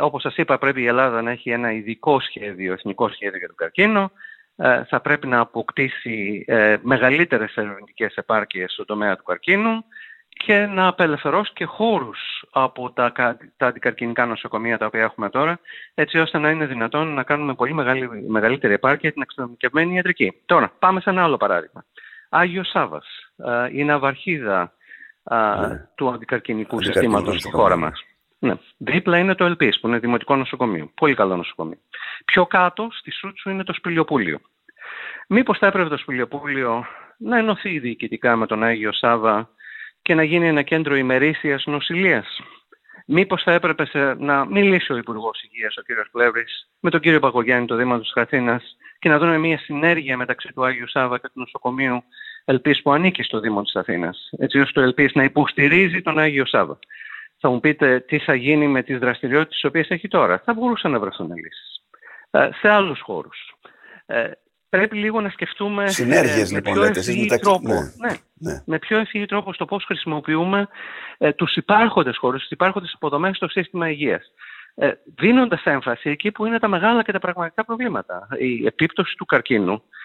όπως 0.00 0.22
σας 0.22 0.36
είπα, 0.36 0.58
πρέπει 0.58 0.82
η 0.82 0.86
Ελλάδα 0.86 1.22
να 1.22 1.30
έχει 1.30 1.50
ένα 1.50 1.72
ειδικό 1.72 2.20
σχέδιο, 2.20 2.72
εθνικό 2.72 3.08
σχέδιο 3.08 3.38
για 3.38 3.46
τον 3.46 3.56
καρκίνο. 3.56 4.10
Ε, 4.56 4.84
θα 4.84 5.00
πρέπει 5.00 5.26
να 5.26 5.38
αποκτήσει 5.38 6.44
ε, 6.46 6.76
μεγαλύτερες 6.82 7.54
ερευνητικές 7.56 8.14
επάρκειες 8.14 8.72
στον 8.72 8.86
τομέα 8.86 9.16
του 9.16 9.22
καρκίνου 9.22 9.84
και 10.28 10.66
να 10.66 10.86
απελευθερώσει 10.86 11.52
και 11.52 11.64
χώρους 11.64 12.18
από 12.50 12.92
τα, 12.92 13.12
τα 13.56 13.66
αντικαρκινικά 13.66 14.26
νοσοκομεία 14.26 14.78
τα 14.78 14.86
οποία 14.86 15.02
έχουμε 15.02 15.30
τώρα, 15.30 15.60
έτσι 15.94 16.18
ώστε 16.18 16.38
να 16.38 16.50
είναι 16.50 16.66
δυνατόν 16.66 17.14
να 17.14 17.22
κάνουμε 17.22 17.54
πολύ 17.54 17.72
μεγάλη, 17.72 18.08
μεγαλύτερη 18.28 18.72
επάρκεια 18.72 19.12
την 19.12 19.22
εξειδικευμένη 19.22 19.94
ιατρική. 19.94 20.32
Τώρα, 20.46 20.72
πάμε 20.78 21.00
σε 21.00 21.10
ένα 21.10 21.22
άλλο 21.22 21.36
παράδειγμα. 21.36 21.84
Άγιος 22.28 22.68
Σάβα, 22.68 23.02
ε, 23.36 23.68
η 23.72 23.84
Ναυαρχίδα, 23.84 24.72
ναι. 25.24 25.88
του 25.94 26.08
αντικαρκυνικού 26.08 26.82
συστήματος 26.82 27.40
στη 27.40 27.50
χώρα 27.50 27.76
μας. 27.76 28.04
Ναι. 28.38 28.54
Δίπλα 28.76 29.18
είναι 29.18 29.34
το 29.34 29.44
ΕΛΠΙΣ 29.44 29.80
που 29.80 29.88
είναι 29.88 29.98
δημοτικό 29.98 30.36
νοσοκομείο. 30.36 30.90
Πολύ 30.94 31.14
καλό 31.14 31.36
νοσοκομείο. 31.36 31.78
Πιο 32.24 32.46
κάτω 32.46 32.88
στη 32.90 33.10
Σούτσου 33.10 33.50
είναι 33.50 33.64
το 33.64 33.72
Σπηλιοπούλιο. 33.72 34.40
Μήπως 35.28 35.58
θα 35.58 35.66
έπρεπε 35.66 35.88
το 35.88 35.96
Σπηλιοπούλιο 35.96 36.84
να 37.18 37.38
ενωθεί 37.38 37.78
διοικητικά 37.78 38.36
με 38.36 38.46
τον 38.46 38.62
Άγιο 38.62 38.92
Σάβα 38.92 39.48
και 40.02 40.14
να 40.14 40.22
γίνει 40.22 40.48
ένα 40.48 40.62
κέντρο 40.62 40.96
ημερήσιας 40.96 41.64
νοσηλείας; 41.66 42.40
Μήπως 43.12 43.42
θα 43.42 43.52
έπρεπε 43.52 44.14
να 44.18 44.44
μιλήσει 44.44 44.92
ο 44.92 44.96
Υπουργός 44.96 45.42
Υγείας, 45.42 45.76
ο 45.76 45.82
κ. 45.82 46.10
Πλεύρης, 46.10 46.68
με 46.80 46.90
τον 46.90 47.00
κύριο 47.00 47.20
Παγκογιάννη, 47.20 47.66
το 47.66 47.76
Δήμα 47.76 48.00
της 48.00 48.12
Αθήνας 48.14 48.76
και 48.98 49.08
να 49.08 49.18
δούμε 49.18 49.38
μια 49.38 49.58
συνέργεια 49.58 50.16
μεταξύ 50.16 50.52
του 50.54 50.64
Άγιου 50.64 50.88
Σάβα 50.88 51.18
και 51.18 51.26
του 51.26 51.40
νοσοκομείου 51.40 52.02
Ελπίς 52.44 52.82
που 52.82 52.92
ανήκει 52.92 53.22
στο 53.22 53.40
Δήμο 53.40 53.62
της 53.62 53.76
Αθήνας. 53.76 54.28
Έτσι 54.38 54.58
ώστε 54.58 54.72
το 54.72 54.80
Ελπίς 54.80 55.12
να 55.14 55.24
υποστηρίζει 55.24 56.02
τον 56.02 56.18
Άγιο 56.18 56.46
Σάβα. 56.46 56.78
Θα 57.38 57.50
μου 57.50 57.60
πείτε 57.60 58.00
τι 58.00 58.18
θα 58.18 58.34
γίνει 58.34 58.68
με 58.68 58.82
τις 58.82 58.98
δραστηριότητες 58.98 59.54
τις 59.54 59.64
οποίες 59.64 59.88
έχει 59.88 60.08
τώρα. 60.08 60.42
Θα 60.44 60.54
μπορούσαν 60.54 60.90
να 60.90 60.98
βρεθούν 60.98 61.32
λύσεις. 61.34 61.82
Ε, 62.30 62.48
σε 62.60 62.68
άλλους 62.68 63.00
χώρους. 63.00 63.54
Ε, 64.06 64.30
πρέπει 64.68 64.96
λίγο 64.96 65.20
να 65.20 65.28
σκεφτούμε 65.28 65.88
Συνέργειες, 65.88 66.50
ε, 66.50 66.54
λοιπόν, 66.54 66.78
με 66.78 66.90
πιο 66.90 67.00
ευθύ 67.00 67.38
τρόπο. 67.40 67.68
Ναι. 67.68 67.80
Ναι, 68.08 68.16
ναι. 68.34 68.62
Με 68.66 68.78
πιο 68.78 68.98
ευθύ 68.98 69.26
τρόπο 69.26 69.52
στο 69.52 69.64
πώς 69.64 69.84
χρησιμοποιούμε 69.84 70.68
ε, 71.18 71.32
τους 71.32 71.56
υπάρχοντες 71.56 72.16
χώρους, 72.16 72.40
τους 72.40 72.50
υπάρχοντες 72.50 72.92
υποδομές 72.92 73.36
στο 73.36 73.48
σύστημα 73.48 73.90
υγείας. 73.90 74.32
Ε, 74.74 74.92
δίνοντας 75.16 75.64
έμφαση 75.64 76.10
εκεί 76.10 76.30
που 76.30 76.46
είναι 76.46 76.58
τα 76.58 76.68
μεγάλα 76.68 77.02
και 77.02 77.12
τα 77.12 77.18
πραγματικά 77.18 77.64
προβλήματα. 77.64 78.28
Η 78.38 78.66
επίπτωση 78.66 79.16
του 79.16 79.24
καρκίνου 79.24 79.72
ε, 79.72 79.99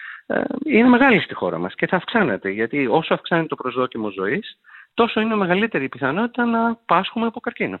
είναι 0.64 0.88
μεγάλη 0.88 1.20
στη 1.20 1.34
χώρα 1.34 1.58
μας 1.58 1.74
και 1.74 1.86
θα 1.86 1.96
αυξάνεται. 1.96 2.50
Γιατί 2.50 2.86
όσο 2.86 3.14
αυξάνεται 3.14 3.48
το 3.48 3.54
προσδόκιμο 3.54 4.10
ζωής, 4.10 4.58
τόσο 4.94 5.20
είναι 5.20 5.36
μεγαλύτερη 5.36 5.84
η 5.84 5.88
πιθανότητα 5.88 6.44
να 6.44 6.76
πάσχουμε 6.76 7.26
από 7.26 7.40
καρκίνο. 7.40 7.80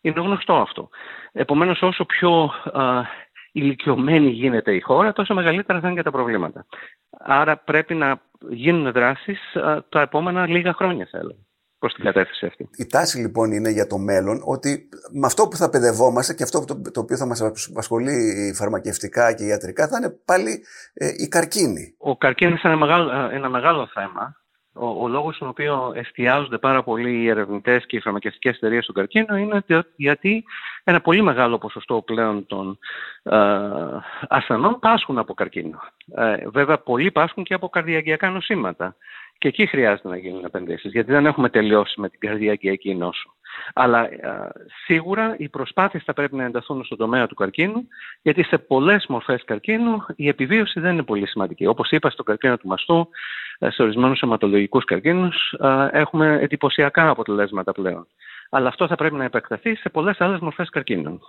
Είναι 0.00 0.20
γνωστό 0.20 0.54
αυτό. 0.54 0.88
Επομένως, 1.32 1.82
όσο 1.82 2.04
πιο 2.04 2.52
α, 2.72 3.02
ηλικιωμένη 3.52 4.30
γίνεται 4.30 4.74
η 4.74 4.80
χώρα, 4.80 5.12
τόσο 5.12 5.34
μεγαλύτερα 5.34 5.80
θα 5.80 5.86
είναι 5.86 5.96
και 5.96 6.02
τα 6.02 6.10
προβλήματα. 6.10 6.66
Άρα 7.18 7.56
πρέπει 7.56 7.94
να 7.94 8.20
γίνουν 8.48 8.92
δράσεις 8.92 9.40
τα 9.88 10.00
επόμενα 10.00 10.46
λίγα 10.46 10.72
χρόνια, 10.72 11.08
θα 11.10 11.18
έλεγα 11.18 11.47
προς 11.78 11.94
την 11.94 12.04
κατεύθυνση 12.04 12.46
αυτή. 12.46 12.68
Η 12.76 12.86
τάση 12.86 13.18
λοιπόν 13.18 13.52
είναι 13.52 13.70
για 13.70 13.86
το 13.86 13.98
μέλλον 13.98 14.40
ότι 14.44 14.88
με 15.12 15.26
αυτό 15.26 15.48
που 15.48 15.56
θα 15.56 15.70
παιδευόμαστε 15.70 16.34
και 16.34 16.42
αυτό 16.42 16.64
το, 16.64 16.80
το 16.92 17.00
οποίο 17.00 17.16
θα 17.16 17.26
μας 17.26 17.68
απασχολεί 17.70 18.52
φαρμακευτικά 18.56 19.34
και 19.34 19.44
ιατρικά 19.44 19.88
θα 19.88 19.96
είναι 19.96 20.10
πάλι 20.24 20.64
ε, 20.94 21.08
η 21.16 21.28
καρκίνη. 21.28 21.94
Ο 21.98 22.16
καρκίνος 22.16 22.62
είναι 22.62 22.72
ένα 22.72 22.86
μεγάλο, 22.86 23.30
ένα 23.32 23.48
μεγάλο 23.48 23.86
θέμα. 23.86 24.36
Ο, 24.72 24.86
ο 24.86 25.08
λόγος 25.08 25.34
στον 25.34 25.48
οποίο 25.48 25.92
εστιάζονται 25.94 26.58
πάρα 26.58 26.82
πολύ 26.82 27.22
οι 27.22 27.28
ερευνητές 27.28 27.86
και 27.86 27.96
οι 27.96 28.00
φαρμακευτικές 28.00 28.56
εταιρείες 28.56 28.82
στον 28.82 28.94
καρκίνο 28.94 29.36
είναι 29.36 29.64
γιατί 29.96 30.44
ένα 30.84 31.00
πολύ 31.00 31.22
μεγάλο 31.22 31.58
ποσοστό 31.58 32.02
πλέον 32.02 32.46
των 32.46 32.78
ε, 33.22 33.38
ασθενών 34.28 34.78
πάσχουν 34.78 35.18
από 35.18 35.34
καρκίνο. 35.34 35.78
Ε, 36.14 36.36
βέβαια, 36.48 36.78
πολλοί 36.78 37.10
πάσχουν 37.10 37.44
και 37.44 37.54
από 37.54 37.68
καρδιακιακά 37.68 38.30
νοσήματα. 38.30 38.96
Και 39.38 39.48
εκεί 39.48 39.66
χρειάζεται 39.66 40.08
να 40.08 40.16
γίνουν 40.16 40.44
επενδύσεις, 40.44 40.92
γιατί 40.92 41.12
δεν 41.12 41.26
έχουμε 41.26 41.48
τελειώσει 41.48 42.00
με 42.00 42.08
την 42.08 42.20
καρδιακή 42.20 42.94
νόσο. 42.94 43.34
Αλλά 43.74 43.98
α, 43.98 44.08
σίγουρα 44.84 45.34
οι 45.38 45.48
προσπάθειες 45.48 46.02
θα 46.04 46.12
πρέπει 46.12 46.36
να 46.36 46.44
ενταθούν 46.44 46.84
στον 46.84 46.98
τομέα 46.98 47.26
του 47.26 47.34
καρκίνου, 47.34 47.88
γιατί 48.22 48.42
σε 48.42 48.58
πολλές 48.58 49.06
μορφές 49.08 49.44
καρκίνου 49.44 50.04
η 50.16 50.28
επιβίωση 50.28 50.80
δεν 50.80 50.92
είναι 50.92 51.02
πολύ 51.02 51.26
σημαντική. 51.26 51.66
Όπως 51.66 51.90
είπα, 51.90 52.10
στον 52.10 52.24
καρκίνο 52.24 52.56
του 52.56 52.68
μαστού, 52.68 53.08
σε 53.58 53.82
ορισμένους 53.82 54.20
αιματολογικούς 54.20 54.84
καρκίνους, 54.84 55.54
α, 55.58 55.88
έχουμε 55.92 56.38
εντυπωσιακά 56.40 57.08
αποτελέσματα 57.08 57.72
πλέον. 57.72 58.06
Αλλά 58.50 58.68
αυτό 58.68 58.86
θα 58.86 58.94
πρέπει 58.94 59.14
να 59.14 59.24
επεκταθεί 59.24 59.74
σε 59.74 59.88
πολλές 59.88 60.20
άλλες 60.20 60.40
μορφές 60.40 60.68
καρκίνων. 60.68 61.20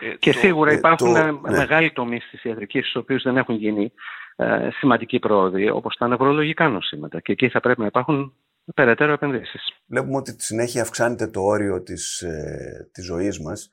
Ε, 0.00 0.14
και 0.18 0.32
σίγουρα 0.32 0.70
ε, 0.70 0.74
υπάρχουν 0.74 1.14
το, 1.14 1.22
ναι. 1.22 1.56
μεγάλοι 1.56 1.92
τομείς 1.92 2.28
της 2.30 2.44
ιατρικής, 2.44 2.88
στους 2.88 3.02
οποίους 3.02 3.22
δεν 3.22 3.36
έχουν 3.36 3.54
γίνει 3.54 3.92
ε, 4.40 4.68
σημαντική 4.70 5.18
πρόοδη, 5.18 5.70
όπως 5.70 5.96
τα 5.96 6.08
νευρολογικά 6.08 6.68
νοσήματα. 6.68 7.20
Και 7.20 7.32
εκεί 7.32 7.48
θα 7.48 7.60
πρέπει 7.60 7.80
να 7.80 7.86
υπάρχουν 7.86 8.34
περαιτέρω 8.74 9.12
επενδύσεις. 9.12 9.62
Βλέπουμε 9.86 10.16
ότι 10.16 10.36
τη 10.36 10.44
συνέχεια 10.44 10.82
αυξάνεται 10.82 11.26
το 11.26 11.40
όριο 11.40 11.82
της, 11.82 12.20
ε, 12.20 12.88
της 12.92 13.04
ζωής 13.04 13.40
μας. 13.40 13.70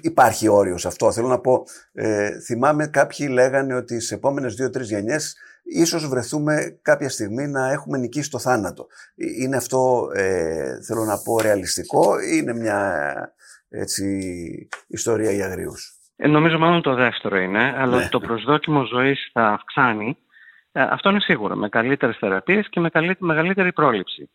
υπάρχει 0.00 0.48
όριο 0.48 0.78
σε 0.78 0.88
αυτό. 0.88 1.12
Θέλω 1.12 1.28
να 1.28 1.38
πω, 1.38 1.64
ε, 1.92 2.40
θυμάμαι 2.40 2.86
κάποιοι 2.86 3.28
λέγανε 3.30 3.74
ότι 3.74 4.00
σε 4.00 4.14
επόμενες 4.14 4.54
δύο-τρεις 4.54 4.88
γενιές 4.88 5.36
ίσως 5.62 6.08
βρεθούμε 6.08 6.78
κάποια 6.82 7.08
στιγμή 7.08 7.46
να 7.46 7.70
έχουμε 7.70 7.98
νικήσει 7.98 8.30
το 8.30 8.38
θάνατο. 8.38 8.86
Ε, 9.14 9.42
είναι 9.42 9.56
αυτό, 9.56 10.10
ε, 10.14 10.82
θέλω 10.82 11.04
να 11.04 11.18
πω, 11.18 11.38
ρεαλιστικό 11.38 12.20
ή 12.20 12.38
είναι 12.40 12.54
μια 12.54 13.12
έτσι, 13.68 14.68
ιστορία 14.86 15.30
για 15.30 15.46
αγρίους. 15.46 15.97
Ε, 16.20 16.28
νομίζω 16.28 16.58
μάλλον 16.58 16.82
το 16.82 16.94
δεύτερο 16.94 17.36
είναι, 17.36 17.74
αλλά 17.78 17.96
ναι. 17.96 18.08
το 18.08 18.20
προσδόκιμο 18.20 18.84
ζωής 18.84 19.30
θα 19.32 19.48
αυξάνει. 19.48 20.16
Ε, 20.72 20.82
αυτό 20.82 21.10
είναι 21.10 21.20
σίγουρο, 21.20 21.56
με 21.56 21.68
καλύτερες 21.68 22.16
θεραπείες 22.16 22.68
και 22.68 22.80
με 22.80 22.90
μεγαλύτερη 23.18 23.72
πρόληψη. 23.72 24.30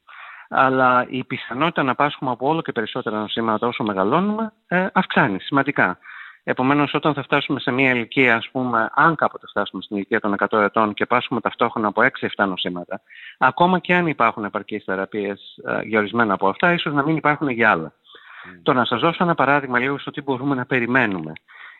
Αλλά 0.49 1.05
η 1.09 1.23
πιθανότητα 1.23 1.83
να 1.83 1.95
πάσχουμε 1.95 2.31
από 2.31 2.47
όλο 2.47 2.61
και 2.61 2.71
περισσότερα 2.71 3.19
νοσήματα 3.19 3.67
όσο 3.67 3.83
μεγαλώνουμε 3.83 4.53
ε, 4.67 4.87
αυξάνει 4.93 5.39
σημαντικά. 5.39 5.97
Επομένως, 6.43 6.93
όταν 6.93 7.13
θα 7.13 7.23
φτάσουμε 7.23 7.59
σε 7.59 7.71
μια 7.71 7.91
ηλικία, 7.91 8.35
ας 8.35 8.49
πούμε, 8.51 8.89
αν 8.93 9.15
κάποτε 9.15 9.47
φτάσουμε 9.47 9.81
στην 9.81 9.95
ηλικία 9.95 10.19
των 10.19 10.35
100 10.49 10.59
ετών 10.59 10.93
και 10.93 11.05
πάσχουμε 11.05 11.41
ταυτόχρονα 11.41 11.87
από 11.87 12.01
6-7 12.35 12.47
νοσήματα, 12.47 13.01
ακόμα 13.37 13.79
και 13.79 13.93
αν 13.93 14.07
υπάρχουν 14.07 14.43
επαρκείς 14.43 14.83
θεραπείες 14.83 15.57
ε, 15.65 15.81
για 15.81 15.99
ορισμένα 15.99 16.33
από 16.33 16.49
αυτά, 16.49 16.73
ίσως 16.73 16.93
να 16.93 17.03
μην 17.03 17.15
υπάρχουν 17.15 17.49
για 17.49 17.71
άλλα. 17.71 17.93
Mm. 17.93 18.59
Το 18.63 18.73
να 18.73 18.85
σας 18.85 18.99
δώσω 18.99 19.23
ένα 19.23 19.35
παράδειγμα 19.35 19.79
λίγο 19.79 19.97
στο 19.97 20.11
τι 20.11 20.21
μπορούμε 20.21 20.55
να 20.55 20.65
περιμένουμε. 20.65 21.33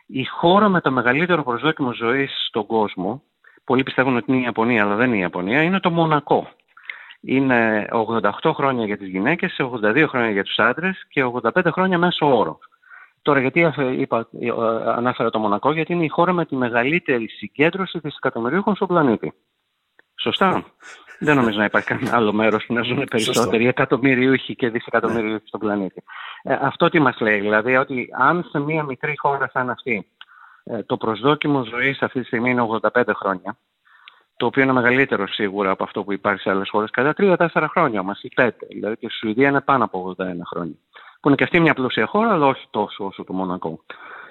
Η 0.05 0.25
χώρα 0.25 0.69
με 0.69 0.81
το 0.81 0.91
μεγαλύτερο 0.91 1.43
προσδόκιμο 1.43 1.93
ζωής 1.93 2.45
στον 2.47 2.65
κόσμο, 2.65 3.23
πολλοί 3.63 3.83
πιστεύουν 3.83 4.15
ότι 4.15 4.31
είναι 4.31 4.39
η 4.39 4.43
Ιαπωνία, 4.43 4.83
αλλά 4.83 4.95
δεν 4.95 5.07
είναι 5.07 5.15
η 5.15 5.19
Ιαπωνία, 5.19 5.61
είναι 5.61 5.79
το 5.79 5.89
Μονακό. 5.89 6.47
Είναι 7.21 7.87
88 8.41 8.51
χρόνια 8.53 8.85
για 8.85 8.97
τις 8.97 9.07
γυναίκες, 9.07 9.59
82 9.59 10.05
χρόνια 10.07 10.31
για 10.31 10.43
τους 10.43 10.59
άντρες 10.59 11.05
και 11.09 11.23
85 11.23 11.71
χρόνια 11.71 11.97
μέσω 11.97 12.37
όρο. 12.37 12.59
Τώρα 13.21 13.39
γιατί 13.39 13.71
είπα, 13.97 14.27
ανάφερα 14.85 15.29
το 15.29 15.39
Μονακό, 15.39 15.71
γιατί 15.71 15.93
είναι 15.93 16.03
η 16.03 16.07
χώρα 16.07 16.33
με 16.33 16.45
τη 16.45 16.55
μεγαλύτερη 16.55 17.27
συγκέντρωση 17.27 17.99
δισεκατομμυρίων 17.99 18.75
στον 18.75 18.87
πλανήτη. 18.87 19.33
Σωστά. 20.19 20.63
Δεν 21.19 21.35
νομίζω 21.35 21.57
να 21.57 21.65
υπάρχει 21.65 21.87
κανένα 21.87 22.15
άλλο 22.15 22.33
μέρος 22.33 22.65
που 22.65 22.73
να 22.73 22.81
ζουν 22.81 23.05
περισσότεροι 23.09 23.67
εκατομμυρίουχοι 23.67 24.55
και 24.55 24.69
δισεκατομμυρίουχοι 24.69 25.47
στον 25.47 25.59
πλανήτη. 25.59 26.03
Ε, 26.43 26.57
αυτό 26.61 26.89
τι 26.89 26.99
μας 26.99 27.19
λέει, 27.19 27.39
δηλαδή 27.39 27.75
ότι 27.75 28.09
αν 28.17 28.47
σε 28.49 28.59
μια 28.59 28.83
μικρή 28.83 29.17
χώρα 29.17 29.49
σαν 29.53 29.69
αυτή 29.69 30.07
ε, 30.63 30.83
το 30.83 30.97
προσδόκιμο 30.97 31.63
ζωής 31.63 32.01
αυτή 32.01 32.19
τη 32.19 32.25
στιγμή 32.25 32.49
είναι 32.49 32.67
85 32.93 33.03
χρόνια, 33.15 33.57
το 34.37 34.45
οποίο 34.45 34.63
είναι 34.63 34.73
μεγαλύτερο 34.73 35.27
σίγουρα 35.27 35.71
από 35.71 35.83
αυτό 35.83 36.03
που 36.03 36.13
υπάρχει 36.13 36.41
σε 36.41 36.49
άλλες 36.49 36.69
χώρες, 36.69 36.89
κατά 36.89 37.37
3-4 37.53 37.65
χρόνια 37.69 37.99
όμως, 37.99 38.21
ή 38.21 38.31
5. 38.35 38.49
Δηλαδή 38.69 38.97
και 38.97 39.05
η 39.05 39.09
Σουηδία 39.09 39.49
είναι 39.49 39.61
πάνω 39.61 39.83
από 39.83 40.15
81 40.17 40.23
χρόνια. 40.45 40.75
Που 41.19 41.27
είναι 41.27 41.37
και 41.37 41.43
αυτή 41.43 41.59
μια 41.59 41.73
πλούσια 41.73 42.05
χώρα, 42.05 42.31
αλλά 42.31 42.45
όχι 42.45 42.67
τόσο 42.69 43.05
όσο 43.05 43.23
το 43.23 43.33
Μονακό. 43.33 43.83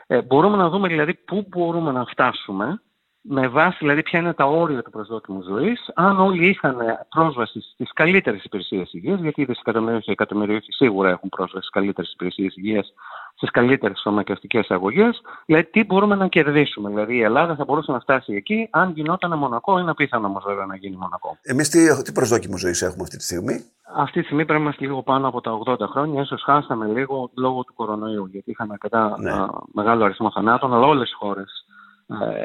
Ε, 0.06 0.22
μπορούμε 0.22 0.56
να 0.56 0.68
δούμε 0.68 0.88
δηλαδή 0.88 1.14
πού 1.14 1.46
μπορούμε 1.48 1.92
να 1.92 2.04
φτάσουμε 2.04 2.82
με 3.22 3.48
βάση 3.48 3.76
δηλαδή 3.80 4.02
ποια 4.02 4.18
είναι 4.18 4.32
τα 4.32 4.44
όρια 4.44 4.82
του 4.82 4.90
προσδόκιμου 4.90 5.42
ζωής, 5.42 5.90
αν 5.94 6.20
όλοι 6.20 6.48
είχαν 6.48 6.76
πρόσβαση 7.08 7.60
στις 7.60 7.92
καλύτερες 7.92 8.44
υπηρεσίες 8.44 8.92
υγείας, 8.92 9.20
γιατί 9.20 9.40
οι 9.40 9.44
δισεκατομμύρια 9.44 9.98
και 9.98 10.10
εκατομμυρίοι 10.10 10.62
σίγουρα 10.68 11.10
έχουν 11.10 11.28
πρόσβαση 11.28 11.58
στις 11.58 11.70
καλύτερες 11.70 12.12
υπηρεσίες 12.12 12.56
υγείας, 12.56 12.92
στις 13.34 13.50
καλύτερες 13.50 14.00
φαρμακευτικέ 14.04 14.60
αγωγές, 14.68 15.20
δηλαδή 15.46 15.64
τι 15.64 15.84
μπορούμε 15.84 16.14
να 16.14 16.28
κερδίσουμε; 16.28 16.88
Δηλαδή 16.88 17.16
η 17.16 17.22
Ελλάδα 17.22 17.54
θα 17.54 17.64
μπορούσε 17.64 17.92
να 17.92 18.00
φτάσει 18.00 18.34
εκεί, 18.34 18.68
αν 18.70 18.92
γινόταν 18.94 19.38
μονακό, 19.38 19.78
είναι 19.78 19.90
απίθανο 19.90 20.26
όμως 20.26 20.44
βέβαια 20.46 20.66
να 20.66 20.76
γίνει 20.76 20.96
μονακό. 20.96 21.38
Εμείς 21.42 21.68
τι, 21.68 22.02
τι 22.02 22.12
προσδόκιμο 22.12 22.58
ζωής 22.58 22.82
έχουμε 22.82 23.02
αυτή 23.02 23.16
τη 23.16 23.24
στιγμή; 23.24 23.64
Αυτή 23.96 24.18
τη 24.20 24.24
στιγμή 24.24 24.44
πρέπει 24.44 24.60
να 24.60 24.64
είμαστε 24.64 24.84
λίγο 24.84 25.02
πάνω 25.02 25.28
από 25.28 25.40
τα 25.40 25.58
80 25.66 25.76
χρόνια. 25.90 26.24
σω 26.24 26.36
χάσαμε 26.44 26.86
λίγο 26.86 27.30
λόγω 27.36 27.64
του 27.64 27.74
κορονοϊού, 27.74 28.26
γιατί 28.26 28.50
είχαμε 28.50 28.72
αρκετά 28.72 29.16
ναι. 29.18 29.32
μεγάλο 29.72 30.04
αριθμό 30.04 30.30
θανάτων, 30.30 30.74
αλλά 30.74 30.86
όλες 30.86 31.10
οι 31.10 31.14
χώρες 31.14 31.66
ε, 31.68 31.71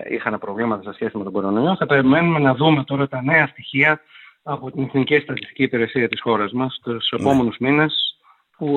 είχαν 0.10 0.40
προβλήματα 0.40 0.82
σε 0.84 0.94
σχέση 0.94 1.18
με 1.18 1.24
τον 1.24 1.34
κορονοϊό. 1.34 1.76
Θα 1.76 1.86
περιμένουμε 1.86 2.40
να 2.40 2.56
δούμε 2.56 2.84
τώρα 2.84 3.08
τα 3.08 3.22
νέα 3.22 3.48
στοιχεία 3.48 4.00
από 4.44 4.72
την 4.72 4.84
Εθνική 4.84 5.20
Στατιστική 5.20 5.64
Υπηρεσία 5.64 6.08
της 6.08 6.22
χώρας 6.22 6.52
μας 6.52 6.80
τους 6.84 7.12
ναι. 7.12 7.20
επόμενους 7.20 7.58
μήνες 7.60 8.18
που 8.58 8.68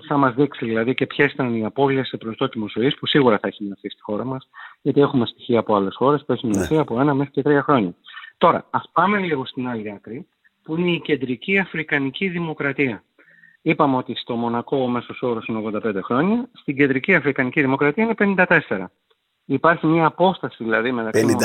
ε, 0.00 0.06
θα 0.06 0.16
μας 0.16 0.34
δείξει 0.34 0.64
δηλαδή 0.64 0.94
και 0.94 1.06
ποιες 1.06 1.32
ήταν 1.32 1.54
οι 1.54 1.64
απώλειες 1.64 2.08
σε 2.08 2.16
προσδόκιμο 2.16 2.68
ζωής 2.68 2.94
που 2.94 3.06
σίγουρα 3.06 3.38
θα 3.38 3.48
έχει 3.48 3.64
μειωθεί 3.64 3.88
στη 3.88 4.02
χώρα 4.02 4.24
μας 4.24 4.48
γιατί 4.82 5.00
έχουμε 5.00 5.26
στοιχεία 5.26 5.58
από 5.58 5.74
άλλες 5.74 5.94
χώρες 5.96 6.24
που 6.24 6.32
έχει 6.32 6.46
ναι. 6.46 6.56
μειωθεί 6.56 6.78
από 6.78 7.00
ένα 7.00 7.14
μέχρι 7.14 7.32
και 7.32 7.42
τρία 7.42 7.62
χρόνια. 7.62 7.94
Τώρα, 8.38 8.66
ας 8.70 8.90
πάμε 8.92 9.18
λίγο 9.18 9.46
στην 9.46 9.68
άλλη 9.68 9.92
άκρη 9.92 10.26
που 10.62 10.76
είναι 10.76 10.90
η 10.90 11.00
κεντρική 11.00 11.58
Αφρικανική 11.58 12.28
Δημοκρατία. 12.28 13.02
Είπαμε 13.62 13.96
ότι 13.96 14.14
στο 14.16 14.34
Μονακό 14.34 14.76
ο 14.76 14.86
μέσος 14.86 15.22
όρος 15.22 15.46
είναι 15.46 15.62
85 15.84 16.00
χρόνια, 16.02 16.48
στην 16.52 16.76
κεντρική 16.76 17.14
Αφρικανική 17.14 17.60
Δημοκρατία 17.60 18.04
είναι 18.04 18.44
54. 18.68 18.84
Υπάρχει 19.52 19.86
μια 19.86 20.06
απόσταση 20.06 20.64
δηλαδή 20.64 20.92
μεταξύ 20.92 21.36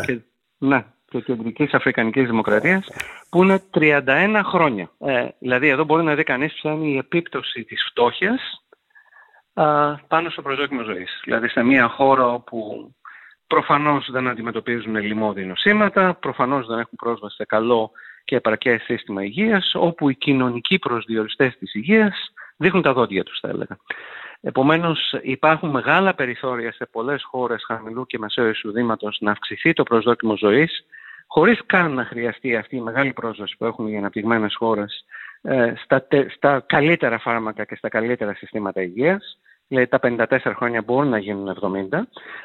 54. 0.00 0.04
Και, 0.06 0.20
ναι. 0.58 0.84
και 1.08 1.20
Κεντρικής 1.20 1.74
Αφρικανικής 1.74 2.26
Δημοκρατίας, 2.26 2.86
που 3.30 3.42
είναι 3.42 3.62
31 3.74 4.40
χρόνια. 4.44 4.90
Ε, 4.98 5.28
δηλαδή, 5.38 5.68
εδώ 5.68 5.84
μπορεί 5.84 6.04
να 6.04 6.14
δει 6.14 6.22
κανείς 6.22 6.52
ποια 6.52 6.72
είναι 6.72 6.86
η 6.86 6.96
επίπτωση 6.96 7.64
της 7.64 7.86
φτώχειας 7.90 8.64
πάνω 10.08 10.30
στο 10.30 10.42
προσδόκιμο 10.42 10.82
ζωής. 10.82 11.20
Δηλαδή, 11.24 11.48
σε 11.48 11.62
μια 11.62 11.88
χώρα 11.88 12.26
όπου 12.26 12.90
προφανώς 13.46 14.10
δεν 14.10 14.28
αντιμετωπίζουν 14.28 14.96
λοιμώδη 14.96 15.44
νοσήματα, 15.44 16.14
προφανώς 16.14 16.66
δεν 16.66 16.78
έχουν 16.78 16.96
πρόσβαση 16.96 17.36
σε 17.36 17.44
καλό 17.44 17.90
και 18.24 18.36
επαρκέ 18.36 18.80
σύστημα 18.84 19.24
υγείας, 19.24 19.72
όπου 19.74 20.08
οι 20.08 20.14
κοινωνικοί 20.14 20.78
προσδιοριστές 20.78 21.56
της 21.58 21.74
υγείας 21.74 22.32
δείχνουν 22.56 22.82
τα 22.82 22.92
δόντια 22.92 23.24
τους, 23.24 23.38
θα 23.40 23.48
έλεγα. 23.48 23.76
Επομένως 24.44 25.14
υπάρχουν 25.22 25.70
μεγάλα 25.70 26.14
περιθώρια 26.14 26.72
σε 26.72 26.86
πολλές 26.92 27.22
χώρες 27.24 27.64
χαμηλού 27.66 28.06
και 28.06 28.18
μεσαίου 28.18 28.48
εισοδήματος 28.48 29.16
να 29.20 29.30
αυξηθεί 29.30 29.72
το 29.72 29.82
προσδόκιμο 29.82 30.36
ζωής 30.36 30.84
χωρίς 31.26 31.60
καν 31.66 31.92
να 31.94 32.04
χρειαστεί 32.04 32.56
αυτή 32.56 32.76
η 32.76 32.80
μεγάλη 32.80 33.12
πρόσβαση 33.12 33.56
που 33.58 33.64
έχουν 33.64 33.86
οι 33.86 33.96
αναπτυγμένες 33.96 34.54
χώρες 34.56 35.04
ε, 35.42 35.72
στα, 35.84 36.06
στα 36.34 36.64
καλύτερα 36.66 37.18
φάρμακα 37.18 37.64
και 37.64 37.76
στα 37.76 37.88
καλύτερα 37.88 38.34
συστήματα 38.34 38.82
υγείας. 38.82 39.38
Δηλαδή 39.68 39.86
τα 39.86 39.98
54 40.02 40.52
χρόνια 40.56 40.82
μπορούν 40.82 41.08
να 41.08 41.18
γίνουν 41.18 41.56
70. 41.90 41.98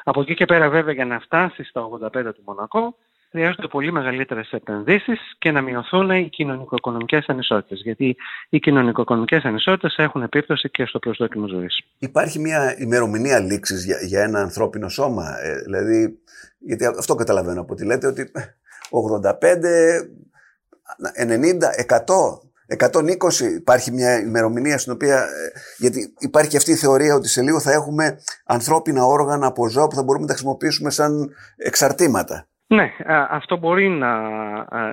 Από 0.04 0.20
εκεί 0.20 0.34
και 0.34 0.44
πέρα 0.44 0.68
βέβαια 0.68 0.94
για 0.94 1.04
να 1.04 1.18
φτάσει 1.18 1.64
στα 1.64 1.88
85 2.02 2.10
του 2.10 2.42
Μονακό 2.46 2.96
χρειάζονται 3.30 3.66
πολύ 3.66 3.92
μεγαλύτερες 3.92 4.50
επενδύσεις 4.52 5.20
και 5.38 5.50
να 5.50 5.60
μειωθούν 5.60 6.10
οι 6.10 6.28
κοινωνικο-οικονομικές 6.28 7.26
ανισότητες. 7.26 7.80
Γιατί 7.82 8.16
οι 8.48 8.58
κοινωνικο-οικονομικές 8.58 9.44
ανισότητες 9.44 9.96
έχουν 9.96 10.22
επίπτωση 10.22 10.70
και 10.70 10.84
στο 10.84 10.98
προσδόκιμο 10.98 11.46
ζωής. 11.46 11.80
Υπάρχει 11.98 12.38
μια 12.38 12.78
ημερομηνία 12.78 13.38
λήξης 13.38 13.84
για, 13.84 13.98
για 14.02 14.22
ένα 14.22 14.40
ανθρώπινο 14.40 14.88
σώμα. 14.88 15.40
Ε, 15.42 15.62
δηλαδή, 15.62 16.18
γιατί 16.58 16.84
αυτό 16.86 17.14
καταλαβαίνω 17.14 17.60
από 17.60 17.72
ότι 17.72 17.84
λέτε 17.84 18.06
ότι 18.06 18.30
85, 18.90 20.08
90, 21.26 21.74
100. 21.86 22.46
120 22.76 23.40
υπάρχει 23.40 23.92
μια 23.92 24.18
ημερομηνία 24.18 24.78
στην 24.78 24.92
οποία. 24.92 25.16
Ε, 25.16 25.52
γιατί 25.78 26.14
υπάρχει 26.18 26.56
αυτή 26.56 26.70
η 26.70 26.76
θεωρία 26.76 27.14
ότι 27.14 27.28
σε 27.28 27.42
λίγο 27.42 27.60
θα 27.60 27.72
έχουμε 27.72 28.18
ανθρώπινα 28.44 29.04
όργανα 29.04 29.46
από 29.46 29.68
ζώα 29.68 29.88
που 29.88 29.94
θα 29.94 30.02
μπορούμε 30.02 30.24
να 30.24 30.30
τα 30.30 30.32
χρησιμοποιήσουμε 30.32 30.90
σαν 30.90 31.30
εξαρτήματα. 31.56 32.48
Ναι, 32.70 32.92
αυτό 33.28 33.56
μπορεί 33.56 33.88
να, 33.88 34.18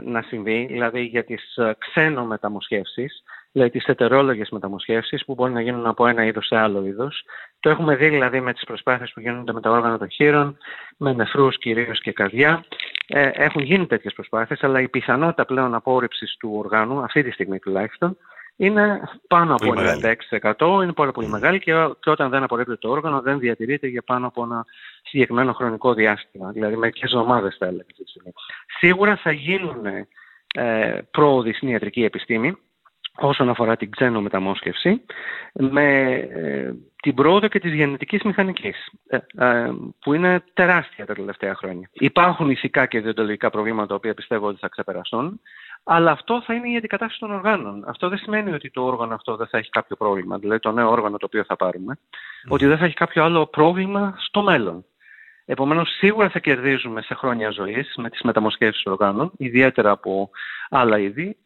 να 0.01 0.21
συμβεί, 0.21 0.65
δηλαδή 0.65 1.01
για 1.01 1.23
τις 1.23 1.59
ξένο 1.77 2.25
μεταμοσχεύσεις, 2.25 3.23
δηλαδή 3.51 3.71
τις 3.71 3.85
ετερόλογες 3.85 4.49
μεταμοσχεύσεις 4.49 5.25
που 5.25 5.33
μπορεί 5.33 5.51
να 5.51 5.61
γίνουν 5.61 5.85
από 5.85 6.07
ένα 6.07 6.25
είδος 6.25 6.45
σε 6.45 6.55
άλλο 6.55 6.85
είδος. 6.85 7.23
Το 7.59 7.69
έχουμε 7.69 7.95
δει 7.95 8.09
δηλαδή 8.09 8.39
με 8.41 8.53
τις 8.53 8.63
προσπάθειες 8.63 9.11
που 9.11 9.19
γίνονται 9.19 9.53
με 9.53 9.61
τα 9.61 9.69
όργανα 9.69 9.97
των 9.97 10.09
χείρων, 10.09 10.57
με 10.97 11.13
νεφρούς 11.13 11.57
κυρίως 11.57 11.99
και 12.01 12.11
καρδιά. 12.11 12.65
Ε, 13.07 13.29
έχουν 13.33 13.61
γίνει 13.61 13.85
τέτοιες 13.85 14.13
προσπάθειες, 14.13 14.63
αλλά 14.63 14.81
η 14.81 14.87
πιθανότητα 14.87 15.45
πλέον 15.45 15.75
απόρριψης 15.75 16.37
του 16.39 16.53
οργάνου, 16.57 16.99
αυτή 16.99 17.23
τη 17.23 17.31
στιγμή 17.31 17.59
τουλάχιστον, 17.59 18.17
είναι 18.55 19.01
πάνω 19.27 19.53
από 19.53 19.73
96%, 20.79 20.83
είναι 20.83 20.93
πάρα 20.93 21.11
πολύ 21.11 21.27
μεγάλη 21.27 21.59
και, 21.59 21.71
και 21.99 22.09
όταν 22.09 22.29
δεν 22.29 22.43
απορρίπτεται 22.43 22.77
το 22.77 22.89
όργανο 22.89 23.21
δεν 23.21 23.39
διατηρείται 23.39 23.87
για 23.87 24.01
πάνω 24.01 24.27
από 24.27 24.43
ένα 24.43 24.65
συγκεκριμένο 25.03 25.53
χρονικό 25.53 25.93
διάστημα, 25.93 26.51
δηλαδή 26.51 26.75
μερικές 26.75 27.11
εβδομάδες 27.11 27.55
θα 27.59 27.65
έλεγα. 27.65 27.85
Σίγουρα 28.79 29.15
θα 29.15 29.31
γίνουν 29.31 29.85
ε, 30.53 30.99
πρόοδοι 31.11 31.53
στην 31.53 31.67
ιατρική 31.67 32.03
επιστήμη 32.03 32.57
όσον 33.17 33.49
αφορά 33.49 33.75
την 33.75 33.91
ξένο 33.91 34.21
μεταμόσχευση 34.21 35.01
με 35.53 36.13
ε, 36.13 36.73
την 37.01 37.13
πρόοδο 37.13 37.47
και 37.47 37.59
της 37.59 37.73
γενετικής 37.73 38.23
μηχανικής 38.23 38.75
ε, 39.07 39.17
ε, 39.37 39.71
που 39.99 40.13
είναι 40.13 40.43
τεράστια 40.53 41.05
τα 41.05 41.13
τελευταία 41.13 41.55
χρόνια. 41.55 41.89
Υπάρχουν 41.93 42.49
ηθικά 42.49 42.85
και 42.85 42.99
διοντολογικά 42.99 43.49
προβλήματα 43.49 43.87
τα 43.87 43.95
οποία 43.95 44.13
πιστεύω 44.13 44.47
ότι 44.47 44.59
θα 44.59 44.67
ξεπεραστούν 44.67 45.41
αλλά 45.87 46.11
αυτό 46.11 46.41
θα 46.41 46.53
είναι 46.53 46.69
η 46.69 46.77
αντικατάσταση 46.77 47.19
των 47.19 47.31
οργάνων. 47.31 47.83
Αυτό 47.87 48.09
δεν 48.09 48.17
σημαίνει 48.17 48.53
ότι 48.53 48.71
το 48.71 48.83
όργανο 48.83 49.13
αυτό 49.13 49.35
δεν 49.35 49.47
θα 49.47 49.57
έχει 49.57 49.69
κάποιο 49.69 49.95
πρόβλημα, 49.95 50.37
δηλαδή 50.37 50.59
το 50.59 50.71
νέο 50.71 50.89
όργανο 50.89 51.17
το 51.17 51.25
οποίο 51.25 51.43
θα 51.43 51.55
πάρουμε, 51.55 51.97
ότι 52.47 52.65
δεν 52.65 52.77
θα 52.77 52.85
έχει 52.85 52.95
κάποιο 52.95 53.23
άλλο 53.23 53.45
πρόβλημα 53.45 54.15
στο 54.17 54.41
μέλλον. 54.41 54.85
Επομένως, 55.45 55.89
σίγουρα 55.89 56.29
θα 56.29 56.39
κερδίζουμε 56.39 57.01
σε 57.01 57.13
χρόνια 57.13 57.49
ζωής 57.49 57.93
με 57.97 58.09
τις 58.09 58.21
μεταμοσχεύσεις 58.21 58.85
οργάνων, 58.85 59.31
ιδιαίτερα 59.37 59.91
από 59.91 60.29
άλλα 60.69 60.99
είδη, 60.99 61.37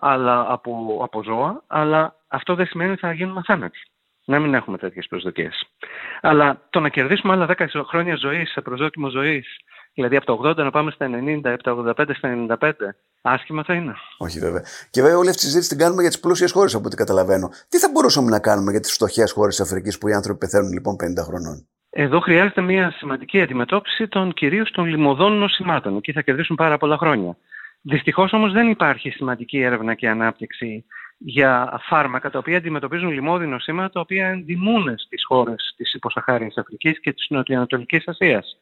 αλλά 0.00 0.46
από, 0.48 1.00
από 1.02 1.22
ζώα, 1.22 1.62
αλλά 1.66 2.14
αυτό 2.28 2.54
δεν 2.54 2.66
σημαίνει 2.66 2.90
ότι 2.90 3.00
θα 3.00 3.12
γίνουμε 3.12 3.42
θάνατοι. 3.44 3.78
Να 4.24 4.38
μην 4.38 4.54
έχουμε 4.54 4.78
τέτοιες 4.78 5.06
προσδοκίες. 5.06 5.66
Αλλά 6.20 6.60
το 6.70 6.80
να 6.80 6.88
κερδίσουμε 6.88 7.32
άλλα 7.32 7.46
10 7.58 7.66
χρόνια 7.86 8.16
ζωής 8.16 8.50
σε 8.50 8.60
προσδόκιμο 8.60 9.08
ζωής 9.08 9.46
Δηλαδή 9.96 10.16
από 10.16 10.26
το 10.26 10.48
80 10.48 10.56
να 10.56 10.70
πάμε 10.70 10.90
στα 10.90 11.06
90, 11.10 11.40
από 11.44 11.62
το 11.62 11.94
85 11.96 12.10
στα 12.16 12.46
95. 12.60 12.72
Άσχημα 13.22 13.64
θα 13.64 13.74
είναι. 13.74 13.94
Όχι 14.18 14.38
βέβαια. 14.38 14.62
Και 14.90 15.00
βέβαια 15.02 15.18
όλη 15.18 15.28
αυτή 15.28 15.40
τη 15.40 15.46
συζήτηση 15.46 15.68
την 15.68 15.78
κάνουμε 15.78 16.00
για 16.00 16.10
τις 16.10 16.20
πλούσιες 16.20 16.52
χώρες 16.52 16.74
από 16.74 16.86
ό,τι 16.86 16.96
καταλαβαίνω. 16.96 17.50
Τι 17.68 17.78
θα 17.78 17.90
μπορούσαμε 17.92 18.30
να 18.30 18.40
κάνουμε 18.40 18.70
για 18.70 18.80
τις 18.80 18.92
φτωχές 18.92 19.32
χώρες 19.32 19.56
της 19.56 19.64
Αφρικής 19.64 19.98
που 19.98 20.08
οι 20.08 20.12
άνθρωποι 20.12 20.38
πεθαίνουν 20.38 20.72
λοιπόν 20.72 20.94
50 20.94 21.24
χρονών; 21.24 21.66
Εδώ 21.90 22.20
χρειάζεται 22.20 22.60
μια 22.60 22.90
σημαντική 22.90 23.40
αντιμετώπιση 23.40 24.08
των 24.08 24.32
κυρίως 24.32 24.70
των 24.70 24.84
λιμωδών 24.84 25.32
νοσημάτων. 25.32 25.96
Εκεί 25.96 26.12
θα 26.12 26.22
κερδίσουν 26.22 26.56
πάρα 26.56 26.76
πολλά 26.78 26.96
χρόνια. 26.98 27.36
Δυστυχώς 27.82 28.32
όμως 28.32 28.52
δεν 28.52 28.70
υπάρχει 28.70 29.10
σημαντική 29.10 29.60
έρευνα 29.60 29.94
και 29.94 30.08
ανάπτυξη 30.08 30.84
για 31.18 31.80
φάρμακα 31.88 32.30
τα 32.30 32.38
οποία 32.38 32.56
αντιμετωπίζουν 32.56 33.10
λοιμώδη 33.10 33.46
νοσήματα 33.46 33.90
τα 33.90 34.00
οποία 34.00 34.26
ενδημούν 34.26 34.98
στις 34.98 35.24
χώρες 35.24 35.74
της 35.76 35.94
υποσαχάριας 35.94 36.56
Αφρικής 36.56 37.00
και 37.00 37.12
της 37.12 37.26
Νοτιοανατολικής 37.28 38.08
Ασίας. 38.08 38.56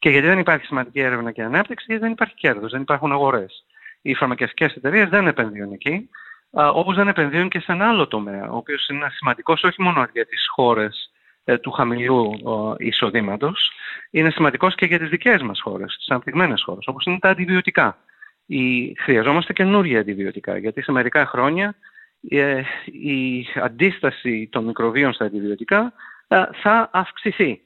Και 0.00 0.10
γιατί 0.10 0.26
δεν 0.26 0.38
υπάρχει 0.38 0.66
σημαντική 0.66 1.00
έρευνα 1.00 1.32
και 1.32 1.42
ανάπτυξη, 1.42 1.84
γιατί 1.88 2.02
δεν 2.02 2.12
υπάρχει 2.12 2.34
κέρδος, 2.34 2.70
δεν 2.70 2.80
υπάρχουν 2.80 3.12
αγορές. 3.12 3.64
Οι 4.02 4.14
φαρμακευτικές 4.14 4.74
εταιρείες 4.74 5.08
δεν 5.08 5.26
επενδύουν 5.26 5.72
εκεί, 5.72 6.08
όπως 6.50 6.96
δεν 6.96 7.08
επενδύουν 7.08 7.48
και 7.48 7.60
σε 7.60 7.72
ένα 7.72 7.88
άλλο 7.88 8.06
τομέα, 8.06 8.50
ο 8.50 8.56
οποίος 8.56 8.88
είναι 8.88 9.10
σημαντικός 9.10 9.62
όχι 9.62 9.82
μόνο 9.82 10.06
για 10.12 10.26
τις 10.26 10.48
χώρες 10.54 11.10
ε, 11.44 11.58
του 11.58 11.70
χαμηλού 11.70 12.32
εισοδήματος, 12.78 13.72
είναι 14.10 14.30
σημαντικός 14.30 14.74
και 14.74 14.86
για 14.86 14.98
τις 14.98 15.08
δικές 15.08 15.42
μας 15.42 15.60
χώρες, 15.60 15.96
τις 15.96 16.08
αναπτυγμένες 16.08 16.62
χώρες, 16.62 16.86
όπως 16.86 17.04
είναι 17.04 17.18
τα 17.18 17.28
αντιβιωτικά. 17.28 17.98
Η, 18.46 18.94
χρειαζόμαστε 18.94 19.52
καινούργια 19.52 20.00
αντιβιωτικά, 20.00 20.58
γιατί 20.58 20.82
σε 20.82 20.92
μερικά 20.92 21.26
χρόνια 21.26 21.74
ε, 22.28 22.62
η 22.84 23.46
αντίσταση 23.62 24.48
των 24.52 24.64
μικροβίων 24.64 25.12
στα 25.12 25.24
αντιβιωτικά 25.24 25.92
ε, 26.28 26.44
θα 26.62 26.90
αυξηθεί. 26.92 27.60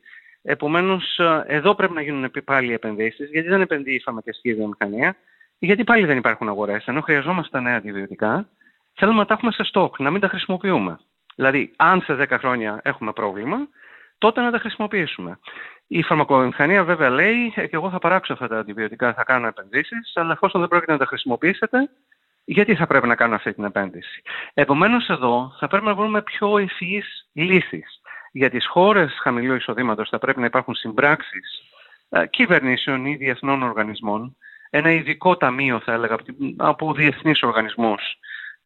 Επομένως, 0.46 1.18
ε, 1.18 1.44
εδώ 1.46 1.74
πρέπει 1.74 1.92
να 1.92 2.02
γίνουν 2.02 2.30
πάλι 2.44 2.72
επενδύσεις. 2.72 3.30
Γιατί 3.30 3.48
δεν 3.48 3.60
επενδύει 3.60 3.94
η 3.94 4.02
φαρμακευτική 4.02 4.54
βιομηχανία, 4.54 5.16
γιατί 5.58 5.84
πάλι 5.84 6.06
δεν 6.06 6.16
υπάρχουν 6.16 6.48
αγορές. 6.48 6.86
Ενώ 6.86 7.00
χρειαζόμαστε 7.00 7.50
τα 7.50 7.60
νέα 7.60 7.76
αντιβιωτικά, 7.76 8.48
θέλουμε 8.94 9.18
να 9.18 9.24
τα 9.26 9.34
έχουμε 9.34 9.52
σε 9.52 9.64
στόκ, 9.64 9.98
να 9.98 10.10
μην 10.10 10.20
τα 10.20 10.28
χρησιμοποιούμε. 10.28 10.98
Δηλαδή, 11.34 11.72
αν 11.76 12.00
σε 12.00 12.14
10 12.14 12.38
χρόνια 12.38 12.80
έχουμε 12.82 13.12
πρόβλημα, 13.12 13.68
τότε 14.18 14.40
να 14.40 14.50
τα 14.50 14.58
χρησιμοποιήσουμε. 14.58 15.38
Η 15.86 16.02
φαρμακοβιομηχανία 16.02 16.84
βέβαια 16.84 17.10
λέει, 17.10 17.52
ε, 17.54 17.66
και 17.66 17.76
εγώ 17.76 17.90
θα 17.90 17.98
παράξω 17.98 18.32
αυτά 18.32 18.48
τα 18.48 18.58
αντιβιωτικά, 18.58 19.14
θα 19.14 19.24
κάνω 19.24 19.46
επενδύσεις, 19.46 20.12
αλλά 20.14 20.32
εφόσον 20.32 20.60
δεν 20.60 20.68
πρόκειται 20.68 20.92
να 20.92 20.98
τα 20.98 21.06
χρησιμοποιήσετε, 21.06 21.90
γιατί 22.44 22.74
θα 22.74 22.86
πρέπει 22.86 23.06
να 23.06 23.14
κάνω 23.14 23.34
αυτή 23.34 23.54
την 23.54 23.64
επένδυση; 23.64 24.22
Επομένως, 24.54 25.08
εδώ 25.08 25.54
θα 25.58 25.66
πρέπει 25.68 25.84
να 25.84 25.94
βρούμε 25.94 26.22
πιο 26.22 26.58
ευφυείς 26.58 27.28
λύσεις 27.32 28.00
για 28.36 28.50
τις 28.50 28.66
χώρες 28.66 29.18
χαμηλού 29.22 29.54
εισοδήματος 29.54 30.08
θα 30.08 30.18
πρέπει 30.18 30.40
να 30.40 30.46
υπάρχουν 30.46 30.74
συμπράξεις 30.74 31.62
ε, 32.08 32.26
κυβερνήσεων 32.26 33.06
ή 33.06 33.16
διεθνών 33.16 33.62
οργανισμών, 33.62 34.36
ένα 34.70 34.90
ειδικό 34.90 35.36
ταμείο 35.36 35.80
θα 35.80 35.92
έλεγα 35.92 36.16
από 36.56 36.92
διεθνείς 36.92 37.42
οργανισμούς 37.42 38.02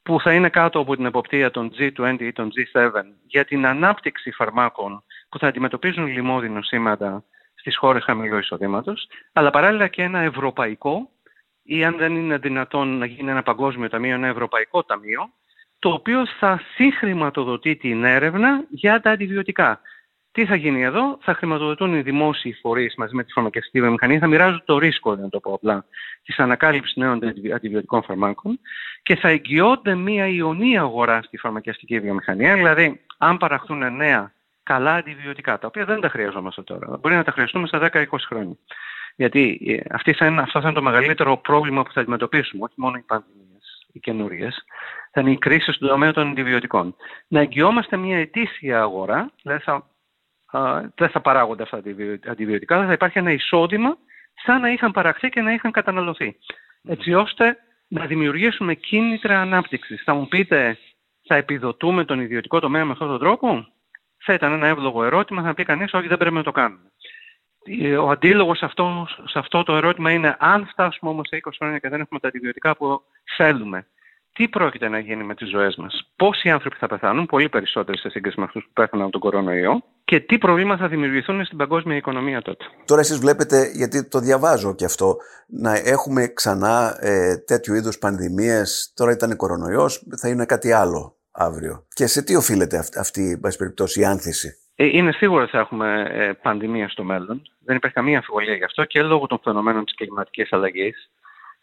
που 0.03 0.21
θα 0.21 0.35
είναι 0.35 0.49
κάτω 0.49 0.79
από 0.79 0.97
την 0.97 1.07
εποπτεία 1.07 1.51
των 1.51 1.71
G20 1.79 2.17
ή 2.19 2.33
των 2.33 2.51
G7 2.55 2.91
για 3.27 3.45
την 3.45 3.67
ανάπτυξη 3.67 4.31
φαρμάκων 4.31 5.05
που 5.29 5.39
θα 5.39 5.47
αντιμετωπίζουν 5.47 6.07
λοιμώδη 6.07 6.49
νοσήματα 6.49 7.25
στις 7.55 7.77
χώρες 7.77 8.05
χαμηλού 8.05 8.39
εισοδήματος, 8.39 9.09
αλλά 9.33 9.51
παράλληλα 9.51 9.89
και 9.89 10.03
ένα 10.03 10.19
ευρωπαϊκό 10.21 11.11
ή 11.63 11.85
αν 11.85 11.97
δεν 11.97 12.17
είναι 12.17 12.39
δυνατόν 12.39 12.99
να 12.99 13.07
γίνει 13.07 13.31
ένα 13.31 13.43
παγκόσμιο 13.43 13.89
ταμείο, 13.89 14.15
ένα 14.15 14.27
ευρωπαϊκό 14.27 14.85
ταμείο, 14.85 15.31
το 15.79 15.89
οποίο 15.89 16.27
θα 16.27 16.61
συγχρηματοδοτεί 16.75 17.77
την 17.77 18.05
έρευνα 18.05 18.65
για 18.71 19.01
τα 19.01 19.11
αντιβιωτικά. 19.11 19.81
Τι 20.33 20.47
θα 20.47 20.55
γίνει 20.55 20.83
εδώ, 20.83 21.19
θα 21.21 21.35
χρηματοδοτούν 21.35 21.95
οι 21.95 22.03
δημόσιοι 22.03 22.53
φορείς 22.61 22.95
μαζί 22.97 23.15
με 23.15 23.25
τη 23.25 23.33
φαρμακευτική 23.33 23.81
βιομηχανία, 23.81 24.19
θα 24.19 24.27
μοιράζουν 24.27 24.63
το 24.65 24.79
ρίσκο, 24.79 25.17
να 25.17 25.29
το 25.29 25.41
πω 25.41 25.55
απλά, 25.55 25.85
της 26.23 26.39
ανακάλυψης 26.39 26.97
νέων 26.97 27.21
αντιβιωτικών 27.55 28.03
φαρμάκων 28.03 28.61
και 29.03 29.17
θα 29.17 29.29
εγγυώνται 29.29 29.95
μια 29.95 30.27
ιονή 30.27 30.79
αγορά 30.79 31.23
στη 31.23 31.37
φαρμακευτική 31.37 32.01
βιομηχανία. 32.01 32.55
Δηλαδή, 32.55 33.01
αν 33.19 33.37
παραχθούν 33.37 33.97
νέα 33.97 34.33
καλά 34.63 34.95
αντιβιωτικά, 34.95 35.59
τα 35.59 35.67
οποία 35.67 35.85
δεν 35.85 36.01
τα 36.01 36.09
χρειαζόμαστε 36.09 36.63
τώρα, 36.63 36.99
μπορεί 37.01 37.15
να 37.15 37.25
τα 37.25 37.33
χρειαστούμε 37.33 37.67
στα 37.67 37.91
10-20 37.93 38.05
χρόνια. 38.27 38.57
Γιατί 39.17 39.61
ε, 39.67 39.95
αυτό 39.95 40.13
θα 40.15 40.61
είναι 40.61 40.73
το 40.73 40.83
μεγαλύτερο 40.83 41.37
πρόβλημα 41.37 41.83
που 41.83 41.93
θα 41.93 42.01
αντιμετωπίσουμε, 42.01 42.65
όχι 42.65 42.75
μόνο 42.77 42.97
η 42.97 43.03
πανδημία 43.07 43.48
οι 43.99 44.01
καινούριες, 44.01 44.65
θα 45.13 45.21
είναι 45.21 45.31
η 45.31 45.39
κρίση 45.39 45.73
στον 45.73 45.89
τομέα 45.89 46.13
των 46.13 46.29
αντιβιωτικών. 46.29 46.97
Να 47.29 47.41
εγγυόμαστε 47.41 47.97
μια 47.97 48.19
ετήσια 48.19 48.81
αγορά, 48.81 49.31
δηλαδή 49.43 49.63
θα, 49.63 49.87
α, 50.59 50.81
δεν 50.95 51.09
θα 51.09 51.21
παράγονται 51.21 51.63
αυτά 51.63 51.83
τα 51.83 52.31
αντιβιωτικά, 52.31 52.87
θα 52.87 52.93
υπάρχει 52.93 53.19
ένα 53.19 53.33
εισόδημα 53.33 53.97
σαν 54.45 54.61
να 54.61 54.71
είχαν 54.71 54.93
παραχθεί 54.93 55.29
και 55.29 55.41
να 55.41 55.53
είχαν 55.53 55.71
καταναλωθεί. 55.71 56.37
Έτσι 56.89 57.15
ώστε 57.15 57.57
να 57.89 58.07
δημιουργήσουμε 58.07 58.75
κίνητρα 58.75 59.41
ανάπτυξης. 59.41 60.03
Θα 60.05 60.15
μου 60.15 60.29
πείτε, 60.29 60.79
θα 61.27 61.35
επιδοτούμε 61.35 62.05
τον 62.05 62.21
ιδιωτικό 62.21 62.61
τομέα 62.61 62.85
με 62.85 62.93
αυτόν 62.93 63.09
τον 63.09 63.19
τρόπο; 63.19 63.67
Θα 64.19 64.33
ήταν 64.33 64.53
ένα 64.53 64.67
εύλογο 64.67 65.05
ερώτημα, 65.05 65.43
θα 65.43 65.55
πει 65.55 65.65
κανείς, 65.65 65.93
Όχι, 65.93 66.09
δεν 66.09 66.17
πρέπει 66.17 66.35
να 66.35 66.43
το 66.43 66.53
κάνουμε. 66.53 66.91
Ο 68.01 68.11
αντίλογος 68.11 68.59
σε 68.59 68.65
αυτό, 68.65 69.07
σε 69.25 69.39
αυτό 69.39 69.63
το 69.63 69.77
ερώτημα 69.77 70.11
είναι, 70.11 70.37
αν 70.39 70.67
φτάσουμε 70.67 71.11
όμως 71.11 71.29
σε 71.29 71.37
20 71.37 71.51
χρόνια 71.59 71.79
και 71.79 71.89
δεν 71.89 72.01
έχουμε 72.01 72.21
τα 72.21 72.29
αντιβιωτικά 72.29 72.77
που 72.77 73.03
θέλουμε, 73.37 73.87
τι 74.33 74.49
πρόκειται 74.49 74.89
να 74.89 74.99
γίνει 74.99 75.25
με 75.25 75.35
τις 75.35 75.49
ζωές 75.49 75.77
μας, 75.77 76.13
πόσοι 76.17 76.51
άνθρωποι 76.51 76.77
θα 76.77 76.87
πεθάνουν, 76.87 77.27
πολύ 77.27 77.49
περισσότεροι 77.49 77.99
σε 77.99 78.09
σύγκριση 78.09 78.39
με 78.41 78.45
αυτούς 78.45 78.65
που 78.65 78.71
πέθαναν 78.73 79.03
από 79.03 79.13
τον 79.13 79.21
κορονοϊό, 79.21 79.83
και 80.05 80.21
τι 80.21 80.39
προβλήματα 80.39 80.83
θα 80.83 80.89
δημιουργηθούν 80.89 81.45
στην 81.45 81.59
παγκόσμια 81.59 81.97
οικονομία 81.97 82.43
τότε; 82.43 82.65
Τώρα, 82.85 83.01
εσείς 83.01 83.19
βλέπετε, 83.19 83.71
γιατί 83.75 84.09
το 84.09 84.19
διαβάζω 84.19 84.75
και 84.75 84.85
αυτό, 84.85 85.17
να 85.47 85.75
έχουμε 85.75 86.27
ξανά 86.27 86.97
ε, 87.01 87.37
τέτοιου 87.37 87.75
είδους 87.75 87.99
πανδημίες. 87.99 88.93
Τώρα 88.95 89.13
ήταν 89.13 89.37
κορονοϊός, 89.37 90.07
θα 90.17 90.29
είναι 90.29 90.45
κάτι 90.45 90.73
άλλο 90.73 91.17
αύριο. 91.31 91.87
Και 91.89 92.07
σε 92.07 92.23
τι 92.23 92.37
οφείλεται 92.37 92.79
αυτή, 92.79 92.99
αυτή 92.99 93.41
περιπτώσει, 93.59 94.01
η 94.01 94.05
άνθηση; 94.05 94.59
Ε, 94.81 94.85
είναι 94.85 95.13
σίγουρο 95.13 95.43
ότι 95.43 95.51
θα 95.51 95.59
έχουμε 95.59 96.09
ε, 96.11 96.33
πανδημία 96.33 96.89
στο 96.89 97.05
μέλλον. 97.05 97.43
Δεν 97.65 97.77
υπάρχει 97.77 97.97
καμία 97.97 98.17
αμφιβολία 98.17 98.55
γι' 98.55 98.65
αυτό 98.65 98.85
και 98.85 99.03
λόγω 99.03 99.27
των 99.27 99.41
φαινομένων 99.43 99.85
της 99.85 99.95
κλιματικής 99.95 100.53
αλλαγής 100.53 101.11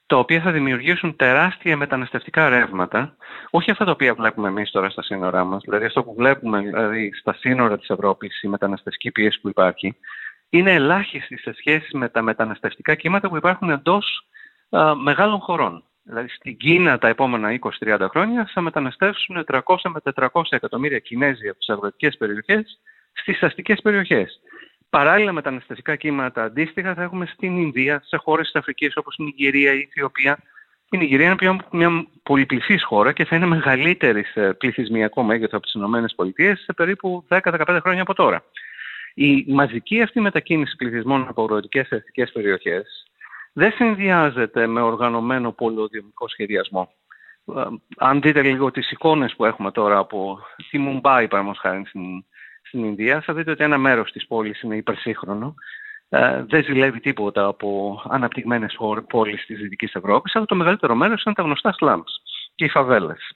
τα 0.05 0.18
οποία 0.18 0.41
θα 0.41 0.51
δημιουργήσουν 0.51 1.16
τεράστια 1.16 1.78
μεταναστευτικά 1.78 2.49
ρεύματα, 2.49 3.16
όχι 3.49 3.72
αυτά 3.72 3.86
τα 3.86 3.91
οποία 3.91 4.13
βλέπουμε 4.13 4.47
εμείς 4.47 4.72
τώρα 4.72 4.89
στα 4.89 5.01
σύνορά 5.01 5.43
μας, 5.43 5.61
δηλαδή 5.66 5.86
αυτό 5.86 6.03
που 6.03 6.13
βλέπουμε 6.13 6.59
δηλαδή, 6.59 7.11
στα 7.13 7.34
σύνορα 7.34 7.78
της 7.78 7.89
Ευρώπης, 7.89 8.41
η 8.41 8.47
μεταναστευτική 8.47 9.11
πίεση 9.11 9.41
που 9.41 9.49
υπάρχει, 9.49 9.97
είναι 10.49 10.74
ελάχιστη 10.74 11.38
σε 11.38 11.53
σχέση 11.53 11.97
με 11.97 12.09
τα 12.09 12.22
μεταναστευτικά 12.22 12.95
κύματα 12.95 13.30
που 13.30 13.38
υπάρχουν 13.38 13.70
εντός 13.70 14.28
μεγάλων 15.03 15.39
χωρών. 15.39 15.84
Δηλαδή 16.03 16.30
στην 16.30 16.57
Κίνα 16.57 16.97
τα 16.97 17.07
επόμενα 17.07 17.59
20-30 17.80 18.07
χρόνια 18.09 18.49
θα 18.53 18.61
μεταναστεύσουν 18.61 19.45
300 19.47 19.59
με 19.84 19.99
400 20.16 20.41
εκατομμύρια 20.49 20.99
Κινέζοι 20.99 21.47
από 21.47 21.57
τις 21.57 21.70
αγροτικέ 21.70 22.09
περιοχές 22.09 22.80
στις 23.16 23.43
αστικές 23.43 23.82
περιοχές. 23.82 24.39
Παράλληλα 24.89 25.32
μεταναστευτικά 25.32 25.95
κύματα 25.95 26.43
αντίστοιχα 26.43 26.93
θα 26.93 27.03
έχουμε 27.03 27.26
στην 27.26 27.57
Ινδία, 27.57 28.01
σε 28.05 28.18
χώρες 28.18 28.45
της 28.45 28.55
Αφρικής 28.55 28.97
όπως 28.97 29.16
η 29.18 29.24
Νιγηρία 29.24 29.74
ή 29.74 29.78
η 29.78 29.88
Αιθιοπία. 29.89 30.39
Η 30.89 30.97
Νιγηρία 30.97 31.26
είναι 31.26 31.36
πλέον 31.36 31.66
μια 31.72 32.07
πολυπληθής 32.24 32.84
χώρα 32.84 33.11
και 33.11 33.26
θα 33.26 33.36
είναι 33.36 33.45
μεγαλύτερης 33.45 34.32
σε 34.32 34.53
πληθυσμιακό 34.53 35.24
μέγεθο 35.24 35.57
από 35.57 35.66
τις 35.66 35.74
ΗΠΑ 35.74 36.55
σε 36.55 36.74
περίπου 36.74 37.26
10-15 37.30 37.78
χρόνια 37.82 38.01
από 38.01 38.13
τώρα. 38.13 38.43
Η 39.13 39.45
μαζική 39.47 40.01
αυτή 40.01 40.20
μετακίνηση 40.20 40.76
πληθυσμών 40.76 41.26
από 41.30 41.43
αγροτικές 41.43 41.88
και 41.88 41.95
αστικές 41.95 42.32
περιοχές 42.32 43.05
δεν 43.53 43.72
συνδυάζεται 43.72 44.68
με 44.68 44.82
οργανωμένο 44.82 45.51
πολυοδιομικό 45.51 46.28
σχεδιασμό. 46.28 46.89
Ε, 47.55 47.61
αν 47.97 48.22
δείτε 48.22 48.41
λίγο 48.41 48.72
τις 48.72 48.91
εικόνες 48.91 49.36
που 49.36 49.45
έχουμε 49.45 49.72
τώρα 49.72 49.97
από 49.97 50.39
τη 50.70 50.78
Μουμπάι, 50.78 51.28
παραδείγματος 51.28 51.61
χάρη 51.61 51.86
στην 51.86 52.26
στην 52.76 52.88
Ινδία 52.88 53.21
θα 53.21 53.34
δείτε 53.34 53.51
ότι 53.51 53.63
ένα 53.63 53.78
μέρος 53.78 54.11
της 54.11 54.28
πόλης 54.28 54.61
είναι 54.61 54.76
υπερσύγχρονο. 54.76 55.55
Ε, 56.09 56.43
δεν 56.47 56.63
ζηλεύει 56.63 56.99
τίποτα 56.99 57.45
από 57.45 58.01
αναπτυγμένες 58.09 58.78
πόλεις 59.09 59.45
της 59.45 59.59
Δυτικής 59.59 59.93
Ευρώπης, 59.93 60.36
αλλά 60.36 60.45
το 60.45 60.55
μεγαλύτερο 60.55 60.95
μέρος 60.95 61.23
είναι 61.23 61.36
τα 61.36 61.43
γνωστά 61.43 61.73
σλάμς 61.73 62.11
και 62.55 62.65
οι 62.65 62.69
φαβέλες. 62.69 63.32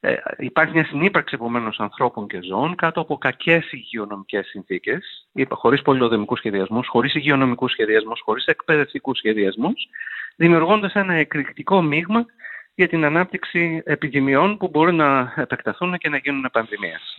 Ε, 0.00 0.14
υπάρχει 0.38 0.72
μια 0.72 0.84
συνύπαρξη 0.84 1.34
επομένως 1.34 1.80
ανθρώπων 1.80 2.26
και 2.26 2.38
ζώων 2.42 2.74
κάτω 2.74 3.00
από 3.00 3.18
κακές 3.18 3.72
υγειονομικές 3.72 4.46
συνθήκες, 4.46 5.26
χωρίς 5.48 5.82
πολυοδομικούς 5.82 6.38
σχεδιασμούς, 6.38 6.88
χωρίς 6.88 7.14
υγειονομικούς 7.14 7.72
σχεδιασμούς, 7.72 8.20
χωρίς 8.20 8.44
εκπαιδευτικούς 8.44 9.18
σχεδιασμούς, 9.18 9.88
δημιουργώντας 10.36 10.92
ένα 10.94 11.14
εκρηκτικό 11.14 11.82
μείγμα 11.82 12.26
για 12.74 12.88
την 12.88 13.04
ανάπτυξη 13.04 13.82
επιδημιών 13.84 14.56
που 14.56 14.68
μπορούν 14.68 14.96
να 14.96 15.32
επεκταθούν 15.36 15.98
και 15.98 16.08
να 16.08 16.16
γίνουν 16.16 16.48
πανδημίες. 16.52 17.16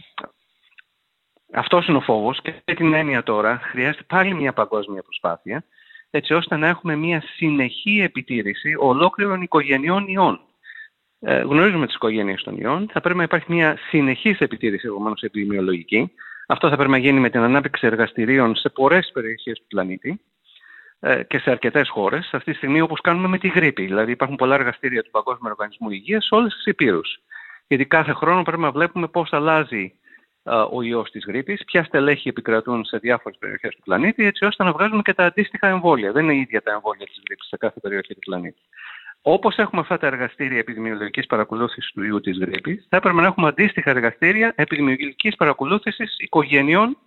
Αυτός 1.53 1.87
είναι 1.87 1.97
ο 1.97 2.01
φόβος 2.01 2.41
και 2.41 2.53
με 2.65 2.73
την 2.73 2.93
έννοια 2.93 3.23
τώρα 3.23 3.59
χρειάζεται 3.63 4.03
πάλι 4.07 4.33
μια 4.33 4.53
παγκόσμια 4.53 5.01
προσπάθεια 5.01 5.63
έτσι 6.09 6.33
ώστε 6.33 6.57
να 6.57 6.67
έχουμε 6.67 6.95
μια 6.95 7.23
συνεχή 7.35 8.01
επιτήρηση 8.01 8.75
ολόκληρων 8.77 9.41
οικογενειών 9.41 10.07
ιών. 10.07 10.39
Ε, 11.19 11.41
γνωρίζουμε 11.41 11.85
τις 11.85 11.95
οικογένειες 11.95 12.43
των 12.43 12.57
ιών. 12.57 12.89
Θα 12.91 13.01
πρέπει 13.01 13.17
να 13.17 13.23
υπάρχει 13.23 13.53
μια 13.53 13.77
συνεχής 13.89 14.39
επιτήρηση, 14.39 14.87
επομένως 14.87 15.21
επιδημιολογική. 15.21 16.11
Αυτό 16.47 16.69
θα 16.69 16.75
πρέπει 16.75 16.91
να 16.91 16.97
γίνει 16.97 17.19
με 17.19 17.29
την 17.29 17.39
ανάπτυξη 17.39 17.87
εργαστηρίων 17.87 18.55
σε 18.55 18.69
πολλές 18.69 19.11
περιοχές 19.13 19.59
του 19.59 19.65
πλανήτη 19.67 20.21
ε, 20.99 21.23
και 21.23 21.39
σε 21.39 21.51
αρκετές 21.51 21.89
χώρες. 21.89 22.29
Αυτή 22.31 22.51
τη 22.51 22.57
στιγμή, 22.57 22.81
όπως 22.81 23.01
κάνουμε 23.01 23.27
με 23.27 23.37
τη 23.37 23.47
γρήπη. 23.47 23.85
Δηλαδή, 23.85 24.11
υπάρχουν 24.11 24.35
πολλά 24.35 24.55
εργαστήρια 24.55 25.03
του 25.03 25.11
Παγκόσμιου 25.11 25.49
Οργανισμού 25.51 25.89
Υγείας 25.89 26.25
σε 26.25 26.35
όλες 26.35 26.53
τις 26.53 26.65
υπήρου. 26.65 27.01
Γιατί 27.67 27.85
κάθε 27.85 28.13
χρόνο 28.13 28.41
πρέπει 28.43 28.61
να 28.61 28.71
βλέπουμε 28.71 29.07
πώς 29.07 29.33
αλλάζει 29.33 29.93
ο 30.71 30.81
ιός 30.81 31.11
της 31.11 31.23
γρήπης, 31.27 31.63
ποια 31.65 31.83
στελέχη 31.83 32.29
επικρατούν 32.29 32.85
σε 32.85 32.97
διάφορες 32.97 33.37
περιοχές 33.37 33.75
του 33.75 33.81
πλανήτη, 33.83 34.25
έτσι 34.25 34.45
ώστε 34.45 34.63
να 34.63 34.71
βγάζουμε 34.71 35.01
και 35.01 35.13
τα 35.13 35.25
αντίστοιχα 35.25 35.67
εμβόλια. 35.67 36.11
Δεν 36.11 36.23
είναι 36.23 36.35
ίδια 36.35 36.61
τα 36.61 36.71
εμβόλια 36.71 37.05
της 37.05 37.21
γρήπης 37.25 37.47
σε 37.47 37.57
κάθε 37.57 37.79
περιοχή 37.79 38.13
του 38.13 38.19
πλανήτη. 38.19 38.61
Όπως 39.21 39.57
έχουμε 39.57 39.81
αυτά 39.81 39.97
τα 39.97 40.07
εργαστήρια 40.07 40.57
επιδημιολογικής 40.57 41.25
παρακολούθησης 41.25 41.91
του 41.91 42.03
ιού 42.03 42.19
της 42.19 42.37
γρήπης, 42.37 42.85
θα 42.89 42.97
έπρεπε 42.97 43.21
να 43.21 43.27
έχουμε 43.27 43.47
αντίστοιχα 43.47 43.89
εργαστήρια 43.89 44.53
επιδημιολογικής 44.55 45.35
παρακολούθησης 45.35 46.15
οικογενειών 46.17 46.97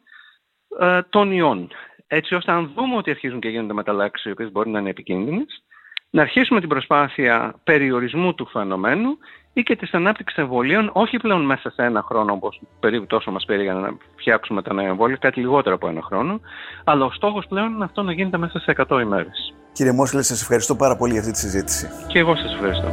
ε, 0.81 1.01
των 1.03 1.33
ιών. 1.33 1.71
Έτσι 2.07 2.35
ώστε, 2.35 2.53
αν 2.53 2.73
δούμε 2.75 2.97
ότι 2.97 3.11
αρχίζουν 3.11 3.41
και 3.41 3.49
γίνονται 3.49 3.73
μεταλλάξεις, 3.73 4.27
οι 4.27 4.31
οποίες 4.31 4.53
μπορεί 4.53 4.71
να 4.71 4.79
είναι 4.79 4.91
επικίνδυνες, 4.91 5.65
να 6.11 6.23
αρχίσουμε 6.23 6.61
την 6.61 6.69
προσπάθεια 6.69 7.55
περιορισμού 7.65 8.35
του 8.35 8.47
φαινομένου 8.47 9.19
ή 9.59 9.63
και 9.63 9.77
της 9.77 9.93
ανάπτυξης 9.95 10.39
εμβολίων, 10.39 10.91
όχι 10.93 11.17
πλέον 11.17 11.45
μέσα 11.45 11.71
σε 11.71 11.83
ένα 11.83 12.03
χρόνο, 12.03 12.33
όπως 12.33 12.61
περίπου 12.81 13.07
τόσο 13.07 13.31
μας 13.31 13.45
πήρε 13.45 13.63
για 13.63 13.73
να 13.75 13.97
φτιάξουμε 14.17 14.63
τα 14.63 14.75
νέα 14.75 14.87
εμβόλια, 14.87 15.17
κάτι 15.17 15.41
λιγότερο 15.41 15.75
από 15.75 15.89
ένα 15.89 16.03
χρόνο, 16.03 16.41
αλλά 16.85 17.05
ο 17.05 17.11
στόχος 17.11 17.47
πλέον 17.49 17.73
είναι 17.73 17.85
αυτό 17.85 18.03
να 18.03 18.13
γίνεται 18.13 18.39
μέσα 18.39 18.59
σε 18.59 18.75
100 18.89 19.01
ημέρες. 19.01 19.55
Κύριε 19.73 19.93
Μόσλε, 19.93 20.23
σας 20.23 20.41
ευχαριστώ 20.43 20.77
πάρα 20.77 20.97
πολύ 20.97 21.13
για 21.13 21.21
αυτή 21.21 21.33
τη 21.33 21.39
συζήτηση. 21.39 21.89
Και 22.07 22.19
εγώ 22.19 22.37
σας 22.37 22.53
ευχαριστώ. 22.55 22.89